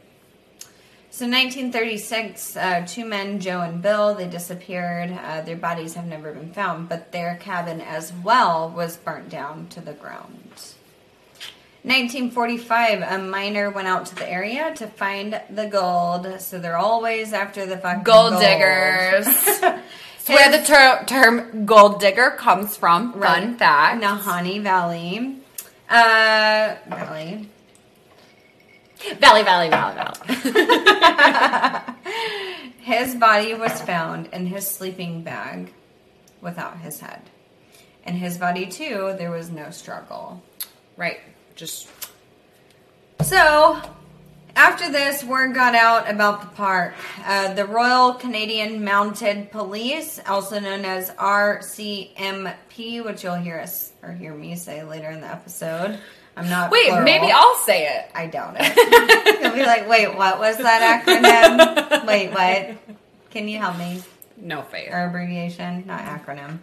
So 1.10 1.26
1936, 1.26 2.56
uh, 2.56 2.84
two 2.86 3.04
men, 3.04 3.40
Joe 3.40 3.60
and 3.62 3.82
Bill, 3.82 4.14
they 4.14 4.28
disappeared. 4.28 5.10
Uh, 5.10 5.40
their 5.40 5.56
bodies 5.56 5.94
have 5.94 6.06
never 6.06 6.30
been 6.32 6.52
found, 6.52 6.88
but 6.88 7.10
their 7.10 7.36
cabin 7.40 7.80
as 7.80 8.12
well 8.12 8.70
was 8.70 8.96
burnt 8.96 9.28
down 9.28 9.66
to 9.70 9.80
the 9.80 9.94
ground. 9.94 10.38
1945, 11.84 13.02
a 13.02 13.18
miner 13.18 13.70
went 13.70 13.86
out 13.88 14.06
to 14.06 14.14
the 14.16 14.28
area 14.28 14.74
to 14.76 14.86
find 14.88 15.40
the 15.48 15.66
gold. 15.66 16.40
So 16.40 16.58
they're 16.58 16.76
always 16.76 17.32
after 17.32 17.64
the 17.66 17.78
fucking 17.78 18.02
gold, 18.02 18.32
gold. 18.32 18.42
diggers 18.42 19.26
it's 19.28 20.28
where 20.28 20.50
the 20.50 20.62
ter- 20.64 21.04
term 21.06 21.64
gold 21.64 22.00
digger 22.00 22.30
comes 22.32 22.76
from 22.76 23.12
fun 23.12 23.20
Right. 23.20 23.56
fact 23.58 24.02
Nahanni 24.02 24.60
Valley. 24.62 25.36
Uh, 25.88 26.74
Valley. 26.88 27.48
valley 29.20 29.42
valley 29.44 29.68
valley 29.70 29.94
valley 29.94 30.18
His 32.80 33.14
body 33.14 33.54
was 33.54 33.80
found 33.82 34.26
in 34.32 34.46
his 34.46 34.66
sleeping 34.66 35.22
bag 35.22 35.72
without 36.40 36.78
his 36.80 37.00
head. 37.00 37.22
In 38.04 38.14
his 38.14 38.38
body, 38.38 38.66
too, 38.66 39.14
there 39.18 39.30
was 39.30 39.50
no 39.50 39.70
struggle. 39.70 40.42
right 40.96 41.20
just 41.58 41.88
So, 43.20 43.82
after 44.54 44.90
this, 44.92 45.24
word 45.24 45.54
got 45.54 45.74
out 45.74 46.08
about 46.08 46.40
the 46.40 46.46
park. 46.54 46.94
Uh, 47.26 47.52
the 47.54 47.64
Royal 47.64 48.14
Canadian 48.14 48.84
Mounted 48.84 49.50
Police, 49.50 50.20
also 50.28 50.60
known 50.60 50.84
as 50.84 51.10
RCMP, 51.10 53.04
which 53.04 53.24
you'll 53.24 53.34
hear 53.34 53.58
us 53.58 53.90
or 54.04 54.12
hear 54.12 54.32
me 54.32 54.54
say 54.54 54.84
later 54.84 55.10
in 55.10 55.20
the 55.20 55.26
episode. 55.26 55.98
I'm 56.36 56.48
not. 56.48 56.70
wait 56.70 56.86
plural. 56.86 57.02
maybe 57.02 57.32
i'll 57.32 57.56
say 57.56 57.88
it 57.88 58.08
I 58.14 58.28
doubt 58.28 58.54
it. 58.60 59.40
You'll 59.42 59.54
be 59.54 59.64
like, 59.64 59.88
wait, 59.88 60.16
what 60.16 60.38
was 60.38 60.56
that 60.58 61.02
acronym? 61.04 62.06
wait, 62.06 62.30
what? 62.30 62.76
Can 63.30 63.48
you 63.48 63.58
help 63.58 63.76
me? 63.76 64.00
no 64.40 64.62
fair. 64.62 64.90
or 64.92 65.08
abbreviation, 65.08 65.84
not 65.86 66.00
acronym, 66.00 66.58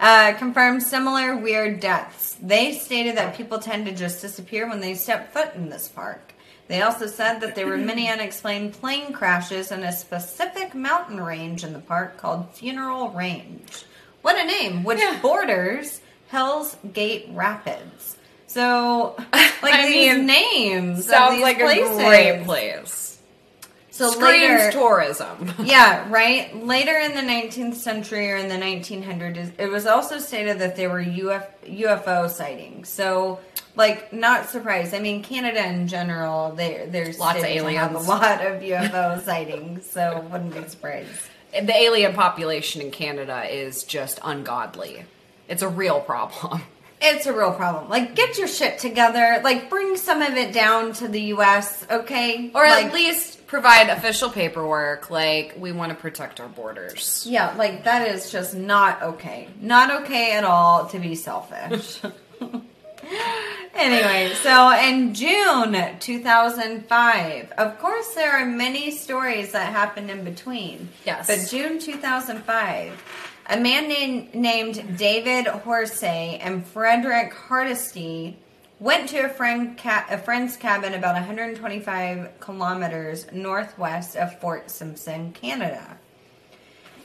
uh, 0.00 0.32
confirmed 0.34 0.82
similar 0.82 1.36
weird 1.36 1.80
deaths. 1.80 2.36
They 2.42 2.72
stated 2.72 3.16
that 3.16 3.36
people 3.36 3.58
tend 3.58 3.86
to 3.86 3.92
just 3.92 4.20
disappear 4.20 4.68
when 4.68 4.80
they 4.80 4.94
step 4.94 5.32
foot 5.32 5.54
in 5.54 5.68
this 5.70 5.88
park. 5.88 6.32
They 6.68 6.80
also 6.82 7.06
said 7.06 7.40
that 7.40 7.54
there 7.54 7.66
were 7.66 7.76
many 7.92 8.08
unexplained 8.08 8.72
plane 8.74 9.12
crashes 9.12 9.70
in 9.70 9.82
a 9.84 9.92
specific 9.92 10.74
mountain 10.74 11.20
range 11.22 11.64
in 11.64 11.72
the 11.72 11.78
park 11.78 12.16
called 12.16 12.48
Funeral 12.54 13.10
Range. 13.10 13.84
What 14.22 14.38
a 14.38 14.44
name! 14.46 14.84
Which 14.84 14.98
Yeah. 15.00 15.18
borders 15.20 16.00
Hell's 16.28 16.76
Gate 16.92 17.28
Rapids. 17.32 18.16
So, 18.46 19.14
like 19.32 19.74
I 19.74 19.86
these 19.88 20.16
mean, 20.16 20.26
names 20.26 21.06
sounds 21.06 21.34
these 21.34 21.42
like 21.42 21.58
places. 21.58 21.90
a 21.98 22.02
great 22.02 22.44
place 22.44 23.03
So 23.94 24.10
screams 24.10 24.24
later, 24.60 24.72
tourism 24.72 25.54
yeah, 25.62 26.10
right. 26.10 26.52
Later 26.66 26.98
in 26.98 27.14
the 27.14 27.20
19th 27.20 27.76
century 27.76 28.28
or 28.32 28.36
in 28.36 28.48
the 28.48 28.56
1900s, 28.56 29.52
it 29.56 29.68
was 29.70 29.86
also 29.86 30.18
stated 30.18 30.58
that 30.58 30.74
there 30.74 30.90
were 30.90 30.98
Uf- 31.00 31.62
UFO 31.64 32.28
sightings. 32.28 32.88
So, 32.88 33.38
like, 33.76 34.12
not 34.12 34.48
surprised. 34.48 34.94
I 34.94 34.98
mean, 34.98 35.22
Canada 35.22 35.64
in 35.64 35.86
general, 35.86 36.50
they, 36.50 36.88
there's 36.90 37.20
Lots 37.20 37.36
of 37.36 37.42
stated 37.44 37.62
to 37.62 37.70
have 37.78 37.90
aliens. 37.92 38.06
a 38.08 38.10
lot 38.10 38.44
of 38.44 38.62
UFO 38.62 39.22
sightings. 39.24 39.88
So, 39.88 40.26
wouldn't 40.28 40.54
be 40.54 40.68
surprised. 40.68 41.10
the 41.52 41.72
alien 41.76 42.14
population 42.14 42.82
in 42.82 42.90
Canada 42.90 43.44
is 43.48 43.84
just 43.84 44.18
ungodly. 44.24 45.04
It's 45.48 45.62
a 45.62 45.68
real 45.68 46.00
problem. 46.00 46.62
It's 47.06 47.26
a 47.26 47.34
real 47.34 47.52
problem. 47.52 47.90
Like, 47.90 48.14
get 48.14 48.38
your 48.38 48.48
shit 48.48 48.78
together. 48.78 49.40
Like, 49.44 49.68
bring 49.68 49.98
some 49.98 50.22
of 50.22 50.34
it 50.38 50.54
down 50.54 50.94
to 50.94 51.08
the 51.08 51.20
U.S. 51.36 51.84
Okay, 51.90 52.50
Or 52.54 52.64
like, 52.64 52.86
at 52.86 52.94
least 52.94 53.33
provide 53.46 53.88
official 53.88 54.30
paperwork 54.30 55.10
like 55.10 55.54
we 55.58 55.72
want 55.72 55.90
to 55.90 55.96
protect 55.96 56.40
our 56.40 56.48
borders. 56.48 57.26
Yeah, 57.28 57.54
like 57.56 57.84
that 57.84 58.08
is 58.08 58.30
just 58.30 58.54
not 58.54 59.02
okay. 59.02 59.48
Not 59.60 60.02
okay 60.02 60.32
at 60.32 60.44
all 60.44 60.86
to 60.86 60.98
be 60.98 61.14
selfish. 61.14 62.00
anyway, 63.74 64.32
so 64.42 64.70
in 64.72 65.14
June 65.14 65.76
2005, 65.98 67.52
of 67.52 67.78
course, 67.78 68.14
there 68.14 68.32
are 68.32 68.46
many 68.46 68.90
stories 68.90 69.52
that 69.52 69.72
happened 69.72 70.10
in 70.10 70.24
between. 70.24 70.88
Yes. 71.04 71.26
But 71.26 71.48
June 71.50 71.78
2005, 71.78 73.02
a 73.46 73.60
man 73.60 73.88
named, 73.88 74.34
named 74.34 74.98
David 74.98 75.46
Horsey 75.46 76.38
and 76.40 76.66
Frederick 76.66 77.34
Hardesty 77.34 78.38
went 78.80 79.08
to 79.10 79.18
a 79.18 79.28
friend 79.28 79.78
ca- 79.78 80.06
a 80.10 80.18
friend's 80.18 80.56
cabin 80.56 80.94
about 80.94 81.14
125 81.14 82.40
kilometers 82.40 83.26
northwest 83.32 84.16
of 84.16 84.38
Fort 84.40 84.70
Simpson, 84.70 85.32
Canada. 85.32 85.98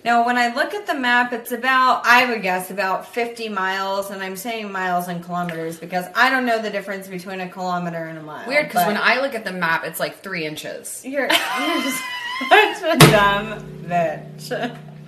Now, 0.05 0.25
when 0.25 0.37
I 0.37 0.53
look 0.55 0.73
at 0.73 0.87
the 0.87 0.93
map, 0.93 1.33
it's 1.33 1.51
about, 1.51 2.05
I 2.05 2.29
would 2.29 2.41
guess, 2.41 2.71
about 2.71 3.05
50 3.13 3.49
miles, 3.49 4.09
and 4.11 4.23
I'm 4.23 4.37
saying 4.37 4.71
miles 4.71 5.09
and 5.09 5.21
kilometers 5.21 5.77
because 5.77 6.05
I 6.15 6.29
don't 6.29 6.45
know 6.45 6.61
the 6.61 6.69
difference 6.69 7.09
between 7.09 7.41
a 7.41 7.49
kilometer 7.49 8.05
and 8.05 8.17
a 8.17 8.23
mile. 8.23 8.47
Weird 8.47 8.67
because 8.69 8.87
when 8.87 8.95
I 8.95 9.19
look 9.19 9.35
at 9.35 9.43
the 9.43 9.51
map, 9.51 9.83
it's 9.83 9.99
like 9.99 10.23
three 10.23 10.45
inches. 10.45 11.03
You're, 11.03 11.23
you're 11.59 11.81
just 11.81 12.01
such 12.47 12.81
a 12.81 12.97
dumb 13.11 13.59
bitch. 13.83 14.49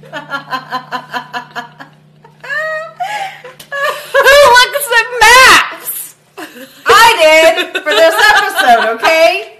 Who 4.11 4.35
looks 4.57 4.87
at 4.99 5.07
maps? 5.21 6.15
Did 7.21 7.83
for 7.83 7.91
this 7.91 8.15
episode, 8.33 8.95
okay? 8.95 9.59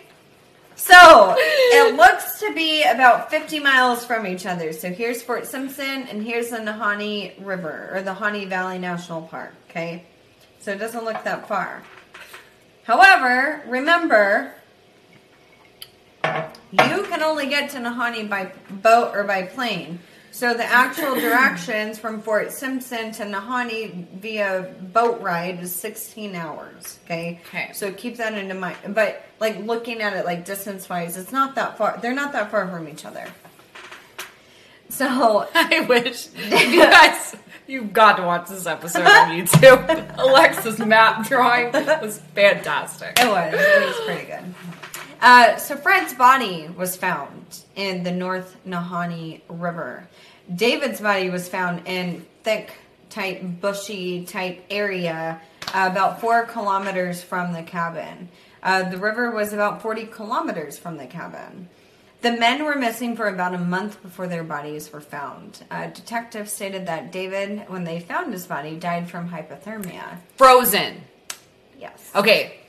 So, 0.75 1.35
it 1.37 1.95
looks 1.95 2.39
to 2.39 2.51
be 2.55 2.81
about 2.81 3.29
50 3.29 3.59
miles 3.59 4.03
from 4.03 4.25
each 4.25 4.47
other. 4.47 4.73
So, 4.73 4.89
here's 4.89 5.21
Fort 5.21 5.45
Simpson, 5.45 5.85
and 5.85 6.23
here's 6.23 6.49
the 6.49 6.57
Nahanni 6.57 7.33
River, 7.45 7.91
or 7.93 8.01
the 8.01 8.15
Nahanni 8.15 8.47
Valley 8.47 8.79
National 8.79 9.21
Park, 9.21 9.53
okay? 9.69 10.05
So, 10.59 10.71
it 10.71 10.79
doesn't 10.79 11.05
look 11.05 11.23
that 11.23 11.47
far. 11.47 11.83
However, 12.83 13.61
remember, 13.67 14.55
you 16.23 17.05
can 17.09 17.21
only 17.21 17.47
get 17.47 17.69
to 17.71 17.77
Nahanni 17.77 18.27
by 18.27 18.51
boat 18.71 19.15
or 19.15 19.23
by 19.23 19.43
plane. 19.43 19.99
So 20.31 20.53
the 20.53 20.63
actual 20.63 21.15
directions 21.15 21.99
from 21.99 22.21
Fort 22.21 22.51
Simpson 22.53 23.11
to 23.13 23.23
Nahanni 23.23 24.07
via 24.13 24.73
boat 24.93 25.21
ride 25.21 25.59
is 25.59 25.75
16 25.75 26.35
hours. 26.35 26.99
Okay. 27.05 27.41
Okay. 27.47 27.71
So 27.73 27.91
keep 27.91 28.17
that 28.17 28.33
into 28.33 28.55
mind. 28.55 28.77
But 28.89 29.25
like 29.41 29.59
looking 29.59 30.01
at 30.01 30.13
it 30.13 30.23
like 30.25 30.45
distance 30.45 30.87
wise, 30.87 31.17
it's 31.17 31.33
not 31.33 31.55
that 31.55 31.77
far. 31.77 31.99
They're 32.01 32.13
not 32.15 32.31
that 32.31 32.49
far 32.49 32.67
from 32.69 32.87
each 32.87 33.05
other. 33.05 33.27
So 34.87 35.47
I 35.53 35.85
wish 35.87 36.29
you 36.35 36.81
guys. 36.83 37.35
You've 37.67 37.93
got 37.93 38.17
to 38.17 38.23
watch 38.23 38.49
this 38.49 38.65
episode 38.65 39.03
on 39.03 39.29
YouTube. 39.37 40.17
Alexa's 40.17 40.79
map 40.79 41.27
drawing 41.27 41.71
was 41.71 42.19
fantastic. 42.35 43.17
It 43.19 43.27
was. 43.27 43.53
It 43.53 43.85
was 43.85 44.05
pretty 44.05 44.25
good. 44.25 44.53
Uh, 45.21 45.55
so 45.57 45.75
Fred's 45.75 46.15
body 46.15 46.67
was 46.75 46.95
found 46.95 47.63
in 47.75 48.03
the 48.03 48.11
North 48.11 48.57
Nahanni 48.65 49.41
River. 49.47 50.07
David's 50.53 50.99
body 50.99 51.29
was 51.29 51.47
found 51.47 51.87
in 51.87 52.25
thick, 52.43 52.71
type, 53.09 53.41
bushy 53.61 54.25
type 54.25 54.65
area 54.69 55.39
uh, 55.67 55.87
about 55.91 56.19
four 56.19 56.45
kilometers 56.45 57.21
from 57.21 57.53
the 57.53 57.61
cabin. 57.61 58.29
Uh, 58.63 58.89
the 58.89 58.97
river 58.97 59.29
was 59.31 59.53
about 59.53 59.81
40 59.81 60.05
kilometers 60.05 60.79
from 60.79 60.97
the 60.97 61.05
cabin. 61.05 61.69
The 62.21 62.31
men 62.33 62.63
were 62.65 62.75
missing 62.75 63.15
for 63.15 63.27
about 63.27 63.53
a 63.55 63.59
month 63.59 64.01
before 64.01 64.27
their 64.27 64.43
bodies 64.43 64.91
were 64.91 65.01
found. 65.01 65.63
Uh, 65.71 65.87
detectives 65.87 66.51
stated 66.51 66.85
that 66.87 67.11
David, 67.11 67.63
when 67.67 67.83
they 67.83 67.99
found 67.99 68.31
his 68.33 68.45
body, 68.45 68.75
died 68.75 69.09
from 69.09 69.29
hypothermia. 69.29 70.17
Frozen. 70.37 71.01
Yes. 71.79 72.11
Okay, 72.13 72.60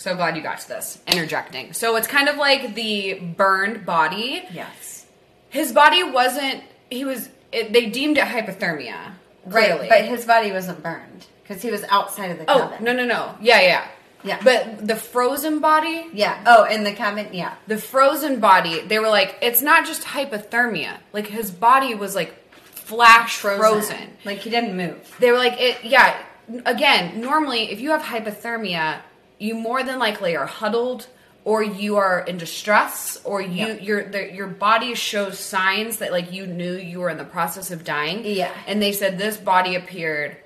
So 0.00 0.16
glad 0.16 0.34
you 0.34 0.42
got 0.42 0.60
to 0.60 0.68
this. 0.68 0.98
Interjecting. 1.06 1.74
So 1.74 1.94
it's 1.96 2.06
kind 2.06 2.30
of 2.30 2.36
like 2.36 2.74
the 2.74 3.20
burned 3.36 3.84
body. 3.84 4.42
Yes. 4.50 5.04
His 5.50 5.72
body 5.72 6.02
wasn't. 6.02 6.64
He 6.88 7.04
was. 7.04 7.28
It, 7.52 7.74
they 7.74 7.90
deemed 7.90 8.16
it 8.16 8.24
hypothermia. 8.24 9.12
Right, 9.44 9.66
Clearly. 9.72 9.88
but 9.90 10.06
his 10.06 10.24
body 10.24 10.52
wasn't 10.52 10.82
burned 10.82 11.26
because 11.42 11.60
he 11.60 11.70
was 11.70 11.84
outside 11.90 12.30
of 12.30 12.38
the 12.38 12.44
oh 12.50 12.68
cabin. 12.68 12.84
no 12.84 12.92
no 12.92 13.04
no 13.04 13.34
yeah 13.40 13.60
yeah 13.60 13.88
Yeah. 14.22 14.38
But 14.42 14.86
the 14.86 14.96
frozen 14.96 15.58
body. 15.60 16.06
Yeah. 16.14 16.42
Oh, 16.46 16.64
in 16.64 16.84
the 16.84 16.92
cabin. 16.92 17.28
Yeah. 17.32 17.54
The 17.66 17.76
frozen 17.78 18.40
body. 18.40 18.80
They 18.80 18.98
were 18.98 19.08
like, 19.08 19.36
it's 19.42 19.60
not 19.60 19.86
just 19.86 20.02
hypothermia. 20.02 20.96
Like 21.12 21.26
his 21.26 21.50
body 21.50 21.94
was 21.94 22.14
like 22.14 22.32
flash 22.54 23.36
frozen. 23.36 24.16
Like 24.24 24.38
he 24.38 24.48
didn't 24.50 24.76
move. 24.76 25.14
They 25.20 25.30
were 25.30 25.38
like, 25.38 25.60
it. 25.60 25.84
Yeah. 25.84 26.16
Again, 26.64 27.20
normally, 27.20 27.70
if 27.70 27.80
you 27.80 27.90
have 27.90 28.02
hypothermia, 28.02 29.00
you 29.40 29.54
more 29.56 29.82
than 29.82 29.98
likely 29.98 30.36
are 30.36 30.46
huddled, 30.46 31.08
or 31.44 31.62
you 31.62 31.96
are 31.96 32.20
in 32.20 32.36
distress, 32.38 33.18
or 33.24 33.40
you 33.40 33.66
Yeah. 33.66 33.72
your 33.74 34.04
the, 34.08 34.32
your 34.32 34.46
body 34.46 34.94
shows 34.94 35.38
signs 35.40 35.96
that 35.98 36.12
like 36.12 36.30
you 36.32 36.46
knew 36.46 36.74
you 36.76 37.00
were 37.00 37.10
in 37.10 37.16
the 37.18 37.24
process 37.24 37.70
of 37.72 37.82
dying. 37.82 38.22
Yeah. 38.24 38.52
And 38.68 38.80
they 38.80 38.92
said 38.92 39.18
this 39.18 39.36
body 39.38 39.74
appeared 39.74 40.36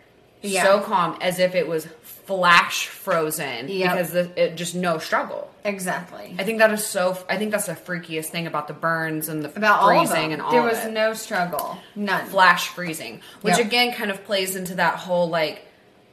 Yeah. 0.40 0.62
so 0.62 0.80
calm, 0.80 1.18
as 1.20 1.38
if 1.38 1.54
it 1.54 1.66
was 1.68 1.86
flash 2.02 2.86
frozen, 2.86 3.68
Yep. 3.68 3.90
because 3.92 4.10
the, 4.12 4.30
it 4.42 4.56
just 4.56 4.74
no 4.74 4.96
struggle. 4.98 5.50
Exactly. 5.64 6.34
I 6.38 6.44
think 6.44 6.58
that 6.58 6.70
is 6.72 6.86
so. 6.86 7.18
I 7.28 7.36
think 7.38 7.50
that's 7.50 7.66
the 7.66 7.74
freakiest 7.74 8.26
thing 8.26 8.46
about 8.46 8.68
the 8.68 8.74
burns 8.74 9.28
and 9.28 9.42
the 9.42 9.48
About 9.56 9.84
freezing 9.86 10.30
them. 10.30 10.32
and 10.32 10.42
all 10.42 10.52
there 10.52 10.62
was 10.62 10.84
no 10.86 11.12
struggle. 11.14 11.78
None. 11.96 12.26
flash 12.26 12.68
freezing, 12.68 13.20
which 13.42 13.58
Yep. 13.58 13.66
again 13.66 13.92
kind 13.94 14.10
of 14.10 14.24
plays 14.24 14.56
into 14.56 14.74
that 14.76 14.94
whole 15.00 15.28
like 15.28 15.66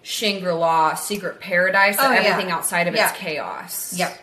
Shangri 0.04 0.52
La 0.54 0.96
secret 0.96 1.40
paradise. 1.40 1.96
Oh, 2.00 2.10
that 2.10 2.24
yeah. 2.24 2.30
everything 2.30 2.52
outside 2.52 2.88
of 2.88 2.96
Yeah. 2.96 3.10
it's 3.10 3.18
chaos. 3.20 3.94
Yep. 3.98 4.18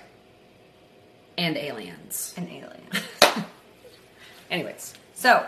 and 1.37 1.57
aliens. 1.57 2.35
An 2.37 2.49
alien. 2.49 2.83
Anyways, 4.51 4.95
So, 5.15 5.47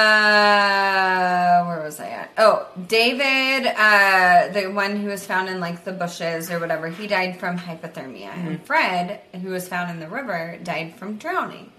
uh, 0.00 1.64
where 1.64 1.82
was 1.82 2.00
I 2.00 2.08
at? 2.08 2.30
Oh, 2.38 2.66
David, 2.88 3.66
uh, 3.76 4.48
the 4.52 4.66
one 4.72 4.96
who 4.96 5.08
was 5.08 5.24
found 5.26 5.48
in 5.48 5.60
like 5.60 5.84
the 5.84 5.92
bushes 5.92 6.50
or 6.50 6.58
whatever, 6.58 6.88
he 6.88 7.06
died 7.06 7.38
from 7.38 7.58
hypothermia. 7.58 8.34
And 8.34 8.64
Fred, 8.64 9.20
who 9.42 9.50
was 9.50 9.68
found 9.68 9.90
in 9.90 10.00
the 10.00 10.08
river, 10.08 10.58
died 10.62 10.96
from 10.96 11.16
drowning. 11.18 11.70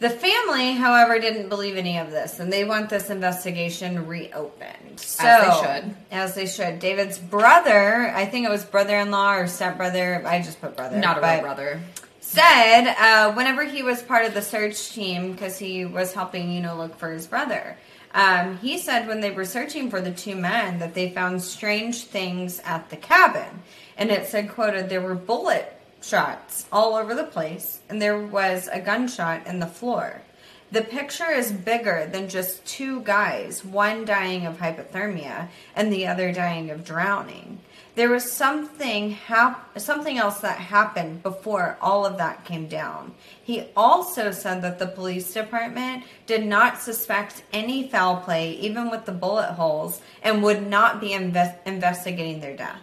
The 0.00 0.10
family, 0.10 0.74
however, 0.74 1.18
didn't 1.18 1.48
believe 1.48 1.76
any 1.76 1.98
of 1.98 2.12
this, 2.12 2.38
and 2.38 2.52
they 2.52 2.64
want 2.64 2.88
this 2.88 3.10
investigation 3.10 4.06
reopened. 4.06 5.00
So, 5.00 5.24
they 5.24 5.80
should. 5.80 5.96
As 6.12 6.34
they 6.36 6.46
should. 6.46 6.78
David's 6.78 7.18
brother, 7.18 8.12
I 8.14 8.24
think 8.26 8.46
it 8.46 8.50
was 8.50 8.64
brother-in-law 8.64 9.34
or 9.34 9.46
stepbrother. 9.48 10.22
I 10.24 10.40
just 10.40 10.60
put 10.60 10.76
brother. 10.76 10.98
not 10.98 11.18
a 11.18 11.20
real 11.20 11.40
brother. 11.40 11.80
said 12.20 12.94
uh, 12.98 13.32
whenever 13.32 13.64
he 13.64 13.82
was 13.82 14.02
part 14.02 14.24
of 14.24 14.34
the 14.34 14.42
search 14.42 14.90
team 14.92 15.32
because 15.32 15.58
he 15.58 15.84
was 15.84 16.12
helping 16.12 16.52
you 16.52 16.60
know 16.60 16.76
look 16.76 16.96
for 16.98 17.10
his 17.10 17.26
brother 17.26 17.76
um, 18.12 18.58
he 18.58 18.76
said 18.78 19.06
when 19.08 19.20
they 19.20 19.30
were 19.30 19.44
searching 19.46 19.88
for 19.88 20.00
the 20.02 20.10
two 20.10 20.34
men 20.36 20.78
that 20.78 20.92
they 20.94 21.08
found 21.10 21.40
strange 21.42 22.02
things 22.04 22.60
at 22.66 22.90
the 22.90 22.96
cabin 22.96 23.62
and 23.96 24.10
it 24.10 24.26
said 24.26 24.50
quoted 24.50 24.90
there 24.90 25.00
were 25.00 25.14
bullet 25.14 25.77
shots 26.00 26.66
all 26.72 26.94
over 26.94 27.14
the 27.14 27.24
place 27.24 27.80
and 27.88 28.00
there 28.00 28.18
was 28.18 28.68
a 28.72 28.80
gunshot 28.80 29.46
in 29.46 29.58
the 29.58 29.66
floor 29.66 30.22
the 30.70 30.82
picture 30.82 31.30
is 31.30 31.50
bigger 31.50 32.06
than 32.12 32.28
just 32.28 32.62
two 32.66 33.00
guys, 33.00 33.64
one 33.64 34.04
dying 34.04 34.44
of 34.44 34.58
hypothermia 34.58 35.48
and 35.74 35.90
the 35.90 36.06
other 36.06 36.30
dying 36.30 36.68
of 36.68 36.84
drowning. 36.84 37.60
There 37.94 38.10
was 38.10 38.30
something 38.30 39.12
hap- 39.12 39.78
something 39.80 40.18
else 40.18 40.40
that 40.40 40.58
happened 40.58 41.22
before 41.22 41.78
all 41.80 42.04
of 42.04 42.18
that 42.18 42.44
came 42.44 42.68
down. 42.68 43.14
He 43.42 43.68
also 43.74 44.30
said 44.30 44.60
that 44.60 44.78
the 44.78 44.86
police 44.86 45.32
department 45.32 46.04
did 46.26 46.44
not 46.44 46.82
suspect 46.82 47.42
any 47.50 47.88
foul 47.88 48.18
play, 48.18 48.52
even 48.52 48.90
with 48.90 49.06
the 49.06 49.12
bullet 49.12 49.52
holes, 49.54 50.02
and 50.22 50.42
would 50.42 50.66
not 50.66 51.00
be 51.00 51.14
invest- 51.14 51.56
investigating 51.64 52.40
their 52.40 52.56
deaths. 52.56 52.82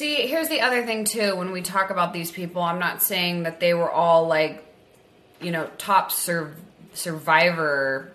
See, 0.00 0.26
here's 0.26 0.48
the 0.48 0.62
other 0.62 0.86
thing 0.86 1.04
too. 1.04 1.36
When 1.36 1.52
we 1.52 1.60
talk 1.60 1.90
about 1.90 2.14
these 2.14 2.30
people, 2.32 2.62
I'm 2.62 2.78
not 2.78 3.02
saying 3.02 3.42
that 3.42 3.60
they 3.60 3.74
were 3.74 3.90
all 3.90 4.26
like, 4.26 4.64
you 5.42 5.50
know, 5.50 5.68
top 5.76 6.10
sur- 6.10 6.54
survivor 6.94 8.10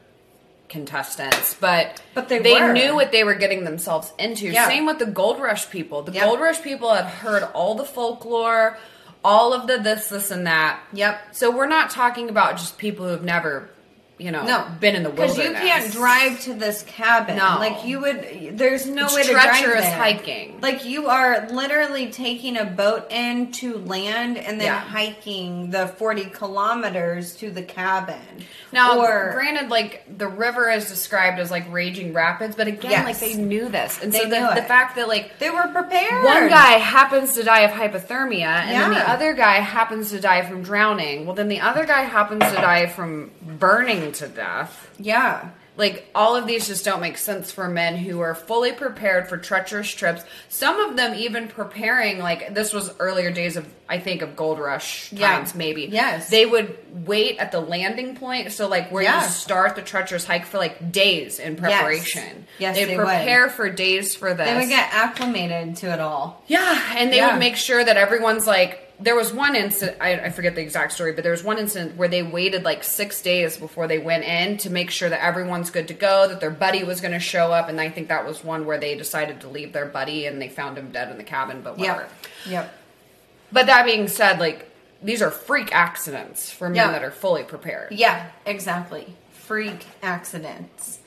contestants, 0.68 1.54
but 1.54 2.02
But 2.16 2.28
they 2.28 2.40
were. 2.40 2.74
knew 2.74 2.96
what 2.96 3.12
they 3.12 3.24
were 3.24 3.36
getting 3.36 3.66
themselves 3.66 4.12
into. 4.18 4.48
Yeah. 4.48 4.68
Same 4.68 4.88
with 4.88 4.98
the 4.98 5.06
Gold 5.06 5.40
Rush 5.40 5.70
people. 5.70 6.02
The 6.02 6.12
Yep. 6.14 6.24
Gold 6.26 6.40
Rush 6.40 6.60
people 6.64 6.92
had 6.92 7.06
heard 7.06 7.44
all 7.54 7.76
the 7.76 7.86
folklore, 7.86 8.80
all 9.24 9.54
of 9.54 9.68
the 9.68 9.78
this, 9.78 10.10
this, 10.10 10.32
and 10.32 10.48
that. 10.48 10.80
Yep. 10.92 11.36
So 11.36 11.52
we're 11.52 11.68
not 11.68 11.92
talking 11.92 12.30
about 12.30 12.58
just 12.58 12.80
people 12.80 13.08
who've 13.08 13.24
never, 13.24 13.70
you 14.18 14.32
know, 14.32 14.46
No, 14.46 14.66
been 14.80 14.96
in 14.96 15.04
the 15.04 15.10
Because 15.10 15.38
you 15.38 15.52
can't 15.52 15.92
drive 15.92 16.40
to 16.44 16.54
this 16.54 16.84
cabin. 16.84 17.36
No. 17.38 17.58
like 17.60 17.84
you 17.86 18.00
would. 18.00 18.58
There's 18.58 18.86
no 18.88 19.06
It's 19.06 19.16
way 19.16 19.24
to 19.24 19.32
drive 19.32 19.62
there. 19.66 19.92
hiking. 19.92 20.62
Like 20.62 20.86
you 20.86 21.08
are 21.08 21.48
literally 21.50 22.08
taking 22.12 22.56
a 22.58 22.64
boat 22.66 23.12
in 23.12 23.52
to 23.54 23.78
land 23.80 24.38
and 24.38 24.60
then 24.60 24.68
Yeah. 24.68 24.80
hiking 24.80 25.72
the 25.72 25.88
40 25.88 26.26
kilometers 26.26 27.36
to 27.36 27.52
the 27.52 27.62
cabin. 27.62 28.16
Now, 28.72 29.00
or 29.02 29.32
granted, 29.34 29.70
like 29.70 30.04
the 30.18 30.28
river 30.28 30.70
is 30.70 30.88
described 30.88 31.40
as 31.40 31.52
like 31.52 31.72
raging 31.72 32.14
rapids, 32.14 32.56
but 32.56 32.68
again, 32.68 32.92
Yes. 32.92 33.06
like 33.06 33.20
they 33.20 33.34
knew 33.36 33.70
this, 33.70 34.02
and 34.02 34.14
so 34.14 34.24
the, 34.24 34.52
the 34.56 34.64
fact 34.64 34.96
that 34.96 35.08
like 35.08 35.40
they 35.40 35.50
were 35.50 35.68
prepared. 35.68 36.24
one 36.26 36.48
guy 36.50 36.74
happens 36.74 37.34
to 37.34 37.44
die 37.44 37.62
of 37.62 37.72
hypothermia, 37.72 38.46
and 38.46 38.72
then 38.82 38.92
the 38.92 39.10
other 39.10 39.34
guy 39.34 39.56
happens 39.56 40.10
to 40.12 40.20
die 40.20 40.42
from 40.42 40.62
drowning. 40.64 41.26
Well, 41.26 41.36
then 41.36 41.48
the 41.48 41.62
other 41.62 41.86
guy 41.86 42.02
happens 42.02 42.44
to 42.46 42.56
die 42.56 42.88
from 42.88 43.32
burning 43.42 44.05
to 44.14 44.28
death. 44.28 44.90
yeah. 45.00 45.50
Like 45.78 46.10
all 46.16 46.38
of 46.38 46.48
these 46.48 46.68
just 46.68 46.86
don't 46.86 47.02
make 47.02 47.18
sense 47.18 47.52
for 47.52 47.68
men 47.68 47.98
who 47.98 48.22
are 48.22 48.34
fully 48.34 48.72
prepared 48.72 49.28
for 49.28 49.38
treacherous 49.38 49.90
trips. 49.90 50.24
Some 50.48 50.80
of 50.80 50.96
them 50.96 51.14
even 51.16 51.50
preparing 51.50 52.20
like 52.20 52.54
this 52.56 52.72
was 52.72 52.98
earlier 52.98 53.30
days 53.30 53.58
of 53.58 53.68
I 53.90 54.00
think 54.00 54.22
of 54.22 54.38
gold 54.38 54.58
rush 54.58 55.12
Yeah. 55.12 55.32
times 55.36 55.54
maybe. 55.54 55.90
Yes. 55.92 56.30
They 56.30 56.46
would 56.46 56.78
wait 57.06 57.40
at 57.40 57.52
the 57.52 57.60
landing 57.60 58.16
point 58.16 58.54
so 58.54 58.70
like 58.70 58.90
where 58.90 59.04
Yeah. 59.04 59.22
you 59.22 59.28
start 59.28 59.76
the 59.76 59.82
treacherous 59.82 60.24
hike 60.24 60.46
for 60.46 60.60
like 60.60 60.94
days 60.94 61.40
in 61.40 61.58
preparation. 61.58 62.48
Yes, 62.58 62.78
They'd 62.78 62.86
they 62.86 62.96
would. 62.96 63.06
prepare 63.08 63.50
for 63.50 63.70
days 63.70 64.16
for 64.16 64.34
this. 64.34 64.48
They 64.48 64.56
would 64.56 64.70
get 64.70 64.88
acclimated 64.94 65.76
to 65.78 65.92
it 65.92 66.00
all. 66.00 66.42
Yeah, 66.48 66.82
and 66.96 67.12
they 67.12 67.18
Yeah. 67.18 67.32
would 67.34 67.40
make 67.40 67.58
sure 67.58 67.84
that 67.84 67.98
everyone's 67.98 68.48
like. 68.48 68.85
There 69.00 69.16
was 69.16 69.34
one 69.34 69.56
incident, 69.58 69.98
I, 70.00 70.14
I 70.14 70.30
forget 70.30 70.56
the 70.56 70.62
exact 70.62 70.94
story, 70.94 71.12
but 71.12 71.24
there 71.24 71.32
was 71.34 71.44
one 71.44 71.58
incident 71.58 71.98
where 71.98 72.08
they 72.08 72.24
waited 72.24 72.64
like 72.64 72.84
six 72.84 73.22
days 73.22 73.58
before 73.58 73.88
they 73.88 74.00
went 74.00 74.24
in 74.24 74.58
to 74.60 74.70
make 74.70 74.90
sure 74.90 75.10
that 75.10 75.22
everyone's 75.24 75.70
good 75.70 75.90
to 75.90 75.94
go, 75.94 76.28
that 76.30 76.40
their 76.40 76.50
buddy 76.50 76.84
was 76.86 77.02
going 77.02 77.12
to 77.14 77.20
show 77.20 77.52
up. 77.52 77.68
And 77.68 77.82
I 77.82 77.90
think 77.90 78.08
that 78.08 78.26
was 78.26 78.42
one 78.44 78.66
where 78.66 78.78
they 78.78 78.96
decided 78.96 79.42
to 79.42 79.50
leave 79.50 79.74
their 79.74 79.86
buddy 79.86 80.28
and 80.28 80.42
they 80.42 80.48
found 80.48 80.78
him 80.78 80.92
dead 80.92 81.12
in 81.12 81.18
the 81.18 81.26
cabin, 81.26 81.62
but 81.62 81.78
whatever. 81.78 82.08
Yep. 82.46 82.52
Yep. 82.52 82.74
But 83.52 83.66
that 83.68 83.86
being 83.86 84.08
said, 84.08 84.40
like, 84.40 84.72
these 85.04 85.22
are 85.22 85.30
freak 85.30 85.76
accidents 85.76 86.50
for 86.50 86.70
men 86.70 86.76
Yeah. 86.78 86.92
that 86.94 87.04
are 87.04 87.12
fully 87.12 87.44
prepared. 87.44 87.92
Yeah, 87.92 88.28
exactly. 88.46 89.14
Freak 89.32 89.86
accidents. 90.02 91.00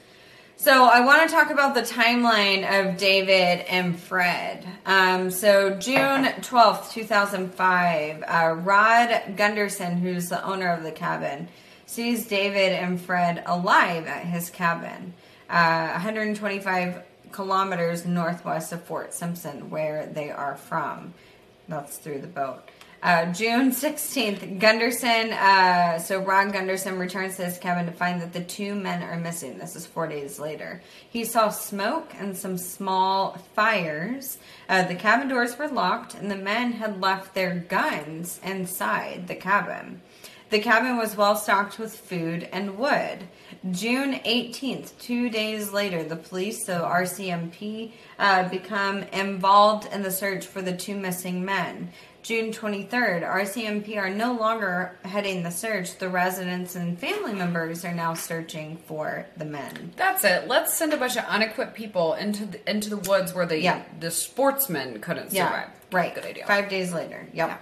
So 0.60 0.86
I 0.86 1.02
want 1.02 1.22
to 1.22 1.32
talk 1.32 1.52
about 1.52 1.76
the 1.76 1.82
timeline 1.82 2.66
of 2.68 2.96
David 2.96 3.64
and 3.68 3.96
Fred. 3.96 4.66
Um, 4.84 5.30
so 5.30 5.76
June 5.76 6.26
twelfth, 6.42 6.90
two 6.90 7.04
thousand 7.04 7.54
five, 7.54 8.24
uh, 8.26 8.54
Rod 8.54 9.36
Gunderson, 9.36 9.98
who's 9.98 10.28
the 10.28 10.44
owner 10.44 10.72
of 10.72 10.82
the 10.82 10.90
cabin, 10.90 11.46
sees 11.86 12.26
David 12.26 12.72
and 12.72 13.00
Fred 13.00 13.44
alive 13.46 14.08
at 14.08 14.24
his 14.24 14.50
cabin, 14.50 15.14
uh, 15.48 15.90
125 15.92 17.04
kilometers 17.30 18.04
northwest 18.04 18.72
of 18.72 18.82
Fort 18.82 19.14
Simpson, 19.14 19.70
where 19.70 20.06
they 20.06 20.32
are 20.32 20.56
from. 20.56 21.14
That's 21.68 21.98
through 21.98 22.20
the 22.20 22.26
boat. 22.26 22.68
Uh, 23.00 23.32
June 23.32 23.70
16th, 23.70 24.58
Gunderson, 24.58 25.32
uh, 25.32 26.00
so 26.00 26.20
Ron 26.20 26.50
Gunderson 26.50 26.98
returns 26.98 27.36
to 27.36 27.44
his 27.44 27.56
cabin 27.56 27.86
to 27.86 27.92
find 27.92 28.20
that 28.20 28.32
the 28.32 28.42
two 28.42 28.74
men 28.74 29.04
are 29.04 29.16
missing. 29.16 29.56
This 29.56 29.76
is 29.76 29.86
four 29.86 30.08
days 30.08 30.40
later. 30.40 30.82
He 31.08 31.24
saw 31.24 31.48
smoke 31.50 32.12
and 32.18 32.36
some 32.36 32.58
small 32.58 33.38
fires. 33.54 34.38
Uh, 34.68 34.82
the 34.82 34.96
cabin 34.96 35.28
doors 35.28 35.56
were 35.56 35.68
locked, 35.68 36.14
and 36.14 36.28
the 36.28 36.36
men 36.36 36.72
had 36.72 37.00
left 37.00 37.34
their 37.34 37.54
guns 37.54 38.40
inside 38.42 39.28
the 39.28 39.36
cabin. 39.36 40.02
The 40.50 40.58
cabin 40.58 40.96
was 40.96 41.16
well 41.16 41.36
stocked 41.36 41.78
with 41.78 41.94
food 41.94 42.48
and 42.50 42.78
wood. 42.78 43.28
June 43.72 44.14
18th, 44.24 44.92
two 45.00 45.28
days 45.30 45.72
later, 45.72 46.04
the 46.04 46.16
police, 46.16 46.64
so 46.64 46.82
RCMP, 46.82 47.92
uh, 48.18 48.48
become 48.48 49.02
involved 49.12 49.88
in 49.92 50.02
the 50.02 50.10
search 50.10 50.46
for 50.46 50.62
the 50.62 50.76
two 50.76 50.94
missing 50.96 51.44
men. 51.44 51.90
June 52.22 52.52
23rd, 52.52 53.22
RCMP 53.22 53.96
are 53.96 54.10
no 54.10 54.32
longer 54.34 54.98
heading 55.04 55.42
the 55.42 55.50
search. 55.50 55.98
The 55.98 56.08
residents 56.08 56.74
and 56.76 56.98
family 56.98 57.32
members 57.32 57.84
are 57.84 57.94
now 57.94 58.14
searching 58.14 58.76
for 58.86 59.26
the 59.36 59.44
men. 59.44 59.92
That's 59.96 60.24
it. 60.24 60.46
Let's 60.46 60.74
send 60.74 60.92
a 60.92 60.96
bunch 60.96 61.16
of 61.16 61.24
unequipped 61.24 61.74
people 61.74 62.14
into 62.14 62.44
the, 62.46 62.70
into 62.70 62.90
the 62.90 62.96
woods 62.98 63.32
where 63.34 63.46
the 63.46 63.60
Yeah. 63.60 63.82
the 64.00 64.10
sportsmen 64.10 65.00
couldn't 65.00 65.30
survive. 65.30 65.68
right. 65.92 66.14
Good 66.14 66.26
idea. 66.26 66.46
Five 66.46 66.68
days 66.68 66.92
later. 66.92 67.26
Yep. 67.32 67.60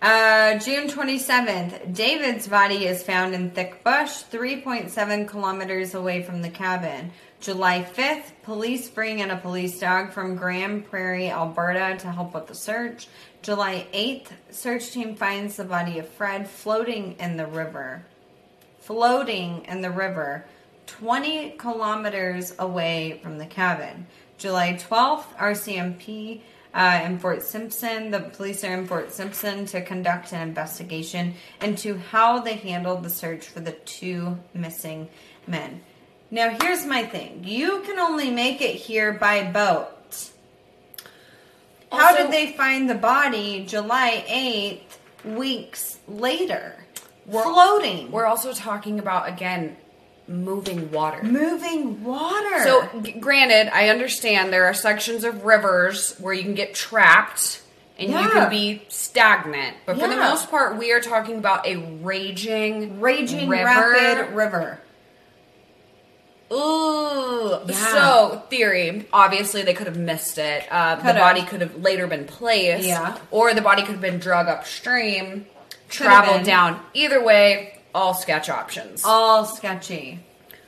Uh, 0.00 0.56
June 0.60 0.86
27th, 0.86 1.92
David's 1.92 2.46
body 2.46 2.86
is 2.86 3.02
found 3.02 3.34
in 3.34 3.50
thick 3.50 3.82
bush, 3.82 4.22
3.7 4.30 5.26
kilometers 5.26 5.92
away 5.92 6.22
from 6.22 6.40
the 6.40 6.48
cabin. 6.48 7.10
July 7.40 7.82
5th, 7.82 8.30
police 8.44 8.88
bring 8.88 9.18
in 9.18 9.32
a 9.32 9.36
police 9.36 9.80
dog 9.80 10.12
from 10.12 10.36
Grande 10.36 10.88
Prairie, 10.88 11.30
Alberta 11.30 11.96
to 11.98 12.12
help 12.12 12.32
with 12.32 12.46
the 12.46 12.54
search. 12.54 13.08
July 13.42 13.88
8th, 13.92 14.28
search 14.50 14.92
team 14.92 15.16
finds 15.16 15.56
the 15.56 15.64
body 15.64 15.98
of 15.98 16.08
Fred 16.08 16.48
floating 16.48 17.16
in 17.18 17.36
the 17.36 17.46
river. 17.46 18.04
Floating 18.78 19.64
in 19.64 19.80
the 19.82 19.90
river, 19.90 20.44
20 20.86 21.56
kilometers 21.58 22.54
away 22.60 23.18
from 23.20 23.38
the 23.38 23.46
cabin. 23.46 24.06
July 24.36 24.74
12th, 24.74 25.36
RCMP 25.36 26.42
uh, 26.78 27.00
in 27.04 27.18
Fort 27.18 27.42
Simpson, 27.42 28.12
the 28.12 28.20
police 28.20 28.62
are 28.62 28.72
in 28.72 28.86
Fort 28.86 29.10
Simpson 29.12 29.66
to 29.66 29.82
conduct 29.84 30.32
an 30.32 30.40
investigation 30.48 31.34
into 31.60 31.98
how 31.98 32.38
they 32.38 32.54
handled 32.54 33.02
the 33.02 33.10
search 33.10 33.46
for 33.48 33.58
the 33.58 33.72
two 33.72 34.38
missing 34.54 35.08
men. 35.48 35.80
Now, 36.30 36.56
here's 36.62 36.86
my 36.86 37.04
thing 37.04 37.42
you 37.44 37.82
can 37.84 37.98
only 37.98 38.30
make 38.30 38.60
it 38.62 38.76
here 38.76 39.12
by 39.12 39.42
boat. 39.50 40.30
How 41.90 42.10
Also- 42.10 42.22
did 42.22 42.32
they 42.32 42.52
find 42.52 42.88
the 42.88 42.94
body 42.94 43.64
July 43.66 44.24
8th, 44.28 44.98
weeks 45.36 45.98
later? 46.06 46.76
Floating. 47.28 48.10
We're 48.12 48.26
also 48.26 48.52
talking 48.52 48.98
about 49.00 49.28
again 49.28 49.76
moving 50.28 50.90
water. 50.92 51.22
moving 51.22 52.04
water. 52.04 52.62
So, 52.62 52.88
g- 53.02 53.12
granted, 53.12 53.74
I 53.74 53.88
understand 53.88 54.52
there 54.52 54.66
are 54.66 54.74
sections 54.74 55.24
of 55.24 55.44
rivers 55.44 56.16
where 56.18 56.34
you 56.34 56.42
can 56.42 56.54
get 56.54 56.74
trapped 56.74 57.62
and 57.98 58.10
you 58.10 58.16
can 58.16 58.48
be 58.48 58.82
stagnant, 58.88 59.76
but 59.84 59.98
for 59.98 60.06
the 60.06 60.14
most 60.16 60.50
part, 60.50 60.76
we 60.76 60.92
are 60.92 61.00
talking 61.00 61.36
about 61.38 61.66
a 61.66 61.76
raging, 61.76 63.00
raging 63.00 63.48
river. 63.48 63.64
rapid 63.64 64.34
river. 64.36 64.80
Ooh. 66.52 67.58
Yeah. 67.66 67.72
So, 67.74 68.42
theory. 68.48 69.06
Obviously, 69.12 69.62
they 69.62 69.74
could 69.74 69.86
have 69.86 69.98
missed 69.98 70.38
it. 70.38 70.64
Uh, 70.70 70.96
the 70.96 71.12
body 71.14 71.42
could 71.42 71.60
have 71.60 71.76
later 71.76 72.06
been 72.06 72.24
placed. 72.24 72.86
Yeah. 72.86 73.18
Or 73.30 73.52
the 73.52 73.60
body 73.60 73.82
could 73.82 73.92
have 73.92 74.00
been 74.00 74.18
drug 74.18 74.48
upstream, 74.48 75.46
traveled 75.88 76.44
down. 76.46 76.80
Either 76.94 77.22
way, 77.22 77.77
all 77.98 78.14
sketch 78.14 78.48
options. 78.48 79.02
All 79.04 79.44
sketchy. 79.44 80.20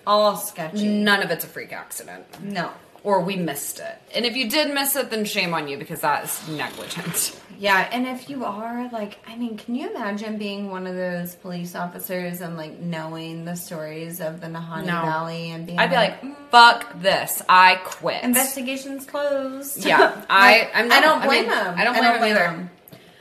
All 0.06 0.36
sketchy. 0.36 0.88
None 0.88 1.22
of 1.22 1.30
it's 1.30 1.44
a 1.44 1.48
freak 1.48 1.72
accident. 1.72 2.24
No. 2.42 2.70
Or 3.02 3.20
we 3.22 3.36
missed 3.36 3.78
it. 3.78 3.96
And 4.14 4.26
if 4.26 4.36
you 4.36 4.50
did 4.50 4.74
miss 4.74 4.94
it, 4.96 5.08
then 5.10 5.24
shame 5.24 5.54
on 5.54 5.68
you 5.68 5.78
because 5.78 6.00
that 6.02 6.24
is 6.24 6.48
negligent. 6.48 7.40
Yeah, 7.58 7.88
and 7.92 8.06
if 8.06 8.28
you 8.28 8.44
are 8.44 8.90
like, 8.92 9.18
I 9.28 9.36
mean, 9.36 9.56
can 9.56 9.74
you 9.74 9.90
imagine 9.90 10.36
being 10.38 10.70
one 10.70 10.86
of 10.86 10.94
those 10.96 11.34
police 11.36 11.74
officers 11.74 12.40
and 12.42 12.56
like 12.58 12.78
knowing 12.78 13.44
the 13.46 13.54
stories 13.54 14.20
of 14.20 14.40
the 14.40 14.48
Nahanni 14.48 14.86
No. 14.86 15.02
Valley 15.02 15.50
and 15.50 15.66
being 15.66 15.78
I'd 15.78 15.90
be 15.90 15.96
like, 15.96 16.50
fuck 16.50 17.00
this. 17.00 17.40
I 17.48 17.76
quit. 17.84 18.22
investigations 18.22 19.06
closed. 19.06 19.84
Yeah, 19.84 20.22
I, 20.30 20.58
Like, 20.58 20.70
I'm 20.74 20.92
I 20.92 21.00
don't 21.00 21.22
blame 21.22 21.42
mean, 21.42 21.50
them. 21.50 21.74
I 21.78 21.84
don't 21.84 21.94
blame 21.96 22.12
them 22.14 22.22
either. 22.24 22.34
them. 22.56 22.70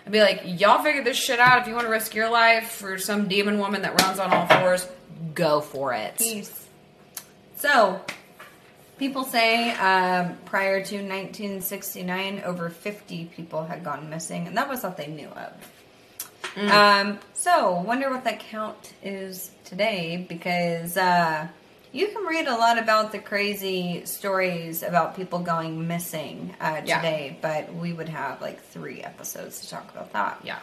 I'd 0.10 0.14
be 0.14 0.22
like, 0.22 0.42
y'all 0.60 0.84
figure 0.84 1.04
this 1.04 1.18
shit 1.18 1.40
out. 1.40 1.62
If 1.62 1.68
you 1.68 1.76
want 1.76 1.86
to 1.86 1.92
risk 1.92 2.16
your 2.16 2.32
life 2.32 2.72
for 2.72 2.98
some 2.98 3.28
demon 3.28 3.60
woman 3.60 3.84
that 3.84 4.02
runs 4.02 4.18
on 4.18 4.34
all 4.34 4.48
fours, 4.48 4.88
go 5.36 5.62
for 5.62 5.94
it. 5.94 6.18
Peace. 6.18 6.68
So, 7.58 8.02
people 8.98 9.24
say 9.24 9.70
um, 9.74 10.36
prior 10.46 10.84
to 10.84 10.96
1969, 10.96 12.42
over 12.44 12.72
50 12.72 13.26
people 13.26 13.66
had 13.66 13.84
gone 13.84 14.10
missing, 14.10 14.48
and 14.48 14.58
that 14.58 14.68
was 14.68 14.82
what 14.82 14.98
they 14.98 15.06
knew 15.06 15.30
of. 15.30 16.72
Um, 16.72 17.20
so, 17.36 17.80
wonder 17.80 18.10
what 18.10 18.24
that 18.24 18.40
count 18.40 18.94
is 19.04 19.52
today 19.64 20.26
because 20.28 20.98
uh, 20.98 21.48
you 21.92 22.08
can 22.10 22.24
read 22.26 22.48
a 22.48 22.56
lot 22.56 22.78
about 22.78 23.12
the 23.12 23.20
crazy 23.20 24.06
stories 24.06 24.84
about 24.84 25.16
people 25.16 25.40
going 25.40 25.88
missing 25.88 26.56
uh, 26.62 26.82
Yeah. 26.86 26.98
today, 27.02 27.38
but 27.42 27.74
we 27.74 27.94
would 27.94 28.10
have 28.10 28.42
like 28.42 28.62
three 28.64 29.02
episodes 29.02 29.62
to 29.62 29.70
talk 29.70 29.90
about 29.92 30.14
that. 30.14 30.40
Yeah. 30.44 30.60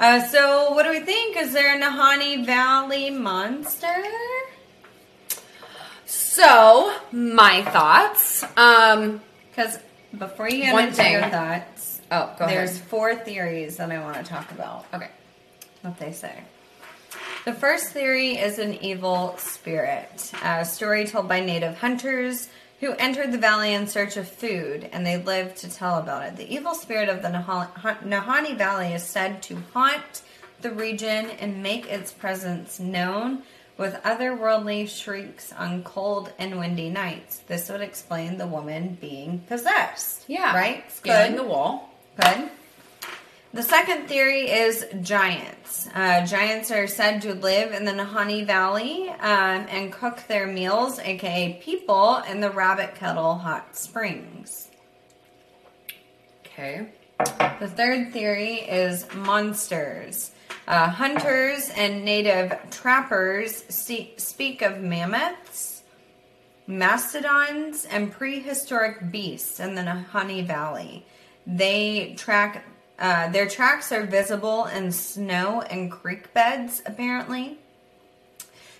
Uh, 0.00 0.22
so, 0.28 0.72
what 0.74 0.84
do 0.84 0.90
we 0.90 1.00
think? 1.00 1.36
Is 1.36 1.52
there 1.52 1.76
a 1.76 1.80
Nahanni 1.80 2.44
Valley 2.46 3.10
monster? 3.10 4.02
So, 6.06 6.94
my 7.12 7.62
thoughts. 7.64 8.44
Um, 8.56 9.20
Because 9.50 9.78
before 10.16 10.48
you 10.48 10.58
get 10.62 10.72
One 10.72 10.84
into 10.84 10.96
thing. 10.96 11.12
your 11.12 11.28
thoughts, 11.28 12.00
oh, 12.12 12.32
go 12.38 12.46
there's 12.46 12.76
ahead. 12.76 12.88
four 12.88 13.14
theories 13.16 13.76
that 13.78 13.90
I 13.90 13.98
want 14.00 14.16
to 14.16 14.22
talk 14.22 14.50
about. 14.52 14.86
Okay. 14.94 15.10
What 15.82 15.98
they 15.98 16.12
say. 16.12 16.42
The 17.44 17.54
first 17.54 17.92
theory 17.92 18.36
is 18.36 18.58
an 18.58 18.74
evil 18.82 19.34
spirit, 19.38 20.32
a 20.42 20.64
story 20.64 21.06
told 21.06 21.28
by 21.28 21.40
native 21.40 21.78
hunters 21.78 22.48
who 22.80 22.92
entered 22.94 23.32
the 23.32 23.38
valley 23.38 23.72
in 23.72 23.86
search 23.86 24.16
of 24.16 24.28
food, 24.28 24.88
and 24.92 25.04
they 25.06 25.16
lived 25.16 25.56
to 25.58 25.70
tell 25.72 25.98
about 25.98 26.26
it. 26.26 26.36
The 26.36 26.52
evil 26.52 26.74
spirit 26.74 27.08
of 27.08 27.22
the 27.22 27.28
Naha- 27.28 27.70
Ha- 27.74 27.98
Nahanni 28.04 28.56
Valley 28.56 28.92
is 28.92 29.02
said 29.02 29.42
to 29.44 29.56
haunt 29.72 30.22
the 30.60 30.70
region 30.70 31.30
and 31.40 31.62
make 31.62 31.86
its 31.86 32.12
presence 32.12 32.78
known 32.78 33.42
with 33.78 33.94
otherworldly 34.02 34.88
shrieks 34.88 35.52
on 35.52 35.82
cold 35.84 36.32
and 36.38 36.58
windy 36.58 36.90
nights. 36.90 37.38
This 37.46 37.68
would 37.70 37.80
explain 37.80 38.36
the 38.36 38.46
woman 38.46 38.98
being 39.00 39.38
possessed. 39.48 40.24
Yeah. 40.28 40.54
Right? 40.54 40.90
Scaling 40.92 41.32
Good. 41.32 41.40
the 41.40 41.48
wall. 41.48 41.94
Good. 42.20 42.50
The 43.54 43.62
second 43.62 44.08
theory 44.08 44.50
is 44.50 44.84
giants. 45.00 45.88
Uh, 45.94 46.26
giants 46.26 46.70
are 46.70 46.86
said 46.86 47.22
to 47.22 47.32
live 47.34 47.72
in 47.72 47.86
the 47.86 47.92
Nahanni 47.92 48.46
Valley 48.46 49.08
um, 49.08 49.66
and 49.70 49.90
cook 49.90 50.22
their 50.28 50.46
meals, 50.46 50.98
aka 50.98 51.58
people, 51.62 52.22
in 52.30 52.40
the 52.40 52.50
Rabbit 52.50 52.94
Kettle 52.94 53.36
hot 53.36 53.74
springs. 53.74 54.68
Okay. 56.46 56.90
The 57.18 57.68
third 57.68 58.12
theory 58.12 58.56
is 58.56 59.06
monsters. 59.14 60.30
Uh, 60.66 60.90
hunters 60.90 61.70
and 61.74 62.04
native 62.04 62.54
trappers 62.70 63.64
see, 63.70 64.12
speak 64.18 64.60
of 64.60 64.80
mammoths, 64.80 65.82
mastodons, 66.66 67.86
and 67.86 68.12
prehistoric 68.12 69.10
beasts 69.10 69.58
in 69.58 69.74
the 69.74 69.82
Nahanni 69.82 70.46
Valley. 70.46 71.06
They 71.46 72.14
track. 72.18 72.66
Uh, 72.98 73.28
their 73.28 73.48
tracks 73.48 73.92
are 73.92 74.04
visible 74.04 74.66
in 74.66 74.90
snow 74.90 75.62
and 75.62 75.90
creek 75.90 76.34
beds, 76.34 76.82
apparently. 76.84 77.58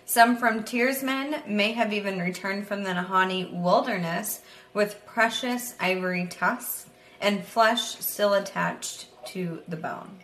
Some 0.05 0.37
frontiersmen 0.37 1.43
may 1.47 1.73
have 1.73 1.93
even 1.93 2.19
returned 2.19 2.67
from 2.67 2.83
the 2.83 2.91
Nahanni 2.91 3.53
wilderness 3.53 4.41
with 4.73 5.05
precious 5.07 5.75
ivory 5.79 6.27
tusks 6.27 6.87
and 7.21 7.45
flesh 7.45 7.97
still 7.97 8.35
attached 8.35 9.07
to 9.27 9.63
the 9.69 9.77
bone. 9.77 10.19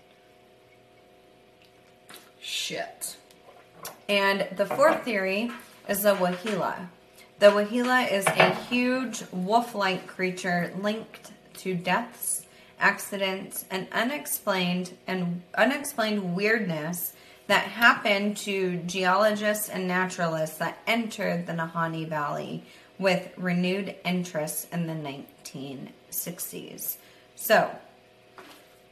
Shit. 2.40 3.16
And 4.08 4.48
the 4.56 4.66
fourth 4.66 5.04
theory 5.04 5.50
is 5.88 6.02
the 6.02 6.14
Waheela. 6.14 6.88
The 7.38 7.46
Waheela 7.46 8.10
is 8.10 8.26
a 8.26 8.54
huge 8.54 9.24
wolf 9.32 9.74
like 9.74 10.06
creature 10.06 10.72
linked 10.80 11.32
to 11.58 11.74
deaths, 11.74 12.43
accidents, 12.84 13.64
and 13.70 13.88
unexplained 13.92 14.94
and 15.06 15.42
unexplained 15.54 16.36
weirdness 16.36 17.14
that 17.46 17.64
happened 17.64 18.36
to 18.36 18.76
geologists 18.86 19.70
and 19.70 19.88
naturalists 19.88 20.58
that 20.58 20.76
entered 20.86 21.46
the 21.46 21.54
Nahanni 21.54 22.06
Valley 22.06 22.62
with 22.98 23.32
renewed 23.38 23.96
interest 24.04 24.68
in 24.70 24.86
the 24.86 24.92
1960s. 24.92 26.98
So, 27.36 27.70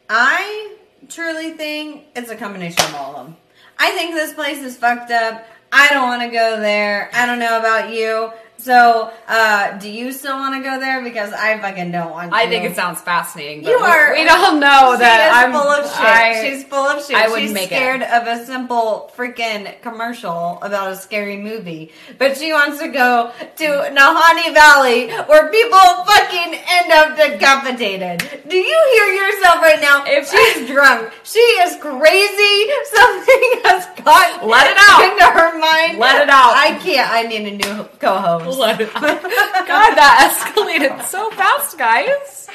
I 0.08 0.76
truly 1.08 1.50
think 1.50 2.06
it's 2.16 2.30
a 2.30 2.36
combination 2.36 2.84
of 2.86 2.94
all 2.94 3.16
of 3.16 3.26
them. 3.26 3.36
I 3.78 3.90
think 3.90 4.14
this 4.14 4.32
place 4.32 4.62
is 4.62 4.76
fucked 4.76 5.10
up. 5.10 5.46
I 5.70 5.88
don't 5.88 6.08
want 6.08 6.22
to 6.22 6.28
go 6.28 6.60
there. 6.60 7.10
I 7.12 7.26
don't 7.26 7.38
know 7.38 7.58
about 7.58 7.92
you. 7.92 8.32
So, 8.62 9.10
uh, 9.26 9.76
do 9.78 9.90
you 9.90 10.12
still 10.12 10.36
want 10.36 10.54
to 10.54 10.62
go 10.62 10.78
there? 10.78 11.02
Because 11.02 11.32
I 11.32 11.58
fucking 11.58 11.90
don't 11.90 12.10
want 12.12 12.30
to. 12.30 12.36
I 12.36 12.46
think 12.48 12.64
it 12.64 12.76
sounds 12.76 13.00
fascinating. 13.00 13.62
But 13.64 13.70
You 13.70 13.78
we- 13.78 13.82
are. 13.84 14.12
We, 14.12 14.22
don't 14.24 14.60
know 14.60 14.92
she 14.94 14.98
that 15.00 15.26
is 15.26 15.34
I'm 15.36 15.50
full 15.52 15.68
of 15.68 15.84
shit. 15.84 16.00
I- 16.00 16.42
She's 16.48 16.62
full 16.64 16.86
of 16.86 17.04
shit. 17.04 17.16
I 17.16 17.26
wouldn't 17.26 17.42
She's 17.48 17.52
make 17.52 17.72
it. 17.72 17.74
scared 17.74 18.02
of 18.02 18.26
a 18.28 18.46
simple 18.46 19.10
freaking 19.16 19.80
commercial 19.82 20.60
about 20.62 20.92
a 20.92 20.96
scary 20.96 21.36
movie, 21.38 21.90
but 22.18 22.36
she 22.36 22.52
wants 22.52 22.78
to 22.78 22.88
go 22.88 23.32
to 23.56 23.64
Nahanni 23.90 24.54
Valley 24.54 25.10
where 25.26 25.50
people 25.50 25.78
fucking 26.06 26.54
end 26.54 26.92
up 26.92 27.16
decapitated. 27.16 28.22
Do 28.48 28.56
you 28.56 28.80
hear 28.94 29.06
yourself 29.26 29.56
right 29.60 29.80
now? 29.80 30.04
If 30.06 30.30
she's 30.30 30.68
drunk, 30.68 31.10
she 31.24 31.40
is 31.40 31.76
crazy. 31.78 32.56
Something 32.94 33.42
has 33.66 33.86
gotten 34.04 34.48
Let 34.48 34.70
it 34.70 34.76
out. 34.78 35.02
into 35.10 35.24
her 35.24 35.58
mind. 35.58 35.98
Let 35.98 36.22
it 36.22 36.28
out. 36.30 36.54
I 36.56 36.78
can't. 36.82 37.10
I 37.10 37.22
need 37.24 37.46
a 37.46 37.56
new 37.56 37.84
co-host. 37.98 38.51
God, 38.94 39.94
that 39.94 40.30
escalated 40.32 41.04
so 41.04 41.30
fast, 41.30 41.78
guys. 41.78 42.48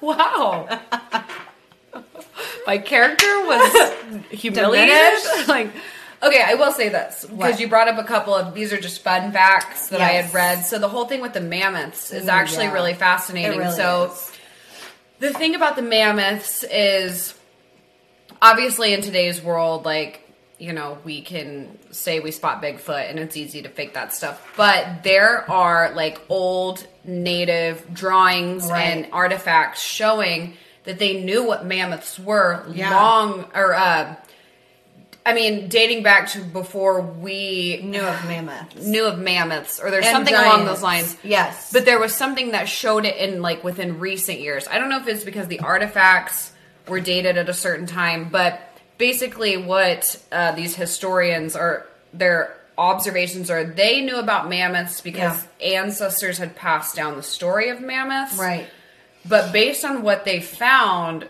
Wow. 0.00 0.68
My 2.66 2.78
character 2.78 3.26
was 3.46 3.92
humiliated. 4.30 5.48
Like, 5.48 5.70
okay, 6.22 6.42
I 6.44 6.54
will 6.54 6.72
say 6.72 6.88
this 6.88 7.24
because 7.24 7.60
you 7.60 7.68
brought 7.68 7.88
up 7.88 7.98
a 7.98 8.04
couple 8.06 8.34
of 8.34 8.54
these 8.54 8.72
are 8.72 8.80
just 8.80 9.02
fun 9.02 9.32
facts 9.32 9.88
that 9.88 10.00
I 10.00 10.08
had 10.08 10.32
read. 10.34 10.62
So 10.62 10.78
the 10.78 10.88
whole 10.88 11.06
thing 11.06 11.20
with 11.20 11.32
the 11.32 11.40
mammoths 11.40 12.12
is 12.12 12.26
Ooh, 12.26 12.30
actually 12.30 12.64
yeah. 12.64 12.72
really 12.72 12.94
fascinating. 12.94 13.58
Really 13.58 13.76
so 13.76 14.12
is. 14.12 14.32
the 15.20 15.32
thing 15.32 15.54
about 15.54 15.76
the 15.76 15.82
mammoths 15.82 16.64
is 16.64 17.34
obviously 18.40 18.92
in 18.92 19.02
today's 19.02 19.40
world, 19.42 19.84
like, 19.84 20.21
you 20.62 20.72
know, 20.72 20.96
we 21.02 21.20
can 21.22 21.76
say 21.90 22.20
we 22.20 22.30
spot 22.30 22.62
Bigfoot 22.62 23.10
and 23.10 23.18
it's 23.18 23.36
easy 23.36 23.62
to 23.62 23.68
fake 23.68 23.94
that 23.94 24.14
stuff. 24.14 24.40
But 24.56 25.02
there 25.02 25.50
are 25.50 25.90
like 25.92 26.20
old 26.28 26.86
native 27.04 27.92
drawings 27.92 28.70
Right. 28.70 28.82
and 28.82 29.08
artifacts 29.12 29.82
showing 29.82 30.54
that 30.84 31.00
they 31.00 31.20
knew 31.20 31.42
what 31.44 31.66
mammoths 31.66 32.16
were 32.16 32.64
Yeah. 32.70 32.94
long 32.94 33.46
or 33.54 33.74
uh 33.74 34.14
I 35.24 35.34
mean, 35.34 35.68
dating 35.68 36.02
back 36.02 36.28
to 36.30 36.40
before 36.40 37.00
we 37.00 37.80
Knew 37.82 38.00
of 38.02 38.24
mammoths. 38.26 38.84
knew 38.84 39.04
of 39.06 39.18
mammoths, 39.20 39.78
or 39.80 39.90
there's 39.92 40.04
And 40.06 40.12
something 40.14 40.34
along 40.34 40.64
those 40.64 40.82
lines. 40.82 41.16
Yes. 41.22 41.70
But 41.72 41.84
there 41.84 42.00
was 42.00 42.12
something 42.14 42.52
that 42.52 42.68
showed 42.68 43.04
it 43.04 43.16
in 43.16 43.40
like 43.42 43.62
within 43.64 43.98
recent 44.00 44.40
years. 44.40 44.66
I 44.68 44.78
don't 44.78 44.88
know 44.88 44.98
if 45.00 45.06
it's 45.08 45.22
because 45.24 45.46
the 45.48 45.60
artifacts 45.60 46.50
were 46.88 46.98
dated 47.00 47.36
at 47.36 47.48
a 47.48 47.54
certain 47.54 47.86
time, 47.86 48.28
but 48.30 48.60
basically 48.98 49.56
what 49.56 50.20
uh, 50.30 50.52
these 50.52 50.74
historians 50.74 51.56
are 51.56 51.86
their 52.12 52.56
observations 52.78 53.50
are 53.50 53.64
they 53.64 54.00
knew 54.00 54.16
about 54.16 54.48
mammoths 54.48 55.00
because 55.00 55.46
ancestors 55.62 56.38
had 56.38 56.56
passed 56.56 56.96
down 56.96 57.16
the 57.16 57.22
story 57.22 57.68
of 57.68 57.80
mammoths. 57.80 58.38
Right. 58.38 58.66
But 59.28 59.52
based 59.52 59.84
on 59.84 60.02
what 60.02 60.24
they 60.24 60.40
found, 60.40 61.28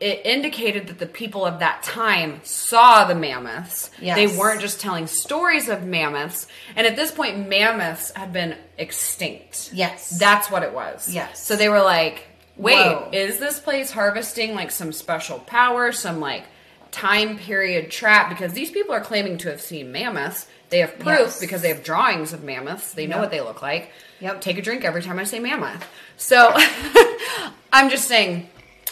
it 0.00 0.24
indicated 0.24 0.86
that 0.86 0.98
the 0.98 1.06
people 1.06 1.44
of 1.44 1.58
that 1.58 1.82
time 1.82 2.40
saw 2.44 3.04
the 3.04 3.14
mammoths. 3.14 3.90
Yes. 4.00 4.16
They 4.16 4.38
weren't 4.38 4.60
just 4.60 4.80
telling 4.80 5.06
stories 5.06 5.68
of 5.68 5.84
mammoths. 5.84 6.46
And 6.76 6.86
at 6.86 6.96
this 6.96 7.10
point, 7.10 7.48
mammoths 7.48 8.12
had 8.14 8.32
been 8.32 8.56
extinct. 8.78 9.70
Yes. 9.72 10.18
That's 10.18 10.50
what 10.50 10.62
it 10.62 10.72
was. 10.72 11.12
Yes. 11.12 11.44
So 11.44 11.56
they 11.56 11.68
were 11.68 11.82
like, 11.82 12.26
wait, 12.56 12.76
Whoa. 12.76 13.10
is 13.12 13.38
this 13.38 13.58
place 13.58 13.90
harvesting 13.90 14.54
like 14.54 14.70
some 14.70 14.92
special 14.92 15.40
power, 15.40 15.92
some 15.92 16.20
like 16.20 16.44
time 16.94 17.36
period 17.38 17.90
trap? 17.90 18.28
Because 18.28 18.52
these 18.52 18.70
people 18.70 18.94
are 18.94 19.00
claiming 19.00 19.36
to 19.38 19.50
have 19.50 19.60
seen 19.60 19.90
mammoths. 19.92 20.46
They 20.70 20.78
have 20.78 20.98
proof 20.98 21.18
Yes. 21.18 21.40
because 21.40 21.60
they 21.62 21.68
have 21.68 21.82
drawings 21.84 22.32
of 22.32 22.42
mammoths. 22.42 22.94
They 22.94 23.06
know 23.06 23.16
Yep. 23.16 23.22
what 23.22 23.30
they 23.30 23.40
look 23.40 23.60
like. 23.62 23.90
Yep. 24.20 24.40
Take 24.40 24.58
a 24.58 24.62
drink 24.62 24.84
every 24.84 25.02
time 25.02 25.18
I 25.18 25.24
say 25.24 25.38
mammoth. 25.38 25.84
So 26.16 26.52
I'm 27.72 27.90
just 27.90 28.06
saying, 28.08 28.48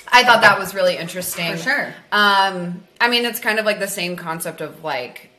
I 0.09 0.25
thought 0.25 0.43
that 0.43 0.59
was 0.59 0.75
really 0.75 0.97
interesting. 0.97 1.53
For 1.53 1.63
sure. 1.63 1.95
Um, 2.11 2.85
I 3.01 3.09
mean, 3.09 3.25
it's 3.25 3.41
kind 3.41 3.59
of 3.59 3.65
like 3.65 3.79
the 3.79 3.89
same 3.89 4.17
concept 4.17 4.61
of 4.61 4.85
like, 4.85 5.31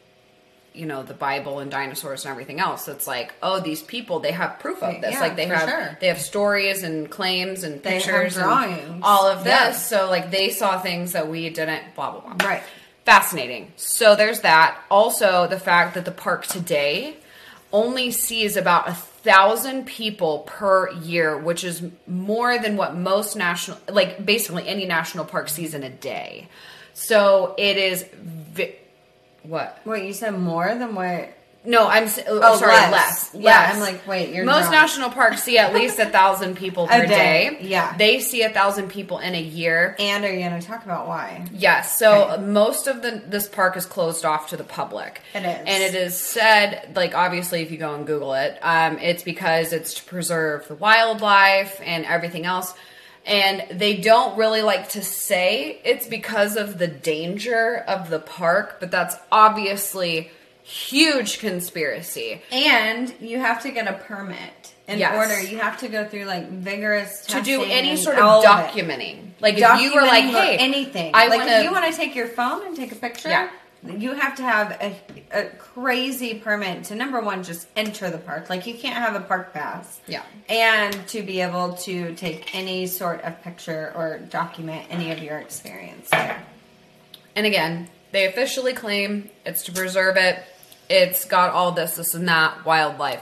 you 0.73 0.85
know, 0.85 1.03
the 1.03 1.13
Bible 1.13 1.59
and 1.59 1.69
dinosaurs 1.69 2.25
and 2.25 2.31
everything 2.31 2.59
else. 2.59 2.87
It's 2.87 3.07
like, 3.07 3.33
oh, 3.43 3.59
these 3.59 3.81
people, 3.81 4.19
they 4.19 4.31
have 4.31 4.59
proof 4.59 4.81
of 4.81 5.01
this. 5.01 5.13
Yeah, 5.13 5.19
like 5.19 5.35
they 5.35 5.45
have, 5.45 5.69
sure. 5.69 5.97
they 6.01 6.07
have 6.07 6.19
stories 6.19 6.83
and 6.83 7.09
claims 7.09 7.63
and 7.63 7.81
pictures 7.81 8.37
and 8.37 9.03
all 9.03 9.27
of 9.27 9.43
this. 9.43 9.53
Yeah. 9.53 9.71
So 9.71 10.09
like 10.09 10.31
they 10.31 10.49
saw 10.49 10.79
things 10.79 11.13
that 11.13 11.27
we 11.27 11.49
didn't. 11.49 11.95
Blah 11.95 12.11
blah 12.11 12.33
blah. 12.33 12.47
Right. 12.47 12.63
Fascinating. 13.05 13.71
So 13.75 14.15
there's 14.15 14.41
that. 14.41 14.79
Also, 14.89 15.47
the 15.47 15.59
fact 15.59 15.93
that 15.95 16.05
the 16.05 16.11
park 16.11 16.45
today 16.45 17.17
only 17.71 18.11
sees 18.11 18.55
about 18.55 18.87
a 18.87 18.93
thousand 18.93 19.85
people 19.85 20.39
per 20.39 20.91
year, 20.91 21.37
which 21.37 21.63
is 21.63 21.83
more 22.07 22.57
than 22.57 22.77
what 22.77 22.95
most 22.95 23.35
national, 23.35 23.77
like 23.89 24.25
basically 24.25 24.67
any 24.67 24.85
national 24.85 25.25
park 25.25 25.49
sees 25.49 25.73
in 25.73 25.83
a 25.83 25.89
day. 25.89 26.47
So 26.93 27.55
it 27.57 27.77
is. 27.77 28.05
Vi- 28.13 28.75
what? 29.43 29.79
Wait, 29.85 30.05
you 30.05 30.13
said 30.13 30.31
more 30.37 30.67
than 30.75 30.95
what? 30.95 31.29
No, 31.65 31.87
I'm 31.87 32.09
oh, 32.27 32.41
Oh, 32.43 32.57
sorry, 32.57 32.73
less. 32.73 32.91
less. 32.91 33.41
Yeah, 33.41 33.71
I'm 33.73 33.79
like, 33.79 34.05
wait, 34.05 34.35
you're 34.35 34.43
most 34.43 34.63
drunk. 34.63 34.73
national 34.73 35.11
parks 35.11 35.43
see 35.43 35.57
at 35.57 35.73
least 35.73 35.97
a 35.97 36.05
thousand 36.05 36.57
people 36.57 36.87
per 36.89 37.05
day, 37.05 37.07
day. 37.07 37.57
yeah. 37.61 37.95
they 37.95 38.19
see 38.19 38.41
a 38.41 38.49
thousand 38.49 38.89
people 38.89 39.19
in 39.19 39.33
a 39.33 39.41
year. 39.41 39.95
And 39.97 40.25
are 40.25 40.33
you 40.33 40.41
going 40.45 40.59
to 40.59 40.67
talk 40.67 40.83
about 40.83 41.07
why? 41.07 41.47
Yes. 41.53 41.97
So 41.97 42.31
Okay. 42.31 42.41
most 42.43 42.87
of 42.87 43.01
the 43.01 43.23
this 43.25 43.47
park 43.47 43.77
is 43.77 43.85
closed 43.85 44.25
off 44.25 44.49
to 44.49 44.57
the 44.57 44.65
public. 44.65 45.21
It 45.33 45.37
is. 45.45 45.45
and 45.45 45.83
it 45.83 45.95
is 45.95 46.17
said 46.17 46.91
like 46.97 47.15
obviously 47.15 47.61
if 47.61 47.71
you 47.71 47.77
go 47.77 47.95
and 47.95 48.05
Google 48.05 48.33
it, 48.33 48.59
um, 48.61 48.97
it's 48.99 49.23
because 49.23 49.71
it's 49.71 49.93
to 49.93 50.03
preserve 50.03 50.67
the 50.67 50.75
wildlife 50.75 51.79
and 51.85 52.03
everything 52.05 52.45
else. 52.45 52.73
And 53.25 53.65
they 53.71 53.95
don't 53.97 54.37
really 54.37 54.61
like 54.61 54.89
to 54.89 55.01
say 55.01 55.79
it's 55.85 56.07
because 56.07 56.57
of 56.57 56.77
the 56.77 56.87
danger 56.87 57.77
of 57.87 58.09
the 58.09 58.19
park, 58.19 58.77
but 58.81 58.91
that's 58.91 59.15
obviously 59.31 60.29
huge 60.61 61.39
conspiracy. 61.39 62.41
And 62.51 63.13
you 63.19 63.39
have 63.39 63.61
to 63.63 63.71
get 63.71 63.87
a 63.87 63.93
permit 63.93 64.73
in 64.87 64.99
Yes. 64.99 65.15
order. 65.15 65.41
You 65.41 65.57
have 65.59 65.77
to 65.79 65.87
go 65.87 66.05
through 66.05 66.25
like 66.25 66.49
vigorous 66.49 67.25
To 67.27 67.41
do 67.41 67.63
any 67.63 67.95
sort 67.95 68.17
of 68.17 68.25
of 68.25 68.43
documenting, 68.43 69.31
like 69.39 69.57
if 69.57 69.81
you 69.81 69.93
were 69.95 70.01
like, 70.01 70.25
"Hey, 70.25 70.57
anything, 70.57 71.11
I 71.13 71.27
like 71.27 71.39
want 71.39 71.51
if 71.51 71.63
you 71.63 71.69
to," 71.69 71.73
want 71.73 71.91
to 71.91 71.97
take 71.97 72.15
your 72.15 72.27
phone 72.27 72.65
and 72.65 72.75
take 72.75 72.91
a 72.91 72.95
picture, 72.95 73.29
Yeah. 73.29 73.47
You 73.85 74.13
have 74.13 74.35
to 74.35 74.43
have 74.43 74.71
a, 74.81 74.95
a 75.31 75.45
crazy 75.57 76.35
permit 76.35 76.85
to 76.85 76.95
number 76.95 77.19
one 77.21 77.43
just 77.43 77.67
enter 77.75 78.09
the 78.09 78.17
park. 78.17 78.49
Like 78.49 78.65
you 78.65 78.73
can't 78.75 78.95
have 78.95 79.15
a 79.15 79.19
park 79.25 79.53
pass, 79.53 79.99
Yeah. 80.07 80.23
and 80.49 81.07
to 81.09 81.21
be 81.21 81.41
able 81.41 81.73
to 81.77 82.13
take 82.15 82.55
any 82.55 82.87
sort 82.87 83.21
of 83.23 83.41
picture 83.41 83.91
or 83.95 84.19
document 84.19 84.85
any 84.89 85.11
of 85.11 85.19
your 85.19 85.37
experience 85.39 86.09
there. 86.11 86.41
And 87.35 87.45
again, 87.45 87.89
they 88.11 88.27
officially 88.27 88.73
claim 88.73 89.29
it's 89.45 89.63
to 89.63 89.71
preserve 89.71 90.17
it. 90.17 90.39
It's 90.89 91.25
got 91.25 91.51
all 91.51 91.71
this, 91.71 91.95
this, 91.95 92.13
and 92.13 92.27
that 92.27 92.65
wildlife. 92.65 93.21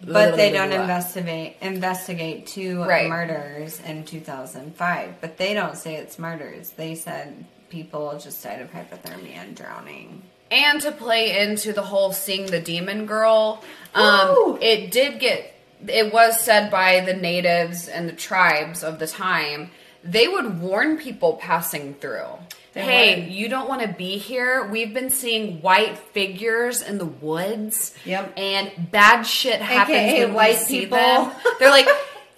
But 0.00 0.36
they 0.36 0.52
don't 0.52 0.70
investigate 0.70 1.56
investigate 1.60 2.46
two 2.46 2.84
Right. 2.84 3.08
murders 3.08 3.80
in 3.80 4.04
2005. 4.04 5.20
But 5.20 5.38
they 5.38 5.54
don't 5.54 5.76
say 5.76 5.96
it's 5.96 6.18
murders. 6.20 6.70
They 6.70 6.94
said 6.94 7.44
people 7.68 8.18
just 8.18 8.42
died 8.42 8.60
of 8.60 8.70
hypothermia 8.70 9.36
and 9.36 9.56
drowning. 9.56 10.22
And 10.50 10.80
to 10.80 10.92
play 10.92 11.40
into 11.40 11.72
the 11.72 11.82
whole 11.82 12.12
seeing 12.12 12.46
the 12.46 12.60
demon 12.60 13.06
girl, 13.06 13.62
um, 13.94 14.58
it 14.60 14.90
did 14.90 15.20
get. 15.20 15.54
It 15.86 16.12
was 16.12 16.40
said 16.40 16.70
by 16.70 17.00
the 17.00 17.14
natives 17.14 17.86
and 17.86 18.08
the 18.08 18.14
tribes 18.14 18.82
of 18.82 18.98
the 18.98 19.06
time. 19.06 19.70
They 20.02 20.26
would 20.26 20.60
warn 20.60 20.96
people 20.96 21.34
passing 21.34 21.94
through. 21.94 22.26
They 22.72 22.80
hey, 22.82 23.20
would. 23.20 23.32
you 23.32 23.48
don't 23.48 23.68
want 23.68 23.82
to 23.82 23.88
be 23.88 24.18
here. 24.18 24.66
We've 24.66 24.94
been 24.94 25.10
seeing 25.10 25.60
white 25.60 25.98
figures 25.98 26.82
in 26.82 26.98
the 26.98 27.06
woods. 27.06 27.94
Yep. 28.04 28.32
And 28.36 28.90
bad 28.90 29.22
shit 29.22 29.60
happens 29.60 29.96
AKA 29.96 30.24
when 30.26 30.34
white 30.34 30.58
we 30.58 30.64
see 30.64 30.80
people. 30.80 30.98
them. 30.98 31.32
They're 31.58 31.70
like, 31.70 31.88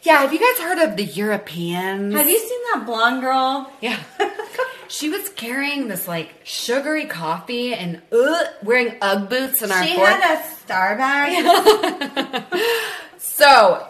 yeah, 0.03 0.23
have 0.23 0.33
you 0.33 0.39
guys 0.39 0.63
heard 0.63 0.79
of 0.79 0.97
the 0.97 1.05
Europeans? 1.05 2.15
Have 2.15 2.29
you 2.29 2.39
seen 2.39 2.61
that 2.73 2.87
blonde 2.87 3.21
girl? 3.21 3.71
Yeah. 3.81 4.01
she 4.91 5.09
was 5.09 5.29
carrying 5.31 5.87
this 5.89 6.09
like 6.09 6.35
sugary 6.45 7.07
coffee 7.07 7.73
and 7.75 8.03
uh, 8.13 8.45
wearing 8.63 8.97
Ugg 9.01 9.29
boots 9.31 9.63
in 9.63 9.71
our 9.71 9.85
She 9.85 9.95
fourth. 9.95 10.09
had 10.09 10.41
a 10.41 10.51
star 10.57 10.97
bag. 10.97 12.45
so, 13.19 13.87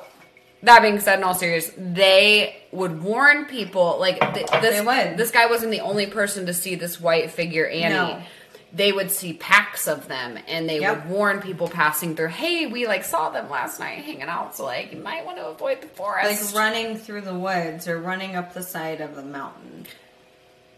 that 0.62 0.82
being 0.82 1.01
said, 1.01 1.18
in 1.18 1.24
all 1.24 1.34
seriousness, 1.34 1.74
they 1.94 2.57
would 2.70 3.03
warn 3.03 3.46
people 3.46 3.96
like 3.98 4.20
th- 4.34 4.46
this. 4.61 4.80
This 5.16 5.30
guy 5.30 5.46
wasn't 5.46 5.72
the 5.72 5.80
only 5.80 6.07
person 6.07 6.46
to 6.46 6.55
see 6.55 6.74
this 6.74 7.01
white 7.01 7.30
figure, 7.30 7.66
Annie. 7.66 7.94
No. 7.94 8.22
They 8.72 8.92
would 8.92 9.11
see 9.11 9.32
packs 9.32 9.88
of 9.88 10.07
them, 10.07 10.38
and 10.46 10.68
they 10.68 10.80
Yep. 10.80 10.94
would 11.07 11.09
warn 11.11 11.40
people 11.40 11.66
passing 11.66 12.14
through. 12.14 12.28
Hey, 12.28 12.66
we 12.66 12.86
like 12.86 13.03
saw 13.03 13.30
them 13.30 13.51
last 13.51 13.80
night 13.80 14.05
hanging 14.05 14.22
out, 14.22 14.55
so 14.55 14.64
like 14.64 14.92
you 14.92 15.01
might 15.03 15.24
want 15.26 15.38
to 15.38 15.46
avoid 15.48 15.80
the 15.80 15.88
forest. 15.88 16.55
like 16.55 16.62
running 16.62 16.96
through 16.96 17.22
the 17.22 17.34
woods 17.34 17.88
or 17.88 17.98
running 17.98 18.36
up 18.36 18.55
the 18.55 18.62
side 18.62 19.01
of 19.01 19.16
the 19.16 19.24
mountain. 19.24 19.86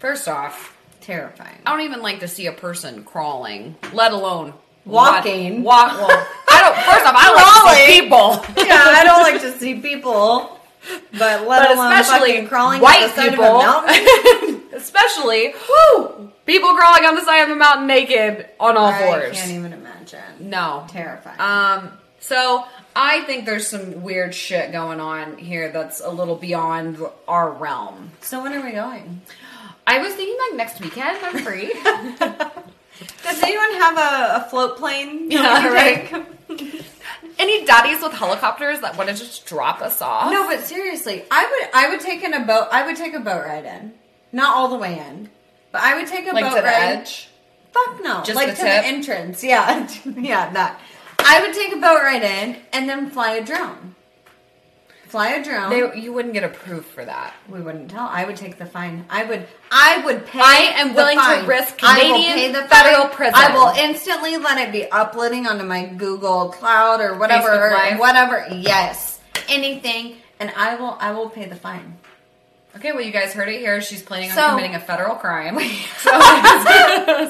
First 0.03 0.27
off, 0.27 0.77
Terrifying. 1.01 1.59
I 1.65 1.71
don't 1.71 1.87
even 1.87 2.03
like 2.03 2.21
to 2.21 2.29
see 2.29 2.47
a 2.47 2.53
person 2.53 3.05
crawling, 3.05 3.77
let 3.93 4.13
alone 4.13 4.53
Walking. 4.85 5.63
Walk. 5.63 5.93
Well, 5.93 6.09
I 6.49 6.61
don't. 6.61 6.75
First 6.75 7.07
off, 7.07 7.15
I 7.17 7.29
don't 7.29 7.67
like 7.67 7.79
to 7.79 7.87
see 7.87 8.01
people. 8.01 8.65
yeah, 8.67 8.85
I 8.85 9.05
don't 9.05 9.23
like 9.23 9.41
to 9.43 9.59
see 9.59 9.81
people, 9.81 10.59
but 11.13 11.47
let 11.47 11.69
but 11.69 11.77
alone 11.77 11.93
especially 11.93 12.33
fucking 12.33 12.49
crawling 12.49 12.81
white 12.81 13.03
up 13.05 13.15
the 13.15 13.23
side 13.23 13.31
people. 13.31 13.45
of 13.45 13.63
a 13.63 13.87
mountain. 13.87 14.63
especially, 14.75 15.55
woo, 15.69 16.33
people 16.47 16.75
crawling 16.75 17.05
on 17.05 17.15
the 17.15 17.25
side 17.25 17.43
of 17.45 17.51
a 17.51 17.55
mountain 17.55 17.87
naked 17.87 18.49
on 18.59 18.77
all 18.77 18.87
I 18.87 18.99
fours. 19.03 19.37
can't 19.37 19.53
even 19.53 19.73
imagine. 19.73 20.19
No. 20.41 20.85
Terrifying. 20.89 21.41
Um. 21.41 21.93
So 22.19 22.65
I 22.95 23.23
think 23.23 23.47
there's 23.47 23.69
some 23.69 24.03
weird 24.03 24.35
shit 24.35 24.73
going 24.73 24.99
on 25.01 25.39
here 25.39 25.71
that's 25.71 26.01
a 26.01 26.11
little 26.11 26.37
beyond 26.37 26.99
our 27.27 27.51
realm. 27.53 28.11
so 28.21 28.43
when 28.43 28.53
are 28.53 28.65
we 28.65 28.73
going? 28.73 29.23
I 29.87 29.99
was 29.99 30.15
thinking 30.15 30.37
like 30.49 30.57
next 30.57 30.81
weekend. 30.81 31.19
I'm 31.23 31.39
free. 31.43 31.73
Does 33.25 33.43
anyone 33.43 33.73
have 33.81 33.99
a, 33.99 34.45
a 34.47 34.49
float 34.51 34.77
plane? 34.77 35.31
Yeah, 35.31 35.69
right. 35.73 36.27
Any 37.39 37.65
daddies 37.65 38.03
with 38.03 38.13
helicopters 38.13 38.81
that 38.81 38.97
want 38.97 39.09
to 39.09 39.15
just 39.17 39.47
drop 39.47 39.81
us 39.81 40.01
off? 40.03 40.31
No, 40.31 40.47
but 40.47 40.61
seriously, 40.61 41.25
I 41.31 41.47
would 41.47 41.71
I 41.75 41.89
would 41.91 42.01
take 42.01 42.23
in 42.23 42.35
a 42.35 42.45
boat. 42.45 42.69
I 42.71 42.87
would 42.87 42.97
take 42.97 43.15
a 43.15 43.21
boat 43.21 43.45
ride 43.45 43.65
in, 43.65 43.95
not 44.31 44.55
all 44.55 44.69
the 44.69 44.77
way 44.77 44.99
in, 44.99 45.31
but 45.73 45.81
I 45.83 45.97
would 45.97 46.07
take 46.07 46.29
a 46.31 46.33
like 46.35 46.45
boat 46.45 46.51
to 46.57 46.61
the 46.61 46.67
ride. 46.67 46.99
edge. 46.99 47.29
Fuck 47.73 48.03
no, 48.03 48.23
Just 48.23 48.37
like 48.37 48.49
the 48.49 48.55
to 48.57 48.63
tip? 48.63 48.83
the 48.83 48.87
entrance. 48.87 49.43
Yeah, 49.43 49.89
yeah, 50.05 50.51
that. 50.53 50.79
I 51.19 51.41
would 51.41 51.55
take 51.55 51.73
a 51.73 51.77
boat 51.81 52.03
ride 52.03 52.23
in 52.23 52.57
and 52.73 52.87
then 52.89 53.09
fly 53.11 53.33
a 53.35 53.45
drone. 53.45 53.95
Fly 55.13 55.33
a 55.33 55.45
drone. 55.45 55.69
They, 55.69 56.01
you 56.01 56.11
wouldn't 56.11 56.33
get 56.33 56.43
approved 56.43 56.87
for 56.87 57.05
that. 57.05 57.35
we 57.47 57.61
wouldn't 57.61 57.91
tell. 57.91 58.07
I 58.07 58.25
would 58.25 58.35
take 58.35 58.57
the 58.57 58.65
fine. 58.65 59.05
I 59.11 59.25
would. 59.25 59.47
I 59.71 60.03
would 60.07 60.25
pay. 60.25 60.41
I 60.41 60.73
am 60.77 60.95
willing 60.95 61.19
to 61.19 61.23
fine. 61.23 61.47
risk 61.47 61.81
I 61.83 61.97
will 61.99 62.15
Canadian 62.15 62.33
pay 62.33 62.53
the 62.53 62.67
federal 62.67 63.09
prison. 63.09 63.35
I 63.37 63.55
will 63.55 63.75
instantly 63.77 64.39
let 64.39 64.57
it 64.57 64.73
be 64.73 64.91
uploading 64.91 65.47
onto 65.47 65.65
my 65.67 65.85
Google 65.85 66.49
Cloud 66.49 67.03
or 67.03 67.19
whatever, 67.19 67.51
Live. 67.51 67.99
whatever. 67.99 68.47
Yes, 68.53 69.21
anything, 69.51 70.17
and 70.41 70.51
I 70.57 70.77
will. 70.77 70.97
I 70.99 71.13
will 71.13 71.29
pay 71.29 71.45
the 71.45 71.57
fine. 71.57 71.99
Okay, 72.77 72.93
well, 72.93 73.03
you 73.03 73.13
guys 73.13 73.35
heard 73.35 73.51
it 73.51 73.61
here. 73.61 73.83
She's 73.83 74.01
planning 74.01 74.31
on 74.31 74.37
So- 74.37 74.49
committing 74.49 74.75
a 74.75 74.81
federal 74.81 75.17
crime. 75.17 75.59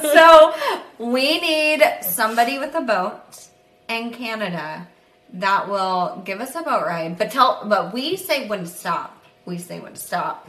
so 0.01 0.55
we 0.99 1.41
need 1.41 1.83
somebody 2.01 2.59
with 2.59 2.73
a 2.75 2.81
boat 2.81 3.49
in 3.89 4.11
Canada 4.11 4.87
that 5.33 5.69
will 5.69 6.21
give 6.25 6.41
us 6.41 6.55
a 6.55 6.61
boat 6.61 6.85
ride. 6.85 7.17
But 7.17 7.31
tell, 7.31 7.65
but 7.65 7.93
we 7.93 8.15
say 8.15 8.47
when 8.47 8.61
to 8.61 8.67
stop. 8.67 9.25
We 9.45 9.57
say 9.57 9.79
when 9.79 9.93
to 9.93 9.99
stop, 9.99 10.47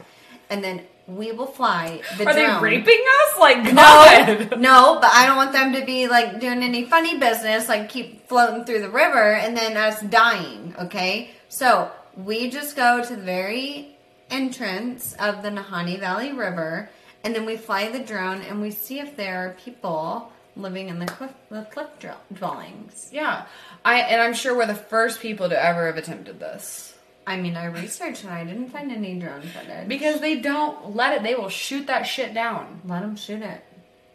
and 0.49 0.63
then 0.63 0.83
we 1.07 1.31
will 1.31 1.47
fly 1.47 2.01
the 2.17 2.23
drone. 2.23 2.27
Are 2.29 2.59
they 2.59 2.61
raping 2.61 3.03
us? 3.23 3.39
Like, 3.39 3.63
No, 3.73 4.57
no, 4.57 4.99
but 4.99 5.11
I 5.13 5.25
don't 5.27 5.35
want 5.35 5.51
them 5.51 5.73
to 5.73 5.85
be 5.85 6.07
like 6.07 6.39
doing 6.39 6.63
any 6.63 6.85
funny 6.85 7.17
business, 7.19 7.67
like 7.67 7.89
keep 7.89 8.27
floating 8.27 8.63
through 8.65 8.81
the 8.81 8.89
river 8.89 9.33
and 9.33 9.55
then 9.55 9.77
us 9.77 10.01
dying. 10.01 10.73
Okay, 10.79 11.31
so 11.49 11.91
we 12.15 12.49
just 12.49 12.75
go 12.75 13.03
to 13.03 13.15
the 13.15 13.21
very 13.21 13.95
entrance 14.29 15.13
of 15.19 15.43
the 15.43 15.49
Nahanni 15.49 15.99
Valley 15.99 16.31
River, 16.31 16.89
and 17.23 17.35
then 17.35 17.45
we 17.45 17.57
fly 17.57 17.89
the 17.89 17.99
drone 17.99 18.41
and 18.41 18.61
we 18.61 18.71
see 18.71 18.99
if 18.99 19.15
there 19.15 19.45
are 19.45 19.53
people 19.53 20.31
living 20.55 20.89
in 20.89 20.99
the 20.99 21.05
cliff, 21.05 21.31
the 21.49 21.63
cliff 21.63 21.87
dwellings. 22.33 23.09
Yeah, 23.11 23.45
I 23.83 24.01
and 24.01 24.21
I'm 24.21 24.33
sure 24.33 24.55
we're 24.55 24.65
the 24.65 24.75
first 24.75 25.19
people 25.19 25.49
to 25.49 25.63
ever 25.63 25.87
have 25.87 25.97
attempted 25.97 26.39
this 26.39 26.95
I 27.27 27.37
mean, 27.37 27.55
I 27.55 27.65
researched 27.65 28.23
and 28.23 28.33
I 28.33 28.43
didn't 28.43 28.69
find 28.69 28.91
any 28.91 29.17
drone 29.17 29.41
footage. 29.41 29.87
because 29.87 30.21
they 30.21 30.39
don't 30.39 30.95
let 30.95 31.13
it. 31.13 31.23
They 31.23 31.35
will 31.35 31.49
shoot 31.49 31.87
that 31.87 32.03
shit 32.03 32.33
down. 32.33 32.81
Let 32.85 33.01
them 33.01 33.15
shoot 33.15 33.41
it. 33.41 33.63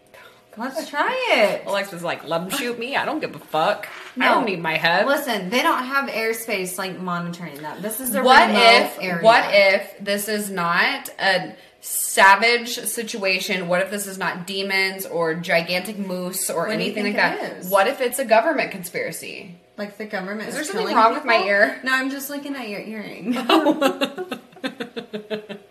Let's 0.56 0.88
try 0.88 1.28
it. 1.32 1.66
Alexa's 1.66 2.04
like, 2.04 2.26
let 2.28 2.40
them 2.40 2.50
shoot 2.50 2.78
me. 2.78 2.96
I 2.96 3.04
don't 3.04 3.20
give 3.20 3.34
a 3.34 3.38
fuck. 3.38 3.88
I 4.18 4.28
don't 4.28 4.44
need 4.44 4.60
my 4.60 4.76
head. 4.76 5.06
Listen, 5.06 5.50
they 5.50 5.62
don't 5.62 5.84
have 5.84 6.08
airspace 6.08 6.78
like 6.78 7.00
monitoring 7.00 7.62
that. 7.62 7.82
This 7.82 8.00
is 8.00 8.14
a 8.14 8.22
what 8.22 8.48
remote 8.48 8.62
if 8.62 8.98
area. 9.00 9.24
what 9.24 9.44
if 9.48 9.98
this 10.00 10.28
is 10.28 10.50
not 10.50 11.08
a 11.18 11.54
savage 11.80 12.78
situation. 12.78 13.68
What 13.68 13.82
if 13.82 13.90
this 13.90 14.06
is 14.06 14.18
not 14.18 14.46
demons 14.46 15.06
or 15.06 15.34
gigantic 15.34 15.98
moose 15.98 16.50
or 16.50 16.66
What 16.66 16.72
anything 16.72 17.04
like 17.04 17.16
that? 17.16 17.64
what 17.64 17.86
if 17.86 18.00
it's 18.00 18.18
a 18.18 18.24
government 18.24 18.70
conspiracy? 18.70 19.56
Like 19.76 19.96
the 19.96 20.04
government 20.04 20.48
Is 20.48 20.48
is, 20.48 20.54
there 20.68 20.76
something 20.76 20.94
wrong 20.94 21.14
with 21.14 21.24
my 21.24 21.42
ear? 21.42 21.80
No, 21.82 21.94
I'm 21.94 22.10
just 22.10 22.28
looking 22.28 22.54
at 22.54 22.68
your 22.68 22.80
earring. 22.80 23.32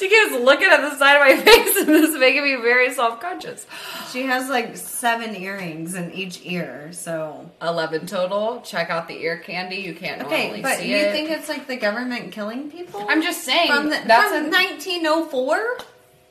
she 0.00 0.08
keeps 0.08 0.32
looking 0.32 0.68
at 0.68 0.80
the 0.80 0.96
side 0.96 1.16
of 1.16 1.20
my 1.20 1.42
face 1.44 1.76
and 1.76 1.88
this 1.88 2.10
is 2.10 2.18
making 2.18 2.42
me 2.42 2.56
very 2.56 2.92
self-conscious 2.92 3.66
she 4.10 4.22
has 4.22 4.48
like 4.48 4.76
seven 4.76 5.36
earrings 5.36 5.94
in 5.94 6.12
each 6.12 6.44
ear, 6.44 6.88
so 6.92 7.50
11 7.62 8.06
total 8.06 8.60
check 8.62 8.90
out 8.90 9.06
the 9.06 9.14
ear 9.22 9.38
candy 9.38 9.76
you 9.76 9.94
can't 9.94 10.22
okay. 10.22 10.44
normally 10.44 10.62
But 10.62 10.84
you 10.84 10.96
it 10.96 11.12
think 11.12 11.30
it's 11.30 11.48
like 11.48 11.66
the 11.66 11.76
government 11.76 12.32
killing 12.32 12.70
people? 12.70 13.06
i'm 13.08 13.22
just 13.22 13.44
saying 13.44 13.68
from 13.68 13.90
the, 13.90 14.00
that's 14.06 14.32
from 14.32 14.46
a 14.46 14.50
1904 14.50 15.78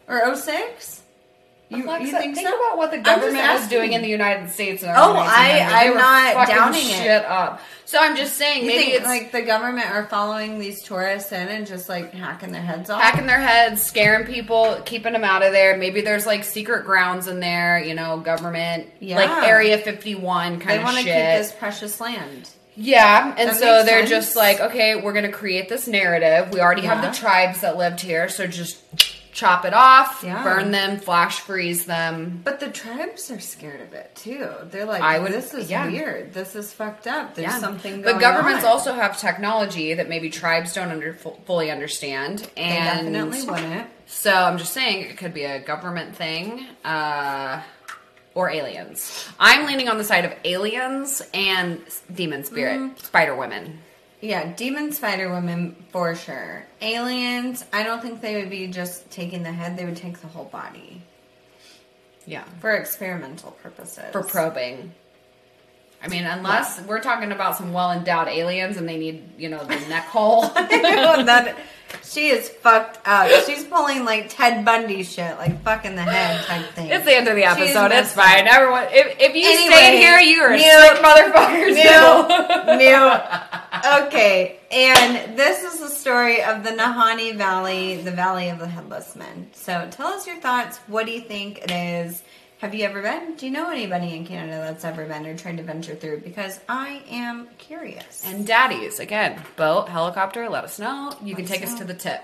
or 0.09 0.35
06? 0.35 1.03
You, 1.69 1.85
Alexa, 1.85 2.05
you 2.05 2.11
think, 2.11 2.35
think 2.35 2.47
so? 2.47 2.55
about 2.57 2.77
what 2.77 2.89
the 2.91 2.97
government 2.97 3.37
was 3.53 3.67
doing 3.67 3.93
in 3.93 4.01
the 4.01 4.07
United 4.07 4.49
States. 4.49 4.81
In 4.81 4.89
Oh, 4.89 5.13
I, 5.15 5.59
I'm 5.87 5.93
not 5.95 6.47
downing 6.47 6.81
it. 6.81 6.83
shit 7.03 7.23
up. 7.25 7.61
So 7.85 7.99
I'm 7.99 8.15
just 8.15 8.35
saying, 8.37 8.63
You 8.63 8.67
maybe 8.67 8.91
it's 8.91 9.05
like 9.05 9.31
the 9.31 9.43
government 9.43 9.87
are 9.89 10.05
following 10.07 10.57
these 10.59 10.81
tourists 10.83 11.31
in 11.31 11.47
and 11.47 11.67
just 11.67 11.87
like 11.87 12.11
hacking 12.11 12.51
their 12.51 12.61
heads 12.61 12.89
off? 12.89 13.01
hacking 13.01 13.27
their 13.27 13.39
heads, 13.39 13.83
scaring 13.83 14.25
people, 14.25 14.81
keeping 14.85 15.13
them 15.13 15.23
out 15.23 15.43
of 15.43 15.51
there. 15.51 15.77
Maybe 15.77 16.01
there's 16.01 16.25
like 16.25 16.43
secret 16.43 16.85
grounds 16.85 17.27
in 17.27 17.39
there, 17.39 17.79
you 17.83 17.93
know, 17.93 18.17
government, 18.19 18.87
Yeah. 18.99 19.17
like 19.17 19.47
Area 19.47 19.77
51 19.77 20.59
kind 20.59 20.69
They 20.69 20.73
of 20.75 20.79
They 20.79 20.83
want 20.83 20.97
to 20.97 21.03
keep 21.03 21.13
this 21.13 21.51
precious 21.51 21.99
land. 22.01 22.49
yeah, 22.75 23.33
and 23.37 23.49
That 23.51 23.55
so 23.57 23.83
they're 23.83 23.99
sense. 24.07 24.09
just 24.09 24.35
like, 24.35 24.59
okay, 24.59 24.95
we're 24.95 25.13
going 25.13 25.25
to 25.25 25.31
create 25.31 25.69
this 25.69 25.87
narrative. 25.87 26.51
We 26.53 26.61
already 26.61 26.83
have 26.83 27.01
the 27.03 27.11
tribes 27.15 27.61
that 27.61 27.77
lived 27.77 28.01
here, 28.01 28.27
so 28.29 28.47
just 28.47 28.77
chop 29.31 29.65
it 29.65 29.73
off, 29.73 30.23
Yeah. 30.25 30.43
burn 30.43 30.71
them, 30.71 30.97
flash 30.99 31.39
freeze 31.39 31.85
them. 31.85 32.41
But 32.43 32.59
the 32.59 32.69
tribes 32.69 33.29
are 33.31 33.39
scared 33.39 33.81
of 33.81 33.93
it 33.93 34.15
too. 34.15 34.49
They're 34.71 34.85
like, 34.85 35.01
I 35.01 35.19
would- 35.19 35.31
this 35.31 35.53
is 35.53 35.69
yeah. 35.69 35.85
weird. 35.87 36.33
This 36.33 36.55
is 36.55 36.73
fucked 36.73 37.07
up. 37.07 37.35
There's 37.35 37.55
something 37.59 38.01
But 38.01 38.19
governments 38.19 38.63
on. 38.65 38.71
also 38.71 38.93
have 38.93 39.19
technology 39.19 39.93
that 39.93 40.09
maybe 40.09 40.29
tribes 40.29 40.73
don't 40.73 40.89
under, 40.89 41.13
fully 41.45 41.69
understand, 41.71 42.39
They 42.55 42.61
and 42.63 43.13
definitely 43.13 43.43
wouldn't. 43.43 43.87
So 44.07 44.33
I'm 44.33 44.57
just 44.57 44.73
saying 44.73 45.05
it 45.05 45.17
could 45.17 45.33
be 45.33 45.43
a 45.43 45.59
government 45.59 46.15
thing, 46.15 46.65
uh, 46.83 47.61
or 48.35 48.49
aliens. 48.49 49.27
I'm 49.39 49.65
leaning 49.65 49.89
on 49.89 49.97
the 49.97 50.03
side 50.03 50.25
of 50.25 50.33
aliens 50.45 51.21
and 51.33 51.81
demon 52.13 52.43
spirit, 52.43 52.79
Mm-hmm. 52.79 52.97
spider 53.05 53.35
women. 53.35 53.79
Yeah, 54.21 54.53
demon 54.53 54.91
spider 54.91 55.31
women 55.31 55.75
for 55.91 56.13
sure. 56.15 56.65
Aliens, 56.81 57.63
I 57.71 57.83
don't 57.83 58.01
think 58.01 58.19
they 58.21 58.35
would 58.41 58.49
be 58.49 58.67
just 58.67 59.09
taking 59.11 59.43
the 59.43 59.51
head. 59.51 59.77
They 59.77 59.85
would 59.85 59.95
take 59.95 60.19
the 60.19 60.27
whole 60.27 60.45
body 60.45 61.01
Yeah, 62.25 62.43
for 62.59 62.71
experimental 62.71 63.51
purposes. 63.51 64.11
for 64.11 64.23
probing. 64.23 64.93
I 66.01 66.07
mean, 66.07 66.23
unless 66.23 66.81
we're 66.81 67.01
talking 67.01 67.31
about 67.31 67.57
some 67.57 67.73
well 67.73 67.91
endowed 67.91 68.27
aliens 68.29 68.77
and 68.77 68.87
they 68.87 68.97
need, 68.97 69.23
you 69.37 69.49
know, 69.49 69.63
the 69.65 69.75
neck 69.89 70.05
hole. 70.05 70.41
that 70.53 71.57
she 72.03 72.27
is 72.27 72.47
fucked 72.49 72.99
up. 73.05 73.29
She's 73.45 73.63
pulling 73.65 74.05
like 74.05 74.29
Ted 74.29 74.63
Bundy 74.63 75.03
shit, 75.03 75.37
like 75.37 75.61
fucking 75.63 75.95
the 75.95 76.03
head 76.03 76.45
type 76.45 76.65
thing. 76.73 76.89
It's 76.89 77.03
the 77.05 77.15
end 77.15 77.27
of 77.27 77.35
the 77.35 77.41
She's 77.41 77.75
episode. 77.75 77.85
It's 77.87 78.15
messed 78.15 78.17
up. 78.17 78.23
fine. 78.25 78.47
Everyone, 78.47 78.87
if, 78.91 79.17
if 79.19 79.35
you 79.35 79.45
Anyway, 79.45 79.73
stayed 79.75 79.97
here, 79.99 80.19
you 80.19 80.41
are 80.41 80.47
a 80.47 80.57
mute. 80.57 80.63
sick 80.63 80.97
motherfucker. 81.03 82.77
New, 82.77 82.77
new. 82.77 84.07
Okay, 84.07 84.59
and 84.71 85.37
this 85.37 85.63
is 85.63 85.79
the 85.79 85.89
story 85.89 86.43
of 86.43 86.63
the 86.63 86.71
Nahanni 86.71 87.35
Valley, 87.35 87.97
the 87.97 88.11
Valley 88.11 88.49
of 88.49 88.59
the 88.59 88.67
Headless 88.67 89.15
Men. 89.15 89.49
So 89.53 89.87
tell 89.91 90.07
us 90.07 90.25
your 90.27 90.37
thoughts. 90.37 90.77
What 90.87 91.05
do 91.05 91.11
you 91.11 91.21
think 91.21 91.59
it 91.63 91.71
is? 91.71 92.21
Have 92.59 92.75
you 92.75 92.83
ever 92.83 93.01
been? 93.01 93.35
Do 93.37 93.45
you 93.45 93.53
know 93.53 93.69
anybody 93.69 94.13
in 94.13 94.25
Canada 94.25 94.57
that's 94.57 94.83
ever 94.83 95.05
been 95.05 95.25
or 95.25 95.37
tried 95.37 95.55
to 95.57 95.63
venture 95.63 95.95
through? 95.95 96.19
Because 96.19 96.59
I 96.67 97.01
am 97.09 97.47
curious. 97.57 98.25
And 98.25 98.45
daddies, 98.45 98.99
again, 98.99 99.41
boat, 99.55 99.87
helicopter, 99.87 100.49
let 100.49 100.65
us 100.65 100.77
know. 100.77 101.13
You 101.23 101.35
can 101.35 101.45
Let 101.45 101.53
take 101.53 101.63
us 101.63 101.71
us 101.71 101.79
to 101.79 101.85
the 101.85 101.93
tip. 101.93 102.21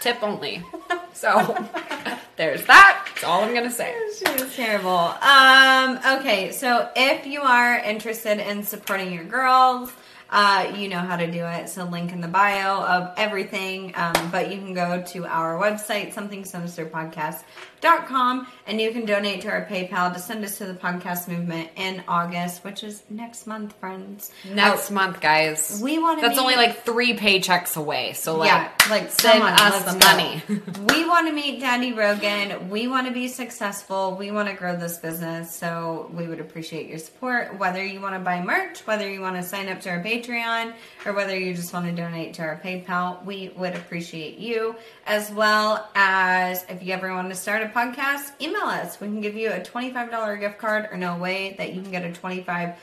Tip 0.00 0.22
only. 0.22 0.62
So 1.12 1.28
there's 2.36 2.64
that. 2.64 3.04
That's 3.06 3.24
all 3.24 3.42
I'm 3.42 3.52
gonna 3.52 3.70
say. 3.70 3.94
She 4.16 4.32
was 4.42 4.56
terrible. 4.56 4.88
Um, 4.90 5.98
okay, 6.20 6.50
so 6.52 6.88
if 6.96 7.26
you 7.26 7.42
are 7.42 7.76
interested 7.76 8.38
in 8.38 8.62
supporting 8.62 9.12
your 9.12 9.24
girls, 9.24 9.92
uh, 10.30 10.72
you 10.76 10.88
know 10.88 11.00
how 11.00 11.16
to 11.16 11.30
do 11.30 11.44
it. 11.44 11.68
So 11.68 11.84
link 11.84 12.12
in 12.12 12.22
the 12.22 12.28
bio 12.28 12.80
of 12.82 13.12
everything. 13.18 13.92
Um, 13.96 14.30
but 14.30 14.50
you 14.50 14.56
can 14.58 14.72
go 14.72 15.02
to 15.08 15.26
our 15.26 15.58
website, 15.60 16.14
something 16.14 16.44
sinister 16.46 16.86
podcast.com, 16.86 18.46
and 18.66 18.80
you 18.80 18.92
can 18.92 19.04
donate 19.04 19.40
to 19.42 19.48
our 19.50 19.66
PayPal 19.66 20.12
to 20.14 20.20
send 20.20 20.44
us 20.44 20.56
to 20.58 20.66
the 20.66 20.74
podcast 20.74 21.28
movement 21.28 21.70
in 21.76 22.02
August, 22.08 22.62
which 22.64 22.84
is 22.84 23.02
next 23.10 23.46
month, 23.46 23.74
friends. 23.80 24.30
Next 24.48 24.90
Oh, 24.90 24.94
month, 24.94 25.20
guys. 25.20 25.80
we 25.82 25.98
wanna 25.98 26.22
That's 26.22 26.36
meet- 26.36 26.40
only 26.42 26.56
like 26.56 26.84
three 26.84 27.14
paychecks 27.16 27.76
away. 27.76 28.12
So 28.12 28.36
like, 28.36 28.48
yeah, 28.50 28.68
like 28.88 29.10
send 29.10 29.42
us 29.42 29.89
the 29.92 30.04
money. 30.04 30.42
we 30.94 31.08
want 31.08 31.26
to 31.26 31.32
meet 31.32 31.60
Daddy 31.60 31.92
Rogan. 31.92 32.68
We 32.70 32.88
want 32.88 33.06
to 33.06 33.12
be 33.12 33.28
successful. 33.28 34.16
We 34.16 34.30
want 34.30 34.48
to 34.48 34.54
grow 34.54 34.76
this 34.76 34.98
business. 34.98 35.54
So 35.54 36.10
we 36.14 36.26
would 36.26 36.40
appreciate 36.40 36.88
your 36.88 36.98
support. 36.98 37.58
Whether 37.58 37.84
you 37.84 38.00
want 38.00 38.14
to 38.14 38.20
buy 38.20 38.42
merch, 38.42 38.86
whether 38.86 39.10
you 39.10 39.20
want 39.20 39.36
to 39.36 39.42
sign 39.42 39.68
up 39.68 39.80
to 39.82 39.90
our 39.90 40.02
Patreon, 40.02 40.74
or 41.04 41.12
whether 41.12 41.38
you 41.38 41.54
just 41.54 41.72
want 41.72 41.86
to 41.86 41.92
donate 41.92 42.34
to 42.34 42.42
our 42.42 42.60
PayPal, 42.62 43.24
we 43.24 43.50
would 43.56 43.74
appreciate 43.74 44.38
you. 44.38 44.76
As 45.06 45.30
well 45.30 45.88
as 45.94 46.64
if 46.68 46.82
you 46.82 46.92
ever 46.92 47.12
want 47.12 47.28
to 47.30 47.34
start 47.34 47.62
a 47.62 47.66
podcast, 47.66 48.40
email 48.40 48.62
us. 48.62 49.00
We 49.00 49.08
can 49.08 49.20
give 49.20 49.34
you 49.34 49.50
a 49.50 49.60
$25 49.60 50.40
gift 50.40 50.58
card, 50.58 50.88
or 50.90 50.96
no 50.96 51.16
way 51.16 51.54
that 51.58 51.74
you 51.74 51.82
can 51.82 51.90
get 51.90 52.04
a 52.04 52.10
$25 52.10 52.74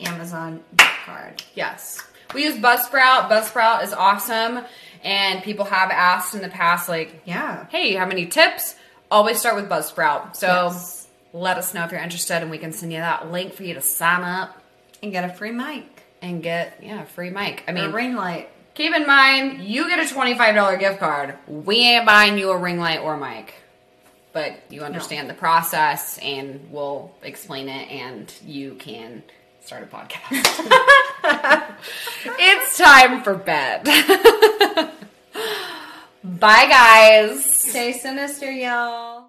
Amazon 0.00 0.64
gift 0.76 0.90
card. 1.04 1.42
Yes. 1.54 2.02
We 2.34 2.44
use 2.44 2.56
Buzzsprout. 2.56 3.28
Buzzsprout 3.28 3.82
is 3.84 3.92
awesome. 3.92 4.64
And 5.04 5.42
people 5.42 5.64
have 5.66 5.90
asked 5.90 6.34
in 6.34 6.42
the 6.42 6.48
past, 6.48 6.88
like, 6.88 7.22
Yeah. 7.24 7.66
hey, 7.70 7.94
how 7.94 8.06
many 8.06 8.26
tips? 8.26 8.74
Always 9.10 9.38
start 9.38 9.54
with 9.56 9.68
Buzzsprout. 9.68 10.34
So 10.36 10.46
Yes. 10.72 11.06
let 11.32 11.58
us 11.58 11.72
know 11.74 11.84
if 11.84 11.92
you're 11.92 12.00
interested 12.00 12.42
and 12.42 12.50
we 12.50 12.58
can 12.58 12.72
send 12.72 12.92
you 12.92 12.98
that 13.00 13.30
link 13.30 13.54
for 13.54 13.62
you 13.62 13.74
to 13.74 13.80
sign 13.80 14.22
up 14.24 14.60
And 15.02 15.12
get 15.12 15.24
a 15.24 15.32
free 15.32 15.52
mic 15.52 16.02
and 16.22 16.42
get, 16.42 16.78
yeah, 16.82 17.02
a 17.02 17.06
free 17.06 17.30
mic. 17.30 17.62
I 17.68 17.70
or 17.70 17.74
mean, 17.74 17.84
a 17.84 17.90
ring 17.90 18.16
light. 18.16 18.48
keep 18.74 18.94
in 18.94 19.06
mind, 19.06 19.62
you 19.62 19.88
get 19.88 19.98
a 20.00 20.12
$25 20.12 20.76
gift 20.78 20.98
card. 20.98 21.34
We 21.46 21.76
ain't 21.80 22.06
buying 22.06 22.36
you 22.38 22.50
a 22.50 22.56
ring 22.56 22.80
light 22.80 23.00
or 23.00 23.16
mic. 23.16 23.54
But 24.32 24.54
you 24.70 24.82
understand 24.82 25.30
the 25.30 25.34
process 25.34 26.18
and 26.18 26.68
we'll 26.70 27.10
explain 27.22 27.68
it 27.68 27.90
and 27.90 28.32
you 28.44 28.74
can 28.74 29.22
start 29.66 29.82
a 29.82 29.86
podcast. 29.86 30.30
it's 32.38 32.78
time 32.78 33.22
for 33.24 33.34
bed. 33.34 33.82
Bye, 36.22 36.66
guys. 36.68 37.44
Stay 37.44 37.92
sinister, 37.92 38.48
y'all. 38.48 39.25